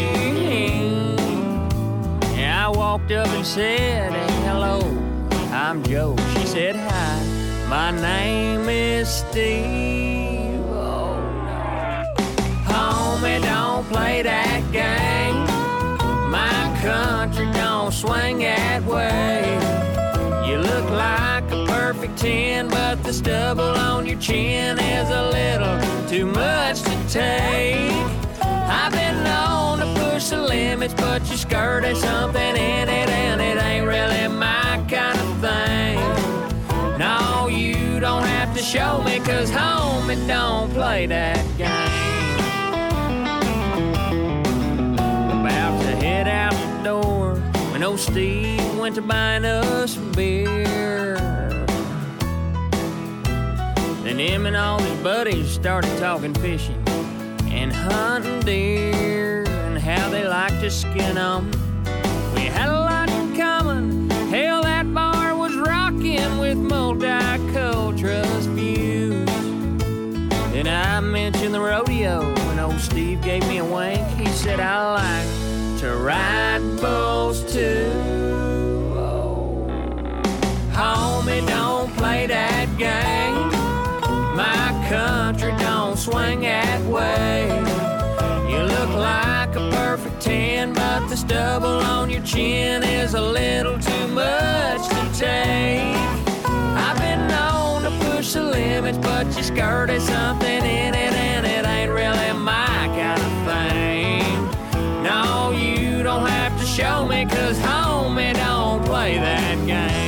Yeah, 2.35 2.67
I 2.67 2.69
walked 2.71 3.13
up 3.13 3.29
and 3.29 3.47
said, 3.47 4.13
hey, 4.13 4.33
hello, 4.47 4.81
I'm 5.53 5.83
Joe. 5.83 6.17
She 6.33 6.47
said, 6.47 6.75
hi, 6.75 7.67
my 7.69 7.91
name 7.91 8.67
is 8.71 9.09
Steve. 9.11 10.59
Oh, 10.71 11.21
no. 11.45 12.15
Homie, 12.65 13.43
don't 13.43 13.87
play 13.89 14.23
that 14.23 14.63
game. 14.73 15.45
My 16.31 16.81
country 16.83 17.47
swing 18.05 18.39
that 18.41 18.85
way. 18.85 19.41
You 20.47 20.59
look 20.59 20.91
like 20.91 21.45
a 21.51 21.65
perfect 21.67 22.19
10, 22.19 22.69
but 22.69 23.03
the 23.03 23.13
stubble 23.13 23.75
on 23.89 24.07
your 24.07 24.19
chin 24.19 24.79
is 24.79 25.09
a 25.09 25.23
little 25.39 25.77
too 26.09 26.27
much 26.27 26.83
to 26.83 26.97
take. 27.09 27.91
I've 28.43 28.93
been 28.93 29.19
known 29.25 29.79
to 29.79 29.89
push 30.01 30.29
the 30.29 30.43
limits, 30.43 30.95
but 30.95 31.27
your 31.29 31.39
skirt 31.39 31.85
has 31.85 32.01
something 32.01 32.57
in 32.57 32.89
it, 32.89 33.09
and 33.25 33.41
it 33.41 33.57
ain't 33.63 33.87
really 33.87 34.29
my 34.29 34.85
kind 34.89 35.19
of 35.25 35.31
thing. 35.47 35.97
No, 36.99 37.49
you 37.49 38.01
don't 38.01 38.27
have 38.37 38.55
to 38.55 38.63
show 38.63 39.03
me, 39.03 39.19
cause 39.21 39.51
homie 39.51 40.27
don't 40.27 40.71
play 40.75 41.07
that 41.07 41.43
game. 41.57 42.04
Old 47.85 48.01
Steve 48.01 48.79
went 48.79 48.95
to 48.95 49.03
buying 49.03 49.45
us 49.45 49.95
some 49.95 50.11
beer. 50.13 51.17
Then 54.03 54.19
him 54.19 54.47
and 54.47 54.57
all 54.57 54.79
his 54.81 54.99
buddies 55.03 55.51
started 55.51 55.97
talking 55.99 56.33
fishing 56.35 56.83
and 57.51 57.73
hunting 57.73 58.41
deer 58.41 59.45
and 59.45 59.79
how 59.79 60.09
they 60.09 60.27
like 60.27 60.59
to 60.61 60.71
skin 60.71 61.19
'em. 61.19 61.51
We 62.35 62.43
had 62.43 62.69
a 62.69 62.81
lot 62.81 63.11
in 63.11 63.37
common. 63.37 64.09
Hell, 64.31 64.63
that 64.63 64.93
bar 64.95 65.37
was 65.37 65.55
rocking 65.57 66.39
with 66.39 66.57
multicultural 66.57 68.25
views. 68.55 69.29
Then 70.53 70.69
I 70.69 71.01
mentioned 71.01 71.53
the 71.53 71.61
rodeo 71.61 72.33
when 72.47 72.59
old 72.61 72.81
Steve 72.81 73.21
gave 73.21 73.47
me 73.49 73.59
a 73.59 73.65
wink. 73.65 74.07
He 74.19 74.29
said, 74.29 74.61
I 74.61 74.95
like 74.95 75.34
to 75.85 75.97
ride 75.97 76.63
bulls 76.81 77.43
too. 77.53 77.91
Homie, 80.73 81.47
don't 81.47 81.95
play 81.99 82.27
that 82.27 82.69
game. 82.79 83.51
My 84.35 84.67
country 84.89 85.53
don't 85.59 85.99
swing 85.99 86.41
that 86.41 86.81
way. 86.87 87.49
You 88.51 88.63
look 88.63 88.91
like 88.97 89.55
a 89.57 89.71
perfect 89.73 90.23
10, 90.23 90.73
but 90.73 91.07
the 91.09 91.17
stubble 91.19 91.81
on 91.95 92.09
your 92.09 92.23
chin 92.23 92.83
is 92.83 93.13
a 93.13 93.21
little 93.21 93.79
too 93.79 94.07
much 94.09 94.89
to 94.89 95.03
take. 95.13 95.97
I've 96.87 96.97
been 96.97 97.29
known 97.29 97.83
to 97.83 97.91
push 98.07 98.33
the 98.33 98.43
limits, 98.43 98.97
but 98.97 99.27
your 99.35 99.43
skirt 99.43 99.91
has 99.91 100.05
something 100.05 100.65
in 100.65 100.95
it, 100.95 101.13
and 101.13 101.45
it 101.45 101.67
ain't 101.67 101.93
really 101.93 102.33
my 102.43 102.64
show 106.75 107.07
me, 107.07 107.25
cause 107.25 107.57
homie 107.59 108.35
don't 108.35 108.85
play 108.85 109.17
that 109.17 109.65
game. 109.65 110.04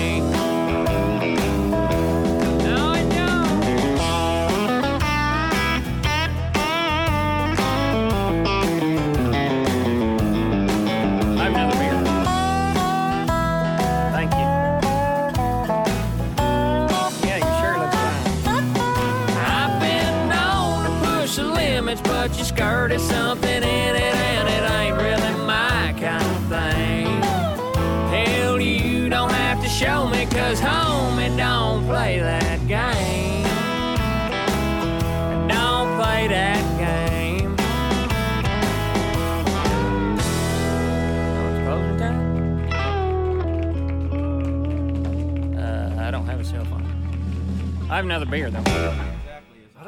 I 47.88 47.96
have 47.96 48.04
another 48.04 48.26
beer 48.26 48.50
though. 48.50 48.94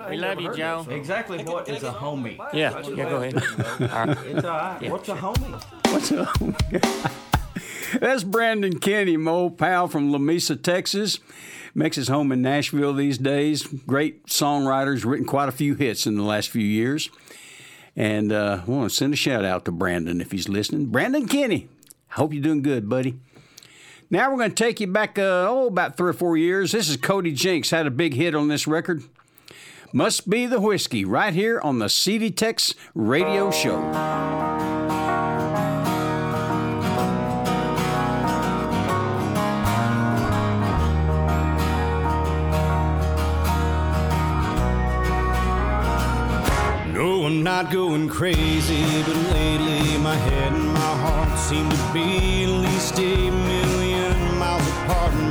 We 0.08 0.16
love 0.16 0.40
you, 0.40 0.54
Joe. 0.54 0.86
Exactly 0.88 1.42
what 1.42 1.68
is 1.68 1.82
a 1.82 1.90
homie? 1.90 2.38
Yeah, 2.52 2.80
yeah, 2.88 3.04
go 3.10 3.16
ahead. 3.16 3.34
All 3.92 4.06
right. 4.06 4.18
It's 4.26 4.44
all 4.44 4.50
right. 4.56 4.78
Yeah. 4.80 4.90
What's 4.90 5.08
a 5.08 5.14
homie? 5.16 5.92
What's 5.92 6.12
up? 6.12 7.18
That's 8.00 8.22
Branon 8.22 8.80
Kinney, 8.80 9.16
my 9.16 9.30
old 9.32 9.58
pal 9.58 9.88
from 9.88 10.12
Lamesa, 10.12 10.62
Texas. 10.62 11.18
Makes 11.74 11.96
his 11.96 12.08
home 12.08 12.30
in 12.30 12.40
Nashville 12.40 12.94
these 12.94 13.18
days. 13.18 13.66
Great 13.66 14.26
songwriter. 14.26 14.94
He's 14.94 15.04
written 15.04 15.26
quite 15.26 15.48
a 15.48 15.52
few 15.52 15.74
hits 15.74 16.06
in 16.06 16.14
the 16.14 16.22
last 16.22 16.50
few 16.50 16.64
years. 16.64 17.10
And 17.96 18.30
uh, 18.30 18.62
I 18.66 18.70
want 18.70 18.90
to 18.90 18.96
send 18.96 19.12
a 19.12 19.16
shout 19.16 19.44
out 19.44 19.64
to 19.64 19.72
Branon 19.72 20.20
if 20.20 20.30
he's 20.30 20.48
listening. 20.48 20.86
Branon 20.86 21.28
Kinney, 21.28 21.68
hope 22.10 22.32
you're 22.32 22.42
doing 22.42 22.62
good, 22.62 22.88
buddy. 22.88 23.18
Now 24.10 24.30
we're 24.30 24.38
going 24.38 24.50
to 24.52 24.64
take 24.64 24.80
you 24.80 24.86
back, 24.86 25.18
uh, 25.18 25.46
oh, 25.50 25.66
about 25.66 25.98
three 25.98 26.08
or 26.08 26.14
four 26.14 26.38
years. 26.38 26.72
This 26.72 26.88
is 26.88 26.96
Cody 26.96 27.30
Jinks, 27.30 27.70
had 27.70 27.86
a 27.86 27.90
big 27.90 28.14
hit 28.14 28.34
on 28.34 28.48
this 28.48 28.66
record. 28.66 29.02
Must 29.92 30.30
Be 30.30 30.46
the 30.46 30.58
Whiskey, 30.60 31.04
right 31.04 31.34
here 31.34 31.60
on 31.60 31.78
the 31.78 31.90
CD 31.90 32.30
Tex 32.30 32.74
Radio 32.94 33.50
Show. 33.50 33.78
No, 46.94 47.26
I'm 47.26 47.42
not 47.42 47.70
going 47.70 48.08
crazy, 48.08 49.02
but 49.02 49.16
lately 49.34 49.98
my 49.98 50.14
head 50.16 50.54
and 50.54 50.68
my 50.68 50.80
heart 50.80 51.38
seem 51.38 51.68
to 51.68 51.92
be 51.92 52.44
at 52.44 52.50
least 52.50 52.94
stable 52.94 53.37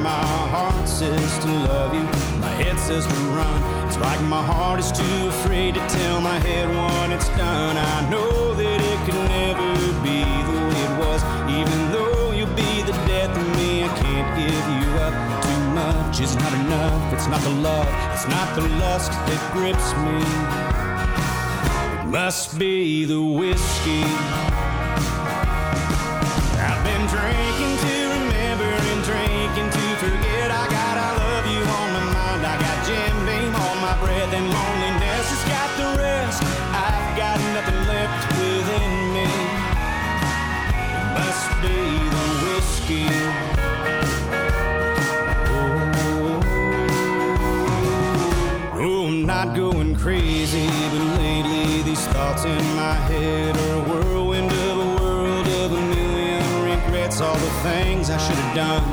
my 0.08 0.48
heart 0.56 0.88
says 0.88 1.32
to 1.44 1.50
love 1.70 1.94
you, 1.94 2.06
my 2.40 2.54
head 2.62 2.78
says 2.80 3.06
to 3.06 3.20
run. 3.38 3.58
It's 3.88 3.98
like 3.98 4.22
my 4.36 4.44
heart 4.52 4.80
is 4.80 4.92
too 4.92 5.20
afraid 5.34 5.74
to 5.76 5.84
tell 5.98 6.22
my 6.22 6.40
head 6.48 6.68
when 6.70 7.12
it's 7.12 7.30
done. 7.44 7.76
I 7.96 7.98
know 8.10 8.54
that 8.60 8.80
it 8.92 9.00
could 9.06 9.24
never 9.40 9.70
be 10.08 10.20
the 10.50 10.58
way 10.68 10.80
it 10.88 10.94
was, 11.04 11.20
even 11.60 11.80
though 11.94 12.32
you'll 12.38 12.58
be 12.66 12.74
the 12.90 12.96
death 13.12 13.34
of 13.42 13.48
me. 13.58 13.84
I 13.84 13.92
can't 14.04 14.30
give 14.42 14.66
you 14.78 14.88
up. 15.06 15.16
Too 15.48 15.62
much 15.82 16.16
is 16.22 16.34
not 16.44 16.54
enough. 16.64 17.14
It's 17.14 17.28
not 17.34 17.42
the 17.42 17.56
love, 17.70 17.90
it's 18.14 18.28
not 18.36 18.48
the 18.56 18.66
lust 18.84 19.12
that 19.28 19.42
grips 19.56 19.90
me. 20.06 20.18
It 22.02 22.08
must 22.20 22.58
be 22.58 23.04
the 23.06 23.22
whiskey. 23.40 24.04
I've 26.68 26.82
been 26.88 27.04
drinking 27.14 27.97
done, 58.58 58.84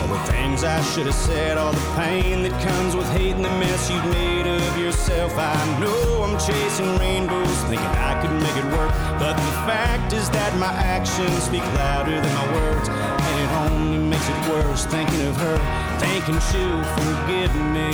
all 0.00 0.08
the 0.08 0.32
things 0.32 0.64
I 0.64 0.82
should 0.90 1.06
have 1.06 1.14
said, 1.14 1.56
all 1.56 1.70
the 1.70 1.88
pain 1.94 2.42
that 2.42 2.54
comes 2.66 2.96
with 2.96 3.08
hating 3.12 3.42
the 3.42 3.54
mess 3.62 3.88
you've 3.88 4.04
made 4.06 4.44
of 4.44 4.76
yourself. 4.76 5.32
I 5.38 5.54
know 5.78 6.24
I'm 6.24 6.36
chasing 6.36 6.90
rainbows, 6.98 7.58
thinking 7.70 7.94
I 8.10 8.18
could 8.20 8.34
make 8.42 8.56
it 8.56 8.66
work, 8.74 8.90
but 9.22 9.34
the 9.34 9.54
fact 9.70 10.12
is 10.14 10.28
that 10.30 10.58
my 10.58 10.72
actions 10.82 11.44
speak 11.44 11.62
louder 11.78 12.20
than 12.20 12.34
my 12.34 12.46
words, 12.58 12.88
and 12.88 13.36
it 13.38 13.50
only 13.70 13.98
makes 13.98 14.28
it 14.28 14.40
worse 14.50 14.84
thinking 14.86 15.22
of 15.28 15.36
her, 15.36 15.58
thinking 16.02 16.38
she'll 16.50 16.82
forgive 16.98 17.54
me. 17.70 17.90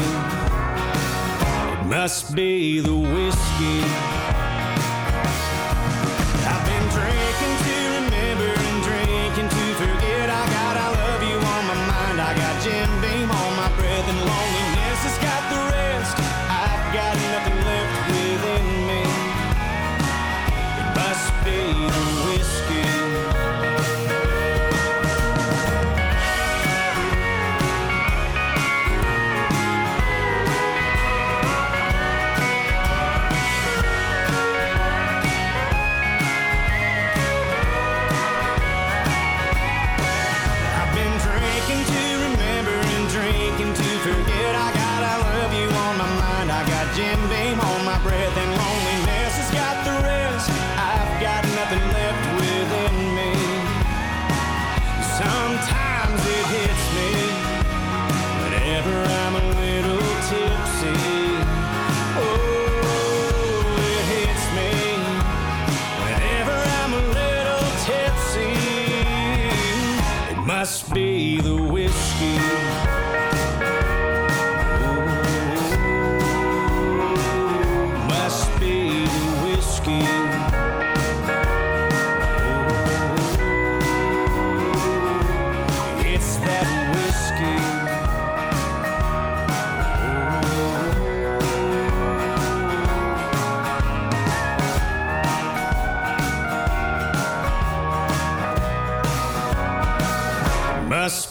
It 1.77 1.85
must 1.85 2.35
be 2.35 2.81
the 2.81 2.97
whiskey. 2.97 4.20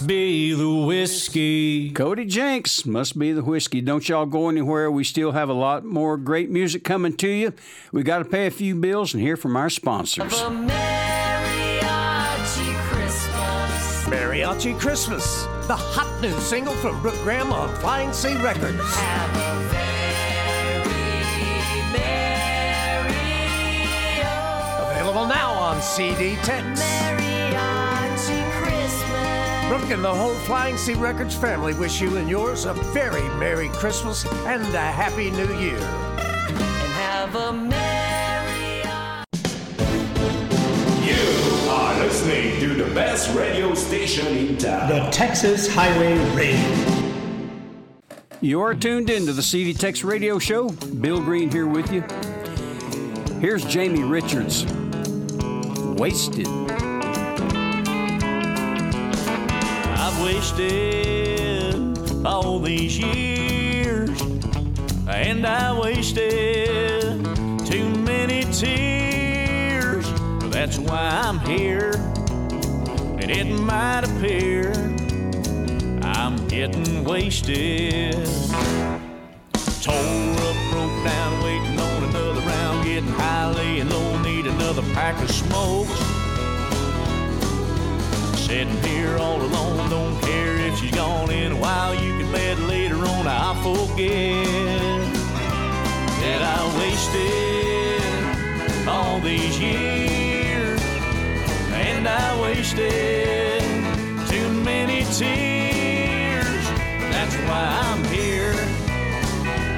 Be 0.10 0.54
the 0.54 0.68
whiskey. 0.68 1.92
Cody 1.92 2.26
Jinks 2.26 2.84
must 2.84 3.20
be 3.20 3.32
the 3.32 3.44
whiskey. 3.44 3.80
Don't 3.80 4.10
y'all 4.10 4.26
go 4.26 4.50
anywhere. 4.50 4.90
We 4.90 5.04
still 5.04 5.34
have 5.34 5.50
a 5.50 5.54
lot 5.54 5.86
more 5.86 6.18
great 6.18 6.50
music 6.50 6.84
coming 6.84 7.16
to 7.18 7.28
you. 7.28 7.54
We 7.92 8.02
got 8.02 8.18
to 8.18 8.26
pay 8.26 8.48
a 8.48 8.52
few 8.52 8.74
bills 8.74 9.14
and 9.14 9.22
hear 9.22 9.38
from 9.38 9.56
our 9.56 9.70
sponsors. 9.70 10.34
Mariachi 10.34 10.74
Christmas. 12.90 14.06
Mariachi 14.06 14.80
Christmas, 14.80 15.44
the 15.68 15.76
hot 15.76 16.20
new 16.24 16.34
single 16.40 16.74
from 16.74 17.00
Brooke 17.04 17.22
Graham 17.22 17.54
on 17.54 17.72
Flying 17.76 18.12
C 18.12 18.36
Records. 18.38 18.80
Available 24.90 25.28
now 25.28 25.52
on 25.52 25.80
CD 25.84 26.36
Tex. 26.38 27.19
Mariachi 29.70 29.78
Christmas. 29.78 29.82
Brooke 29.82 29.92
and 29.92 30.04
the 30.04 30.14
whole 30.14 30.34
Flying 30.46 30.78
C 30.78 30.94
Records 30.94 31.36
family 31.36 31.74
wish 31.74 32.02
you 32.02 32.18
and 32.18 32.30
yours 32.30 32.66
a 32.66 32.74
very 32.74 33.28
Merry 33.38 33.70
Christmas 33.70 34.26
and 34.46 34.64
a 34.74 34.80
Happy 34.80 35.32
New 35.32 35.54
Year. 35.58 35.78
And 35.78 36.92
have 36.94 37.36
a 37.36 37.54
merry. 37.54 37.80
You 41.06 41.70
are 41.70 42.00
listening 42.00 42.60
to 42.60 42.74
the 42.84 42.94
best 42.94 43.36
radio 43.36 43.74
station 43.74 44.28
in 44.28 44.58
town. 44.58 44.90
The 44.90 45.10
Texas 45.12 45.68
Highway 45.74 46.18
Radio. 46.36 47.06
You 48.42 48.62
are 48.62 48.74
tuned 48.74 49.10
in 49.10 49.26
to 49.26 49.34
the 49.34 49.44
CD 49.44 49.74
Tex 49.74 50.04
Radio 50.04 50.40
Show. 50.40 50.70
Bill 50.70 51.22
Green 51.22 51.52
here 51.52 51.68
with 51.68 51.92
you. 51.92 52.02
Here's 53.40 53.66
Jamie 53.66 54.04
Richards. 54.04 54.66
Wasted. 56.00 56.69
Wasted 60.40 62.26
all 62.26 62.60
these 62.60 62.98
years, 62.98 64.22
and 65.06 65.46
I 65.46 65.78
wasted 65.78 67.26
too 67.66 67.90
many 67.90 68.46
tears. 68.46 70.06
That's 70.50 70.78
why 70.80 71.10
I'm 71.26 71.40
here, 71.40 71.92
and 73.20 73.30
it 73.30 73.48
might 73.48 74.06
appear 74.06 74.72
I'm 76.04 76.48
getting 76.48 77.04
wasted. 77.04 78.14
Tore 79.84 79.94
up, 79.94 80.58
broke 80.72 81.04
down, 81.04 81.44
waiting 81.44 81.78
on 81.78 82.04
another 82.04 82.42
round, 82.48 82.86
getting 82.86 83.10
high, 83.10 83.52
laying 83.52 83.90
low, 83.90 84.22
need 84.22 84.46
another 84.46 84.84
pack 84.94 85.22
of 85.22 85.30
smokes. 85.30 86.09
Sitting 88.50 88.82
here 88.82 89.14
all 89.20 89.40
alone, 89.40 89.90
don't 89.92 90.20
care 90.22 90.58
if 90.58 90.80
she's 90.80 90.90
gone 90.90 91.30
in 91.30 91.52
a 91.52 91.56
while. 91.56 91.94
You 91.94 92.18
can 92.18 92.32
bet 92.32 92.58
later 92.58 92.96
on 92.96 93.28
I'll 93.28 93.54
forget 93.62 95.14
that 96.24 96.42
I 96.42 96.78
wasted 96.80 98.02
all 98.88 99.20
these 99.20 99.60
years, 99.60 100.82
and 101.74 102.08
I 102.08 102.42
wasted 102.42 103.62
too 104.28 104.50
many 104.64 105.04
tears. 105.14 106.66
That's 107.14 107.36
why 107.46 107.68
I'm 107.84 108.04
here, 108.06 108.56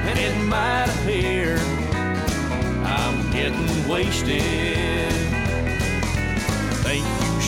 and 0.08 0.18
it 0.18 0.34
might 0.46 0.88
appear 0.88 1.58
I'm 2.86 3.30
getting 3.32 3.86
wasted. 3.86 5.21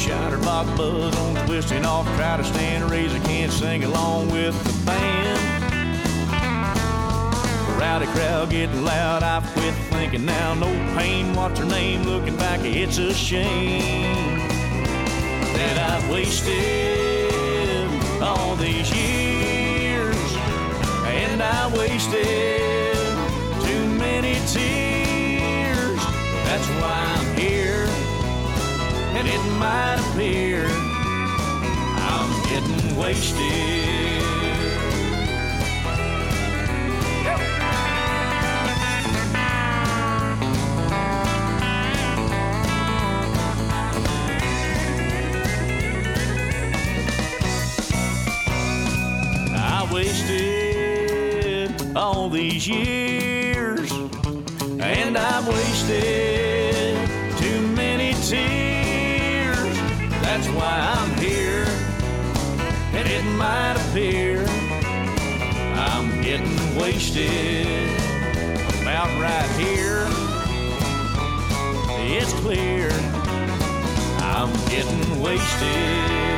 Shutterbox 0.05 0.77
buzz 0.77 1.17
on 1.17 1.47
twisting 1.47 1.87
off, 1.87 2.05
try 2.17 2.37
to 2.37 2.45
stand 2.45 2.91
raise. 2.91 3.15
I 3.15 3.19
can't 3.21 3.51
sing 3.51 3.85
along 3.85 4.31
with 4.31 4.55
the 4.63 4.73
band. 4.85 5.41
Rowdy 7.81 8.07
crowd 8.07 8.51
getting 8.51 8.85
loud, 8.85 9.23
I 9.23 9.41
quit 9.55 9.73
thinking 9.91 10.27
now, 10.27 10.53
no 10.53 10.67
pain, 10.95 11.35
what's 11.35 11.59
her 11.59 11.65
name, 11.65 12.03
looking 12.03 12.37
back, 12.37 12.61
it's 12.65 12.99
a 12.99 13.15
shame 13.15 14.39
that 15.55 15.79
I've 15.91 16.11
wasted 16.11 17.89
all 18.23 18.57
these 18.57 18.91
years, 18.95 20.17
and 21.07 21.43
I 21.43 21.75
wasted 21.77 23.07
too 23.67 23.87
many 23.99 24.35
tears, 24.47 25.99
that's 26.45 26.69
why 26.81 27.17
I'm 27.17 27.37
here 27.39 27.74
than 29.25 29.33
it 29.33 29.43
might 29.59 29.99
appear. 30.13 30.67
I'm 31.97 32.31
getting 32.49 32.97
wasted. 32.97 34.23
I 49.57 49.89
wasted 49.93 51.97
all 51.97 52.29
these 52.29 52.69
years, 52.69 53.91
and 54.81 55.17
I'm 55.17 55.47
wasted. 55.47 56.34
why 60.55 60.79
I'm 60.97 61.15
here. 61.19 61.67
And 62.93 63.09
it 63.09 63.25
might 63.37 63.77
appear 63.89 64.47
I'm 65.77 66.23
getting 66.23 66.77
wasted 66.77 67.89
about 68.81 69.11
right 69.21 69.51
here. 69.59 70.07
It's 72.17 72.33
clear 72.35 72.91
I'm 74.21 74.53
getting 74.69 75.21
wasted. 75.21 76.34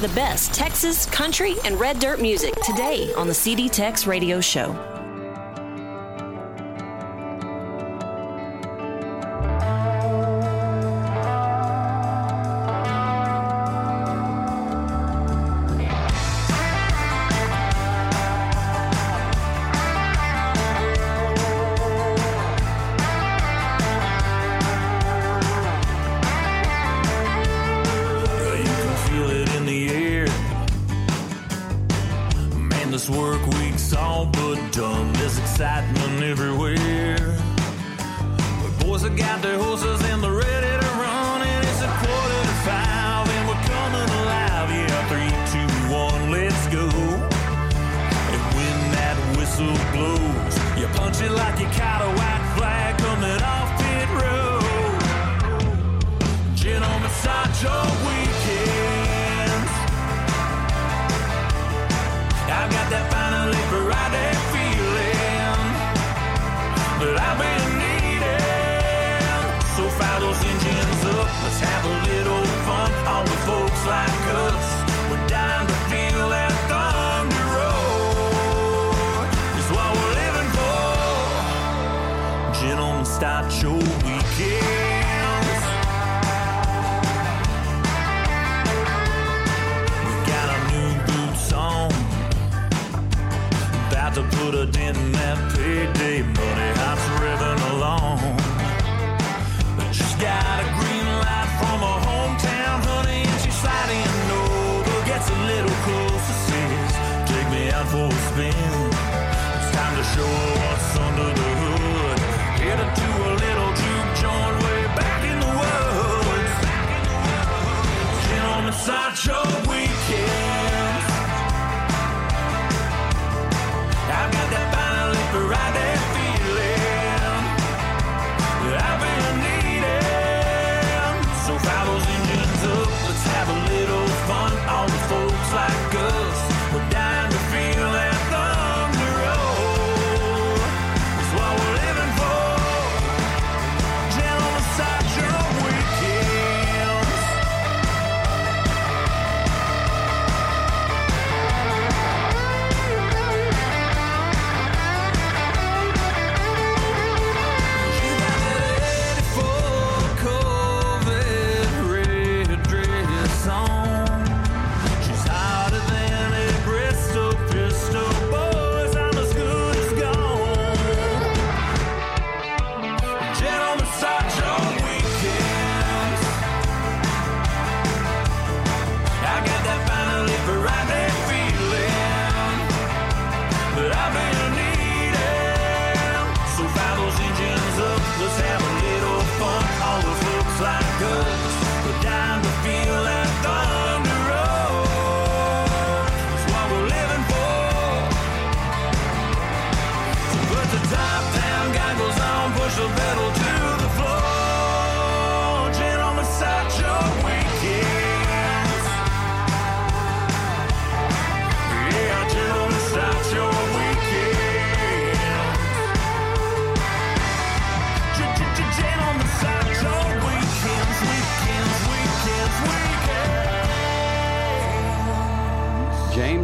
to 0.00 0.08
the 0.08 0.14
best 0.14 0.52
Texas, 0.54 1.06
country, 1.06 1.56
and 1.64 1.78
red 1.78 1.98
dirt 1.98 2.20
music 2.20 2.54
today 2.62 3.12
on 3.14 3.26
the 3.26 3.34
CD 3.34 3.68
Tex 3.68 4.06
Radio 4.06 4.40
Show. 4.40 4.89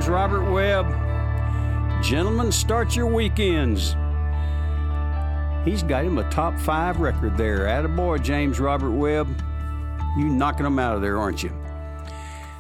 James 0.07 0.15
Robert 0.15 0.53
Webb. 0.53 0.87
Gentlemen, 2.01 2.53
start 2.53 2.95
your 2.95 3.07
weekends. 3.07 3.97
He's 5.65 5.83
got 5.83 6.05
him 6.05 6.19
a 6.19 6.31
top 6.31 6.57
five 6.61 7.01
record 7.01 7.37
there. 7.37 7.67
Attaboy, 7.67 8.23
James 8.23 8.61
Robert 8.61 8.93
Webb. 8.93 9.27
You 10.17 10.29
knocking 10.29 10.63
them 10.63 10.79
out 10.79 10.95
of 10.95 11.03
there, 11.03 11.19
aren't 11.19 11.43
you? 11.43 11.51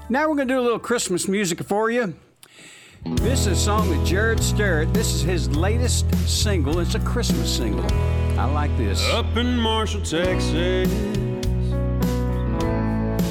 Now 0.08 0.28
we're 0.28 0.34
going 0.34 0.48
to 0.48 0.54
do 0.54 0.58
a 0.58 0.60
little 0.60 0.80
Christmas 0.80 1.28
music 1.28 1.62
for 1.62 1.88
you. 1.88 2.16
This 3.04 3.42
is 3.42 3.46
a 3.46 3.54
song 3.54 3.90
with 3.90 4.00
Jarrod 4.00 4.40
Sterrett. 4.40 4.92
This 4.92 5.14
is 5.14 5.22
his 5.22 5.56
latest 5.56 6.12
single. 6.28 6.80
It's 6.80 6.96
a 6.96 7.00
Christmas 7.00 7.56
single. 7.56 7.86
I 8.36 8.46
like 8.46 8.76
this. 8.76 9.00
Up 9.10 9.36
in 9.36 9.56
Marshall, 9.56 10.02
Texas, 10.02 10.90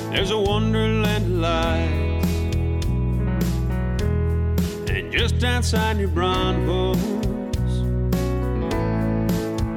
there's 0.09 0.31
a 0.31 0.39
wonderland 0.39 1.43
of 1.43 2.04
just 5.17 5.43
outside 5.45 5.95
New 5.95 6.09
Braunfels, 6.09 6.97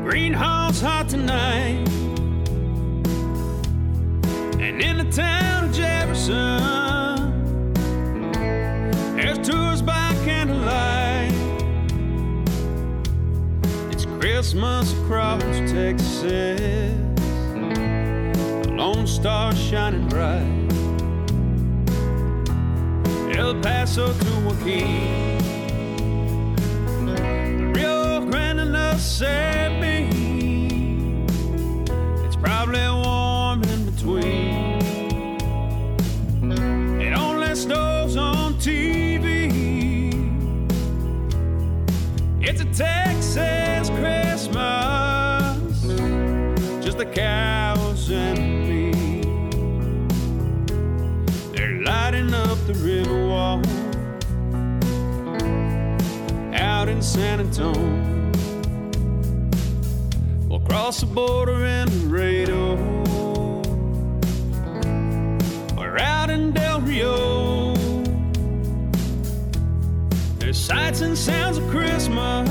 Gruene 0.04 0.34
Hall's 0.34 0.80
hot 0.80 1.08
tonight. 1.08 1.86
And 4.60 4.82
in 4.82 4.98
the 4.98 5.08
town 5.12 5.66
of 5.66 5.72
Jefferson, 5.72 7.32
there's 9.14 9.38
tours 9.48 9.80
by 9.80 10.12
candlelight. 10.24 11.32
It's 13.92 14.06
Christmas 14.06 14.92
across 15.04 15.42
Texas. 15.70 16.60
The 18.64 18.72
Lone 18.72 19.06
Star 19.06 19.54
shining 19.54 20.08
bright. 20.08 20.58
El 23.38 23.54
Paso 23.60 24.12
to 24.12 24.40
Joaquin. 24.40 25.27
The 28.98 29.04
Mississippi. 29.04 30.10
It's 32.26 32.34
probably 32.34 32.80
warm 32.80 33.62
in 33.62 33.84
between. 33.84 34.80
It 37.00 37.12
only 37.16 37.54
snows 37.54 38.16
on 38.16 38.54
TV. 38.54 39.52
It's 42.40 42.60
a 42.60 42.64
Texas 42.64 43.88
Christmas, 43.90 45.82
just 46.84 46.98
the 46.98 47.06
cows 47.06 48.10
and 48.10 48.68
me. 48.68 48.90
They're 51.52 51.82
lighting 51.82 52.34
up 52.34 52.58
the 52.66 52.74
River 52.74 53.28
Walk 53.28 53.64
out 56.52 56.88
in 56.88 57.00
San 57.00 57.38
Antonio. 57.38 58.07
We'll 60.58 60.66
cross 60.66 61.00
the 61.00 61.06
border 61.06 61.64
in 61.64 62.10
Laredo. 62.10 62.74
We're 65.76 65.98
out 65.98 66.30
in 66.30 66.50
Del 66.52 66.80
Rio. 66.80 67.74
There's 70.38 70.58
sights 70.58 71.00
and 71.00 71.16
sounds 71.16 71.58
of 71.58 71.68
Christmas 71.68 72.50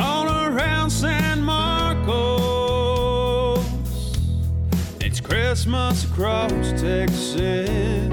all 0.00 0.26
around 0.46 0.90
San 0.90 1.42
Marcos. 1.44 2.04
It's 5.00 5.20
Christmas 5.20 6.04
across 6.04 6.72
Texas, 6.72 8.10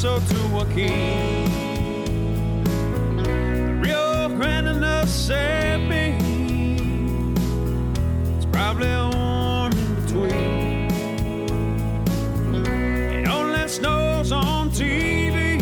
Paso 0.00 0.20
to 0.20 0.38
Joaquin, 0.54 1.50
Rio 3.82 4.28
Grande 4.28 4.68
and 4.68 4.80
the 4.80 5.00
Mississippi. 5.00 6.14
It's 8.36 8.46
probably 8.46 8.86
warm 8.86 9.72
in 9.72 9.94
between. 9.96 10.88
It 13.24 13.28
only 13.28 13.66
snows 13.66 14.30
on 14.30 14.70
TV. 14.70 15.58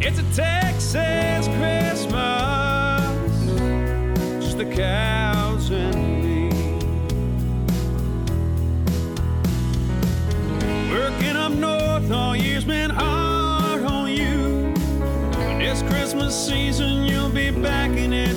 It's 0.00 0.18
a 0.18 0.24
Texas 0.36 1.37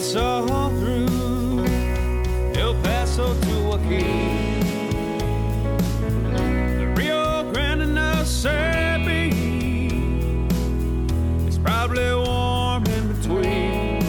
it's 0.02 0.15
all 0.15 0.69
through. 0.80 1.64
El 2.56 2.73
Paso 2.82 3.40
to 3.40 3.64
Joaquin. 3.68 4.60
The 6.80 6.88
Rio 6.98 7.52
Grande 7.52 7.84
and 7.84 7.95
the 7.95 8.02
Mississippi. 8.18 9.30
It's 11.45 11.60
probably 11.60 12.15
warm 12.15 12.84
in 12.88 13.14
between. 13.14 14.02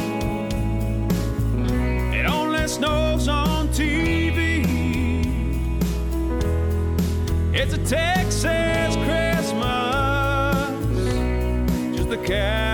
It 2.14 2.24
only 2.24 2.66
snows 2.68 3.28
on 3.28 3.68
TV. 3.68 4.64
It's 7.52 7.74
a 7.74 7.78
Texas 7.84 8.96
Christmas, 9.04 9.52
just 11.94 12.08
the 12.08 12.16
cows 12.16 12.71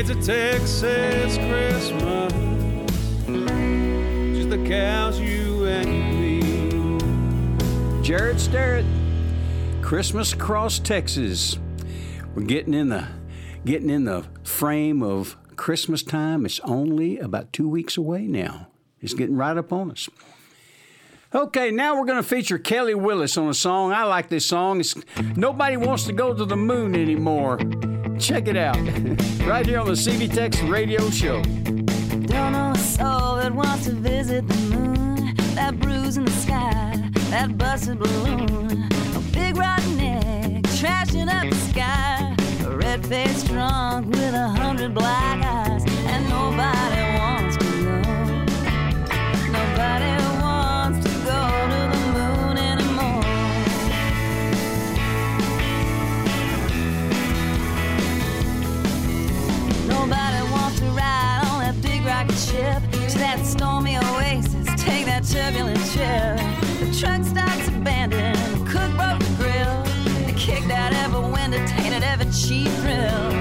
It's 0.00 0.10
a 0.10 0.14
Texas 0.14 1.38
Christmas, 1.38 2.30
just 4.36 4.48
the 4.48 4.64
cows, 4.64 5.18
you 5.18 5.66
and 5.66 6.20
me. 6.20 6.40
Jarrod 8.04 8.38
Sterrett, 8.38 8.86
Christmas 9.82 10.32
across 10.32 10.78
Texas. 10.78 11.58
We're 12.36 12.44
getting 12.44 12.74
in 12.74 12.90
the 12.90 13.08
getting 13.64 13.90
in 13.90 14.04
the 14.04 14.24
frame 14.44 15.02
of 15.02 15.36
Christmas 15.56 16.04
time. 16.04 16.46
It's 16.46 16.60
only 16.60 17.18
about 17.18 17.52
two 17.52 17.68
weeks 17.68 17.96
away 17.96 18.28
now. 18.28 18.68
It's 19.00 19.14
getting 19.14 19.36
right 19.36 19.56
up 19.56 19.72
on 19.72 19.90
us. 19.90 20.08
Okay, 21.34 21.72
now 21.72 21.98
we're 21.98 22.06
going 22.06 22.22
to 22.22 22.28
feature 22.28 22.56
Kelly 22.56 22.94
Willis 22.94 23.36
on 23.36 23.48
a 23.48 23.54
song. 23.54 23.92
I 23.92 24.04
like 24.04 24.28
this 24.28 24.46
song. 24.46 24.78
It's 24.78 24.94
Nobody 25.34 25.76
Wants 25.76 26.04
to 26.04 26.12
Go 26.12 26.32
to 26.32 26.44
the 26.44 26.56
Moon 26.56 26.94
Anymore. 26.94 27.58
Check 28.18 28.48
it 28.48 28.56
out. 28.56 28.76
right 29.46 29.64
here 29.64 29.78
on 29.78 29.86
the 29.86 29.96
CD 29.96 30.26
Tex 30.26 30.60
Radio 30.62 31.08
Show. 31.10 31.40
Don't 31.42 32.52
know 32.52 32.72
a 32.74 32.78
soul 32.78 33.36
that 33.36 33.52
wants 33.54 33.86
to 33.86 33.92
visit 33.92 34.46
the 34.48 34.56
moon. 34.76 35.34
That 35.54 35.78
bruise 35.78 36.16
in 36.16 36.24
the 36.24 36.30
sky, 36.32 37.00
that 37.30 37.56
busted 37.56 38.00
balloon. 38.00 38.88
A 39.14 39.20
big 39.32 39.56
rotten 39.56 40.00
egg 40.00 40.62
trashing 40.64 41.28
up 41.32 41.48
the 41.48 41.56
sky. 41.70 42.34
A 42.66 42.76
red 42.76 43.06
faced 43.06 43.46
drunk 43.46 44.08
with 44.08 44.34
a 44.34 44.48
hundred 44.48 44.94
black 44.94 45.44
eyes. 45.44 45.84
And 45.86 46.28
nobody 46.28 47.17
that 65.20 65.52
turbulent 65.52 65.78
chill. 65.92 66.86
The 66.86 66.98
truck 66.98 67.24
stops 67.24 67.68
abandoned, 67.68 68.36
the 68.36 68.70
cook 68.70 68.90
broke 68.96 69.20
the 69.20 69.34
grill. 69.36 70.26
They 70.26 70.32
kicked 70.34 70.70
out 70.70 70.92
every 70.92 71.20
window, 71.20 71.64
tainted 71.66 72.02
every 72.02 72.30
cheap 72.30 72.68
thrill. 72.80 73.37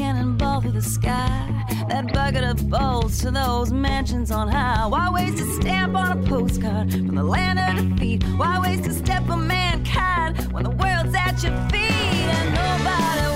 Cannonball 0.00 0.62
through 0.62 0.72
the 0.72 0.80
sky. 0.80 1.46
That 1.90 2.10
bucket 2.14 2.42
of 2.42 2.70
bolts 2.70 3.18
to 3.20 3.30
those 3.30 3.70
mansions 3.70 4.30
on 4.30 4.48
high. 4.48 4.86
Why 4.86 5.10
waste 5.10 5.42
a 5.42 5.46
stamp 5.60 5.94
on 5.94 6.18
a 6.18 6.22
postcard 6.26 6.90
from 6.90 7.14
the 7.14 7.22
land 7.22 7.58
of 7.58 7.98
defeat? 7.98 8.24
Why 8.38 8.58
waste 8.60 8.86
a 8.86 8.94
step 8.94 9.26
for 9.26 9.36
mankind 9.36 10.50
when 10.54 10.64
the 10.64 10.70
world's 10.70 11.14
at 11.14 11.42
your 11.42 11.52
feet? 11.68 12.28
And 12.38 12.54
nobody 12.54 13.29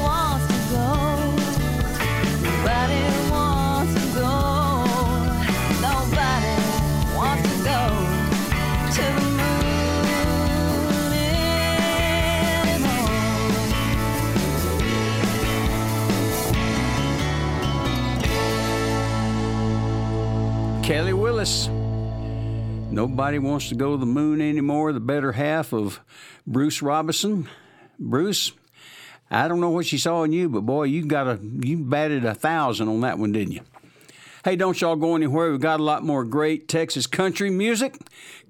Willis. 21.24 21.68
Nobody 22.90 23.38
wants 23.38 23.70
to 23.70 23.74
go 23.74 23.92
to 23.92 23.96
the 23.96 24.04
moon 24.04 24.42
anymore. 24.42 24.92
The 24.92 25.00
better 25.00 25.32
half 25.32 25.72
of 25.72 26.00
Bruce 26.46 26.82
Robison. 26.82 27.48
Bruce, 27.98 28.52
I 29.30 29.48
don't 29.48 29.58
know 29.58 29.70
what 29.70 29.86
she 29.86 29.96
saw 29.96 30.24
in 30.24 30.32
you, 30.32 30.50
but 30.50 30.66
boy, 30.66 30.82
you 30.82 31.06
got 31.06 31.26
a 31.26 31.40
you 31.40 31.78
batted 31.78 32.26
a 32.26 32.34
thousand 32.34 32.88
on 32.88 33.00
that 33.00 33.18
one, 33.18 33.32
didn't 33.32 33.54
you? 33.54 33.62
Hey, 34.44 34.54
don't 34.56 34.78
y'all 34.78 34.96
go 34.96 35.16
anywhere. 35.16 35.50
We've 35.50 35.58
got 35.58 35.80
a 35.80 35.82
lot 35.82 36.04
more 36.04 36.24
great 36.24 36.68
Texas 36.68 37.06
country 37.06 37.48
music 37.48 37.96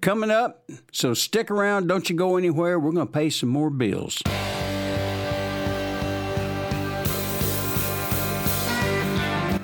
coming 0.01 0.33
up. 0.33 0.69
So 0.91 1.15
stick 1.15 1.53
around. 1.53 1.87
Don't 1.87 2.11
you 2.11 2.17
go 2.17 2.37
anywhere. 2.37 2.81
We're 2.81 2.91
going 2.91 3.07
to 3.07 3.13
pay 3.13 3.31
some 3.31 3.51
more 3.51 3.71
bills. 3.71 4.21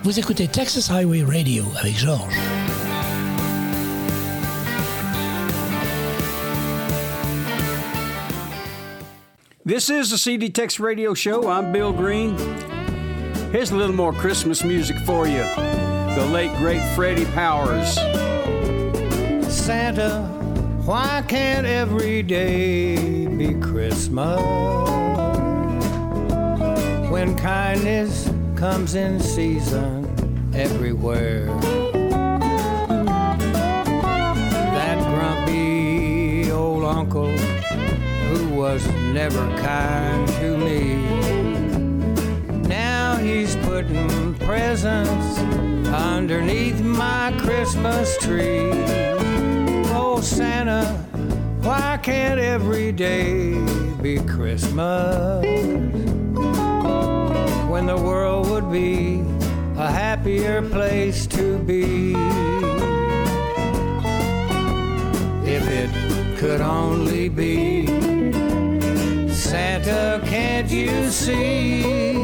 Vous 0.04 0.16
écoutez 0.16 0.46
Texas 0.46 0.88
Highway 0.88 1.24
Radio 1.24 1.64
avec 1.76 1.96
Georges. 1.96 2.69
This 9.70 9.88
is 9.88 10.10
the 10.10 10.18
CD 10.18 10.50
Tex 10.50 10.80
Radio 10.80 11.14
Show. 11.14 11.48
I'm 11.48 11.70
Bill 11.70 11.92
Green. 11.92 12.36
Here's 13.52 13.70
a 13.70 13.76
little 13.76 13.94
more 13.94 14.12
Christmas 14.12 14.64
music 14.64 14.96
for 15.06 15.28
you. 15.28 15.44
The 15.44 16.28
late, 16.32 16.52
great 16.56 16.82
Freddy 16.96 17.24
Powers. 17.26 17.94
Santa, 19.48 20.22
why 20.84 21.22
can't 21.28 21.68
every 21.68 22.20
day 22.24 23.28
be 23.28 23.54
Christmas? 23.60 24.40
When 27.08 27.38
kindness 27.38 28.28
comes 28.56 28.96
in 28.96 29.20
season 29.20 30.52
everywhere. 30.52 31.46
That 34.74 34.98
grumpy 35.14 36.50
old 36.50 36.82
uncle 36.82 37.30
who 38.30 38.48
was 38.56 38.84
never 39.12 39.44
kind 39.58 40.28
to 40.28 40.56
me. 40.56 40.96
Now 42.68 43.16
he's 43.16 43.56
putting 43.56 44.34
presents 44.36 45.38
underneath 45.88 46.80
my 46.80 47.34
Christmas 47.40 48.16
tree. 48.18 48.70
Oh, 49.92 50.20
Santa, 50.22 50.84
why 51.62 51.98
can't 52.00 52.38
every 52.38 52.92
day 52.92 53.54
be 54.00 54.18
Christmas? 54.18 55.44
When 57.68 57.86
the 57.86 57.96
world 57.96 58.48
would 58.50 58.70
be 58.70 59.24
a 59.76 59.90
happier 59.90 60.62
place 60.62 61.26
to 61.28 61.58
be. 61.58 62.14
If 65.44 65.68
it 65.68 65.90
could 66.38 66.60
only 66.60 67.28
be. 67.28 67.89
Santa, 69.50 70.22
can't 70.26 70.70
you 70.70 71.10
see 71.10 72.14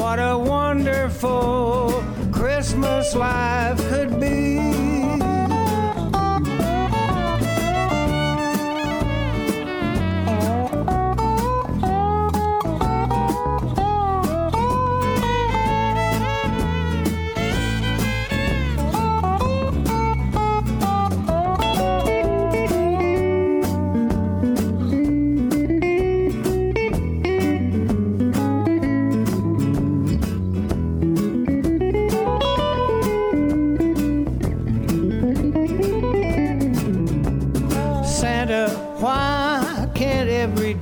what 0.00 0.18
a 0.18 0.38
wonderful 0.38 2.02
Christmas 2.32 3.14
life 3.14 3.76
could 3.90 4.18
be? 4.18 4.91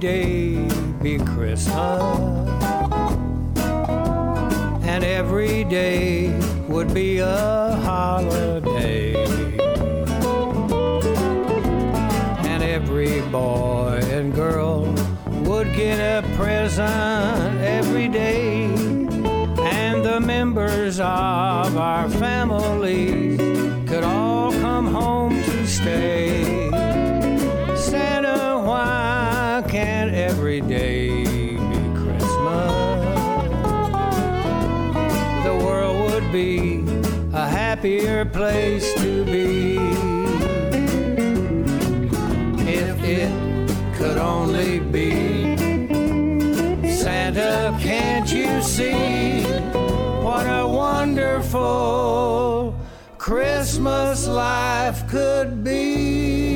Day 0.01 0.55
be 1.03 1.19
Christmas? 1.19 2.01
And 4.83 5.05
every 5.05 5.65
day 5.65 6.33
would 6.69 6.95
be 6.95 7.19
a 7.19 7.79
holiday. 7.85 9.15
And 12.49 12.63
every 12.63 13.21
boy 13.31 14.01
and 14.05 14.35
girl 14.35 14.87
would 15.45 15.75
get 15.75 15.99
a 16.01 16.27
present 16.37 17.61
every 17.61 18.09
day. 18.09 18.65
And 19.59 20.03
the 20.03 20.19
members 20.19 20.99
of 20.99 21.77
our 21.77 22.09
family 22.09 23.20
happier 37.81 38.27
place 38.27 38.93
to 38.93 39.25
be 39.25 39.79
if 42.69 43.03
it 43.03 43.33
could 43.97 44.19
only 44.19 44.81
be. 44.81 45.57
Santa, 46.93 47.75
can't 47.81 48.31
you 48.31 48.61
see 48.61 49.45
what 50.21 50.45
a 50.45 50.69
wonderful 50.69 51.59
Christmas 53.17 54.29
life 54.29 55.09
could 55.09 55.65
be? 55.65 56.51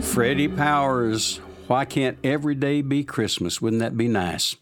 Freddy 0.00 0.46
Powers. 0.46 1.40
Why 1.68 1.84
can't 1.84 2.16
every 2.24 2.54
day 2.54 2.80
be 2.80 3.04
Christmas? 3.04 3.60
Wouldn't 3.60 3.80
that 3.80 3.94
be 3.94 4.08
nice? 4.08 4.56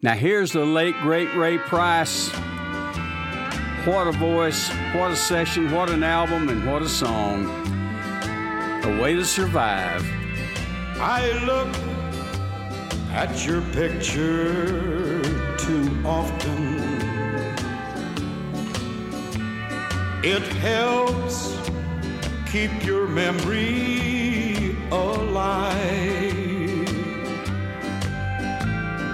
Now, 0.00 0.14
here's 0.14 0.52
the 0.52 0.64
late, 0.64 0.94
great 1.02 1.34
Ray 1.36 1.58
Price. 1.58 2.30
what 3.84 4.06
a 4.06 4.12
voice, 4.12 4.70
what 4.94 5.10
a 5.10 5.16
session, 5.16 5.70
what 5.70 5.90
an 5.90 6.02
album, 6.02 6.48
and 6.48 6.66
what 6.66 6.80
a 6.80 6.88
song. 6.88 7.44
A 8.84 9.02
way 9.02 9.16
to 9.16 9.24
survive. 9.24 10.02
I 10.98 11.30
look 11.44 11.68
at 13.10 13.46
your 13.46 13.60
picture 13.72 15.20
too 15.58 16.02
often. 16.06 16.76
It 20.24 20.42
helps 20.42 21.54
keep 22.50 22.82
your 22.82 23.06
memory 23.06 24.35
alive. 24.90 26.46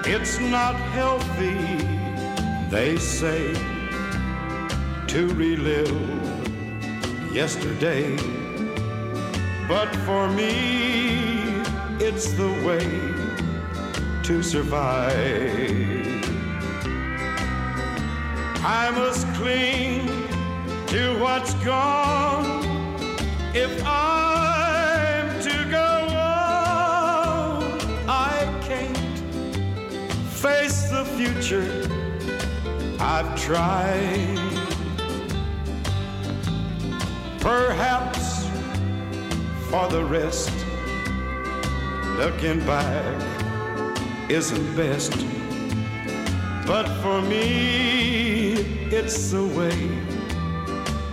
It's 0.04 0.38
not 0.40 0.74
healthy, 0.74 1.56
they 2.70 2.96
say, 2.96 3.54
to 5.08 5.28
relive 5.34 5.90
yesterday. 7.32 8.16
But 9.68 9.94
for 10.04 10.28
me, 10.28 11.62
it's 11.98 12.32
the 12.32 12.52
way 12.66 12.86
to 14.24 14.42
survive. 14.42 16.02
I 18.64 18.90
must 18.90 19.26
cling 19.34 20.06
to 20.88 21.18
what's 21.20 21.54
gone 21.64 22.64
if 23.54 23.82
I'm 23.84 24.21
tried. 33.42 34.38
Perhaps 37.40 38.46
for 39.68 39.88
the 39.88 40.04
rest, 40.04 40.52
looking 42.18 42.60
back 42.64 44.30
isn't 44.30 44.76
best. 44.76 45.26
But 46.64 46.86
for 47.02 47.20
me, 47.20 48.52
it's 48.92 49.32
the 49.32 49.44
way 49.44 49.90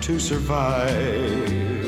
to 0.01 0.19
survive. 0.19 1.78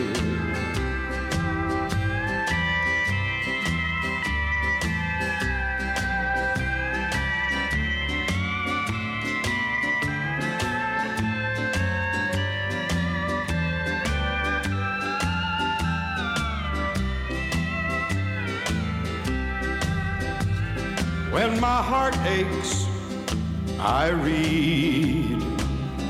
I 23.92 24.08
read 24.08 25.44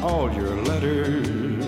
all 0.04 0.32
your 0.32 0.56
letters. 0.56 1.66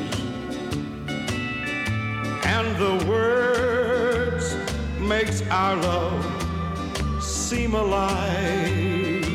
And 2.46 2.68
the 2.78 3.04
words 3.08 4.56
makes 5.00 5.42
our 5.50 5.76
love 5.76 7.24
seem 7.24 7.74
alive. 7.74 9.26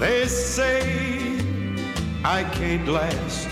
They 0.00 0.26
say 0.26 1.38
I 2.24 2.44
can't 2.54 2.88
last 2.88 3.48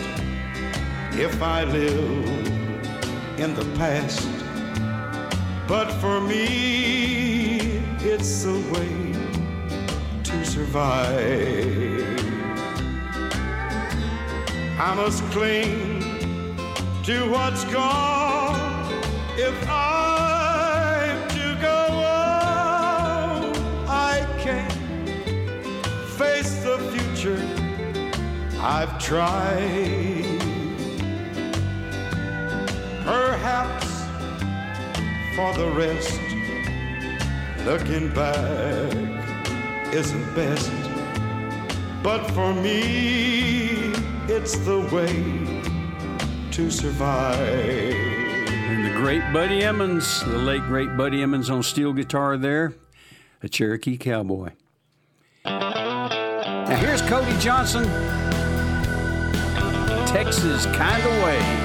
if 1.13 1.43
I 1.43 1.65
live 1.65 2.49
in 3.39 3.55
the 3.55 3.67
past. 3.77 4.27
But 5.69 5.93
for 6.01 6.19
me, 6.19 7.83
it's 8.01 8.45
the 8.45 8.59
way 8.73 9.12
I 10.75 12.17
must 14.97 15.23
cling 15.25 16.01
to 17.05 17.31
what's 17.31 17.65
gone 17.65 18.91
if 19.37 19.69
I'm 19.69 21.29
to 21.29 21.59
go 21.61 21.69
on. 21.69 23.55
I 23.87 24.27
can't 24.39 24.73
face 26.17 26.63
the 26.63 26.79
future. 26.97 27.37
I've 28.61 28.99
tried. 28.99 30.25
Perhaps 33.05 33.87
for 35.37 35.53
the 35.55 35.71
rest, 35.77 36.19
looking 37.67 38.09
back 38.15 39.12
isn't 39.93 40.35
best. 40.35 40.71
But 42.03 42.27
for 42.33 42.55
me, 42.55 43.93
it's 44.27 44.57
the 44.59 44.81
way 44.93 45.13
to 46.51 46.71
survive. 46.71 47.39
And 47.39 48.85
the 48.85 48.93
great 48.97 49.23
Buddy 49.33 49.63
Emmons, 49.63 50.25
the 50.25 50.39
late 50.39 50.63
great 50.63 50.97
Buddy 50.97 51.23
Emmons 51.23 51.51
on 51.51 51.63
steel 51.63 51.93
guitar 51.93 52.37
there, 52.37 52.75
a 53.43 53.49
Cherokee 53.49 53.97
cowboy. 53.99 54.51
Now 55.45 56.77
here's 56.77 57.03
Cody 57.03 57.37
Johnson, 57.39 57.85
Texas 60.07 60.67
Kind 60.67 61.03
of 61.05 61.23
Way. 61.23 61.62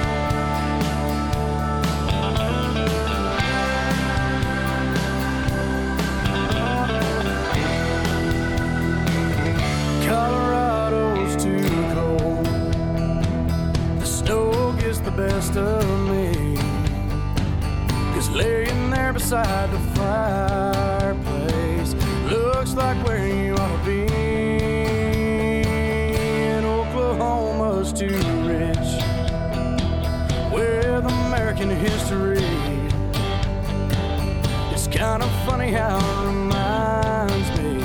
Funny 35.48 35.72
how 35.72 35.96
it 35.96 36.26
reminds 36.26 37.48
me 37.58 37.80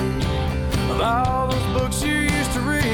of 0.92 1.00
all 1.00 1.48
those 1.48 1.66
books 1.72 2.02
you 2.02 2.12
used 2.12 2.52
to 2.52 2.60
read. 2.60 2.84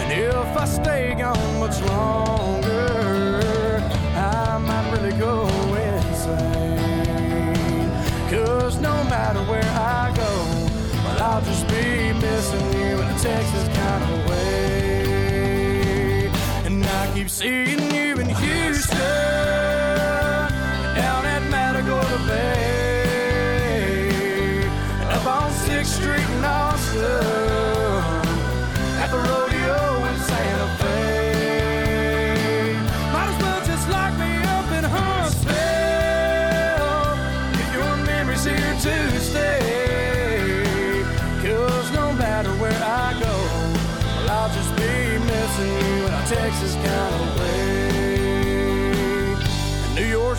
And 0.00 0.10
if 0.10 0.56
I 0.56 0.64
stay 0.64 1.14
gone 1.18 1.60
much 1.60 1.82
longer, 1.82 3.82
I 4.14 4.56
might 4.56 4.90
really 4.92 5.12
go 5.18 5.46
insane. 5.90 7.90
Cause 8.30 8.80
no 8.80 9.04
matter 9.04 9.40
where 9.50 9.70
I 10.00 10.10
go, 10.16 10.32
well, 11.04 11.22
I'll 11.28 11.42
just 11.42 11.68
be 11.68 12.14
missing 12.14 12.72
you 12.72 13.02
in 13.02 13.06
a 13.06 13.18
Texas 13.18 13.68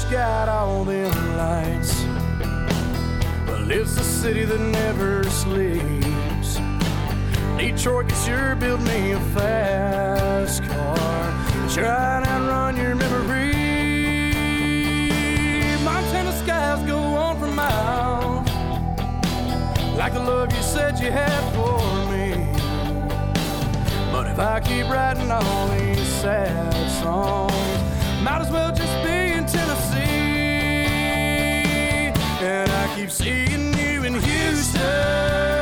got 0.09 0.47
all 0.47 0.85
them 0.85 1.37
lights. 1.37 2.03
Well, 3.45 3.69
it's 3.69 3.95
the 3.95 4.03
city 4.03 4.45
that 4.45 4.59
never 4.59 5.23
sleeps. 5.25 6.59
Detroit 7.57 8.07
can 8.07 8.17
sure 8.25 8.55
build 8.55 8.81
me 8.83 9.11
a 9.11 9.19
fast 9.35 10.63
car. 10.63 10.97
Try 11.69 12.17
and 12.17 12.25
outrun 12.25 12.77
your 12.77 12.95
memory. 12.95 13.53
Montana 15.83 16.31
skies 16.43 16.87
go 16.87 16.97
on 16.97 17.39
for 17.39 17.47
miles. 17.47 18.47
Like 19.97 20.13
the 20.13 20.21
love 20.21 20.53
you 20.53 20.61
said 20.61 20.99
you 20.99 21.11
had 21.11 21.43
for 21.53 21.79
me. 22.11 22.47
But 24.11 24.27
if 24.27 24.39
I 24.39 24.61
keep 24.61 24.87
writing 24.89 25.29
all 25.31 25.67
these 25.69 26.07
sad 26.21 26.89
songs, 27.01 27.53
might 28.23 28.41
as 28.41 28.49
well 28.49 28.66
And 32.47 32.71
I 32.71 32.95
keep 32.95 33.11
seeing 33.11 33.73
you 33.77 34.05
in 34.05 34.13
Houston 34.13 35.56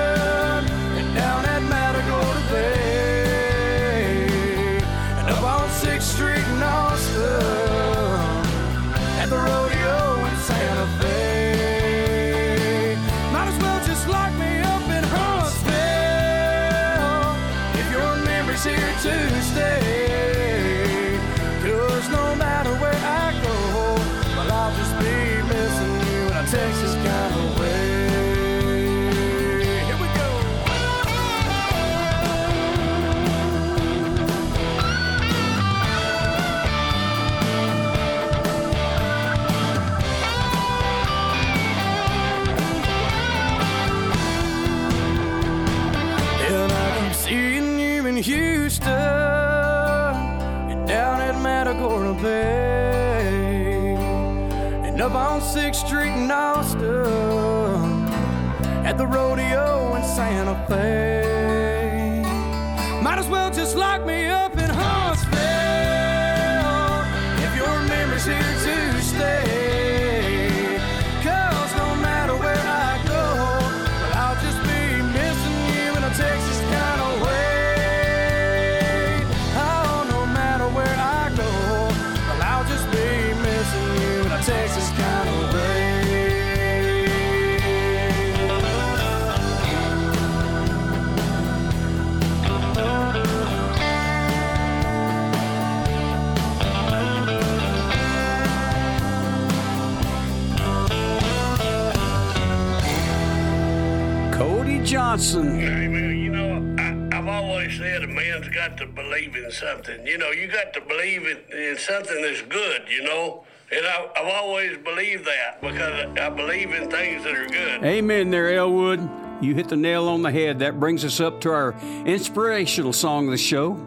something. 109.56 110.06
You 110.06 110.18
know, 110.18 110.32
you 110.32 110.48
got 110.48 110.74
to 110.74 110.82
believe 110.82 111.26
in, 111.26 111.38
in 111.58 111.78
something 111.78 112.22
that's 112.22 112.42
good, 112.44 112.84
you 112.90 113.04
know? 113.04 113.46
And 113.72 113.86
I, 113.86 114.08
I've 114.16 114.28
always 114.28 114.78
believed 114.78 115.26
that 115.26 115.60
because 115.62 116.18
I 116.18 116.30
believe 116.30 116.72
in 116.72 116.90
things 116.90 117.24
that 117.24 117.36
are 117.36 117.48
good. 117.48 117.84
Amen 117.84 118.30
there, 118.30 118.54
Elwood. 118.54 119.10
You 119.42 119.56
hit 119.56 119.70
the 119.70 119.76
nail 119.76 120.08
on 120.08 120.22
the 120.22 120.32
head. 120.32 120.60
That 120.60 120.80
brings 120.80 121.04
us 121.04 121.20
up 121.20 121.42
to 121.42 121.52
our 121.52 121.74
inspirational 122.06 122.94
song 122.94 123.26
of 123.26 123.32
the 123.32 123.38
show. 123.38 123.78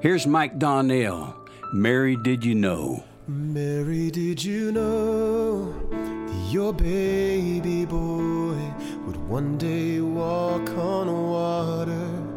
Here's 0.00 0.26
Mike 0.26 0.58
Donnell. 0.58 1.34
Mary, 1.72 2.16
did 2.16 2.44
you 2.44 2.54
know? 2.54 3.04
Mary, 3.28 4.10
did 4.10 4.42
you 4.42 4.72
know 4.72 5.72
that 5.90 6.50
your 6.50 6.72
baby 6.72 7.84
boy 7.84 8.58
would 9.06 9.16
one 9.28 9.58
day 9.58 10.00
walk 10.00 10.68
on 10.70 11.30
water? 11.30 12.29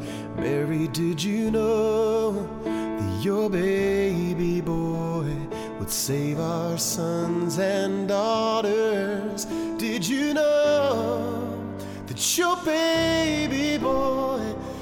Mary, 0.44 0.90
did 0.90 1.24
you 1.24 1.50
know 1.50 2.34
that 2.66 3.24
your 3.24 3.50
baby 3.50 4.60
boy 4.60 5.34
would 5.80 5.90
save 5.90 6.38
our 6.38 6.78
sons 6.78 7.60
and 7.60 8.10
daughters? 8.10 9.46
Did 9.78 10.06
you 10.06 10.34
know 10.34 11.66
that 12.08 12.38
your 12.38 12.58
baby 12.58 13.78
boy 13.78 14.42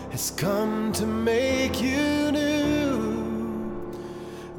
has 0.09 0.31
come 0.31 0.91
to 0.93 1.05
make 1.05 1.79
you 1.79 2.31
new? 2.31 3.93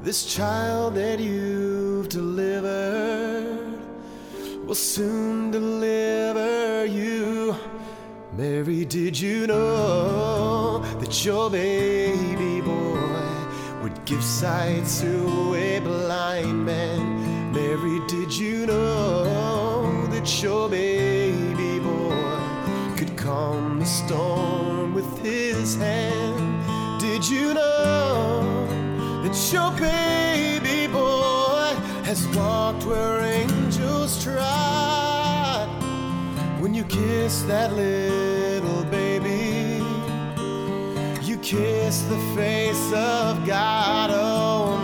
This 0.04 0.24
child 0.24 0.94
that 0.94 1.18
you've 1.18 2.10
delivered 2.10 3.76
will 4.64 4.76
soon 4.76 5.50
deliver 5.50 6.86
you. 6.86 7.56
Mary, 8.34 8.86
did 8.86 9.20
you 9.20 9.46
know 9.46 10.78
that 11.00 11.22
your 11.22 11.50
baby 11.50 12.62
boy 12.62 12.98
would 13.82 14.04
give 14.06 14.24
sight 14.24 14.86
to 14.86 15.54
a 15.54 15.80
blind 15.80 16.64
man? 16.64 17.52
Mary, 17.52 18.00
did 18.08 18.32
you 18.34 18.64
know 18.64 20.06
that 20.06 20.42
your 20.42 20.66
baby 20.70 21.78
boy 21.80 22.96
could 22.96 23.14
calm 23.18 23.78
the 23.78 23.84
storm 23.84 24.94
with 24.94 25.18
his 25.18 25.76
hand? 25.76 26.98
Did 26.98 27.28
you 27.28 27.52
know 27.52 28.66
that 29.24 29.52
your 29.52 29.70
baby 29.72 30.90
boy 30.90 31.74
has 32.04 32.26
walked 32.28 32.86
where 32.86 33.20
angels 33.20 34.24
trod? 34.24 35.01
You 36.82 36.88
kiss 36.88 37.42
that 37.42 37.72
little 37.74 38.82
baby, 38.86 39.84
you 41.22 41.36
kiss 41.38 42.02
the 42.02 42.18
face 42.34 42.92
of 42.92 43.46
God. 43.46 44.10
Oh, 44.12 44.78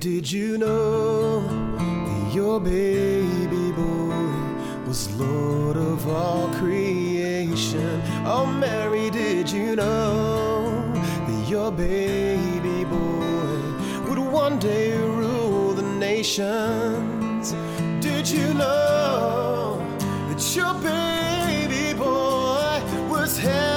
Did 0.00 0.30
you 0.30 0.58
know 0.58 1.40
that 1.40 2.34
your 2.34 2.60
baby 2.60 3.70
boy 3.72 4.86
was 4.86 5.08
Lord 5.16 5.76
of 5.76 6.08
all 6.08 6.48
creation? 6.54 8.02
Oh, 8.26 8.44
Mary, 8.44 9.08
did 9.10 9.48
you 9.50 9.76
know 9.76 10.92
that 10.94 11.48
your 11.48 11.70
baby 11.70 12.84
boy 12.84 14.08
would 14.08 14.18
one 14.18 14.58
day 14.58 14.98
rule 14.98 15.72
the 15.72 15.82
nations? 15.82 17.52
Did 18.00 18.28
you 18.28 18.52
know 18.52 19.78
that 20.28 20.56
your 20.56 20.74
baby 20.82 21.96
boy 21.96 22.82
was 23.08 23.38
heaven's 23.38 23.73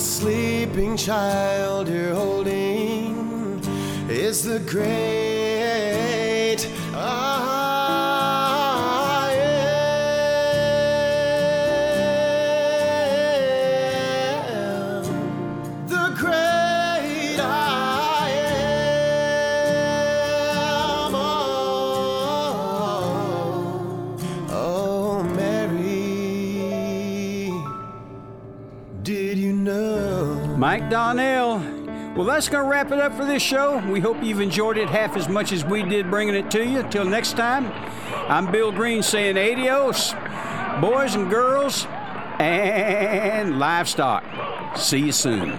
sleeping 0.00 0.96
child 0.96 1.86
you're 1.86 2.14
holding 2.14 3.60
is 4.08 4.42
the 4.44 4.58
great 4.60 5.29
Mike 30.70 30.88
Donnell. 30.88 31.58
Well, 32.14 32.24
that's 32.24 32.48
going 32.48 32.62
to 32.62 32.70
wrap 32.70 32.92
it 32.92 33.00
up 33.00 33.12
for 33.14 33.24
this 33.24 33.42
show. 33.42 33.78
We 33.90 33.98
hope 33.98 34.22
you've 34.22 34.40
enjoyed 34.40 34.76
it 34.76 34.88
half 34.88 35.16
as 35.16 35.28
much 35.28 35.50
as 35.50 35.64
we 35.64 35.82
did 35.82 36.08
bringing 36.08 36.36
it 36.36 36.48
to 36.52 36.64
you. 36.64 36.84
Till 36.90 37.04
next 37.04 37.32
time, 37.32 37.72
I'm 38.30 38.52
Bill 38.52 38.70
Green 38.70 39.02
saying 39.02 39.36
adios, 39.36 40.14
boys 40.80 41.16
and 41.16 41.28
girls, 41.28 41.88
and 42.38 43.58
livestock. 43.58 44.22
See 44.76 44.98
you 44.98 45.10
soon. 45.10 45.58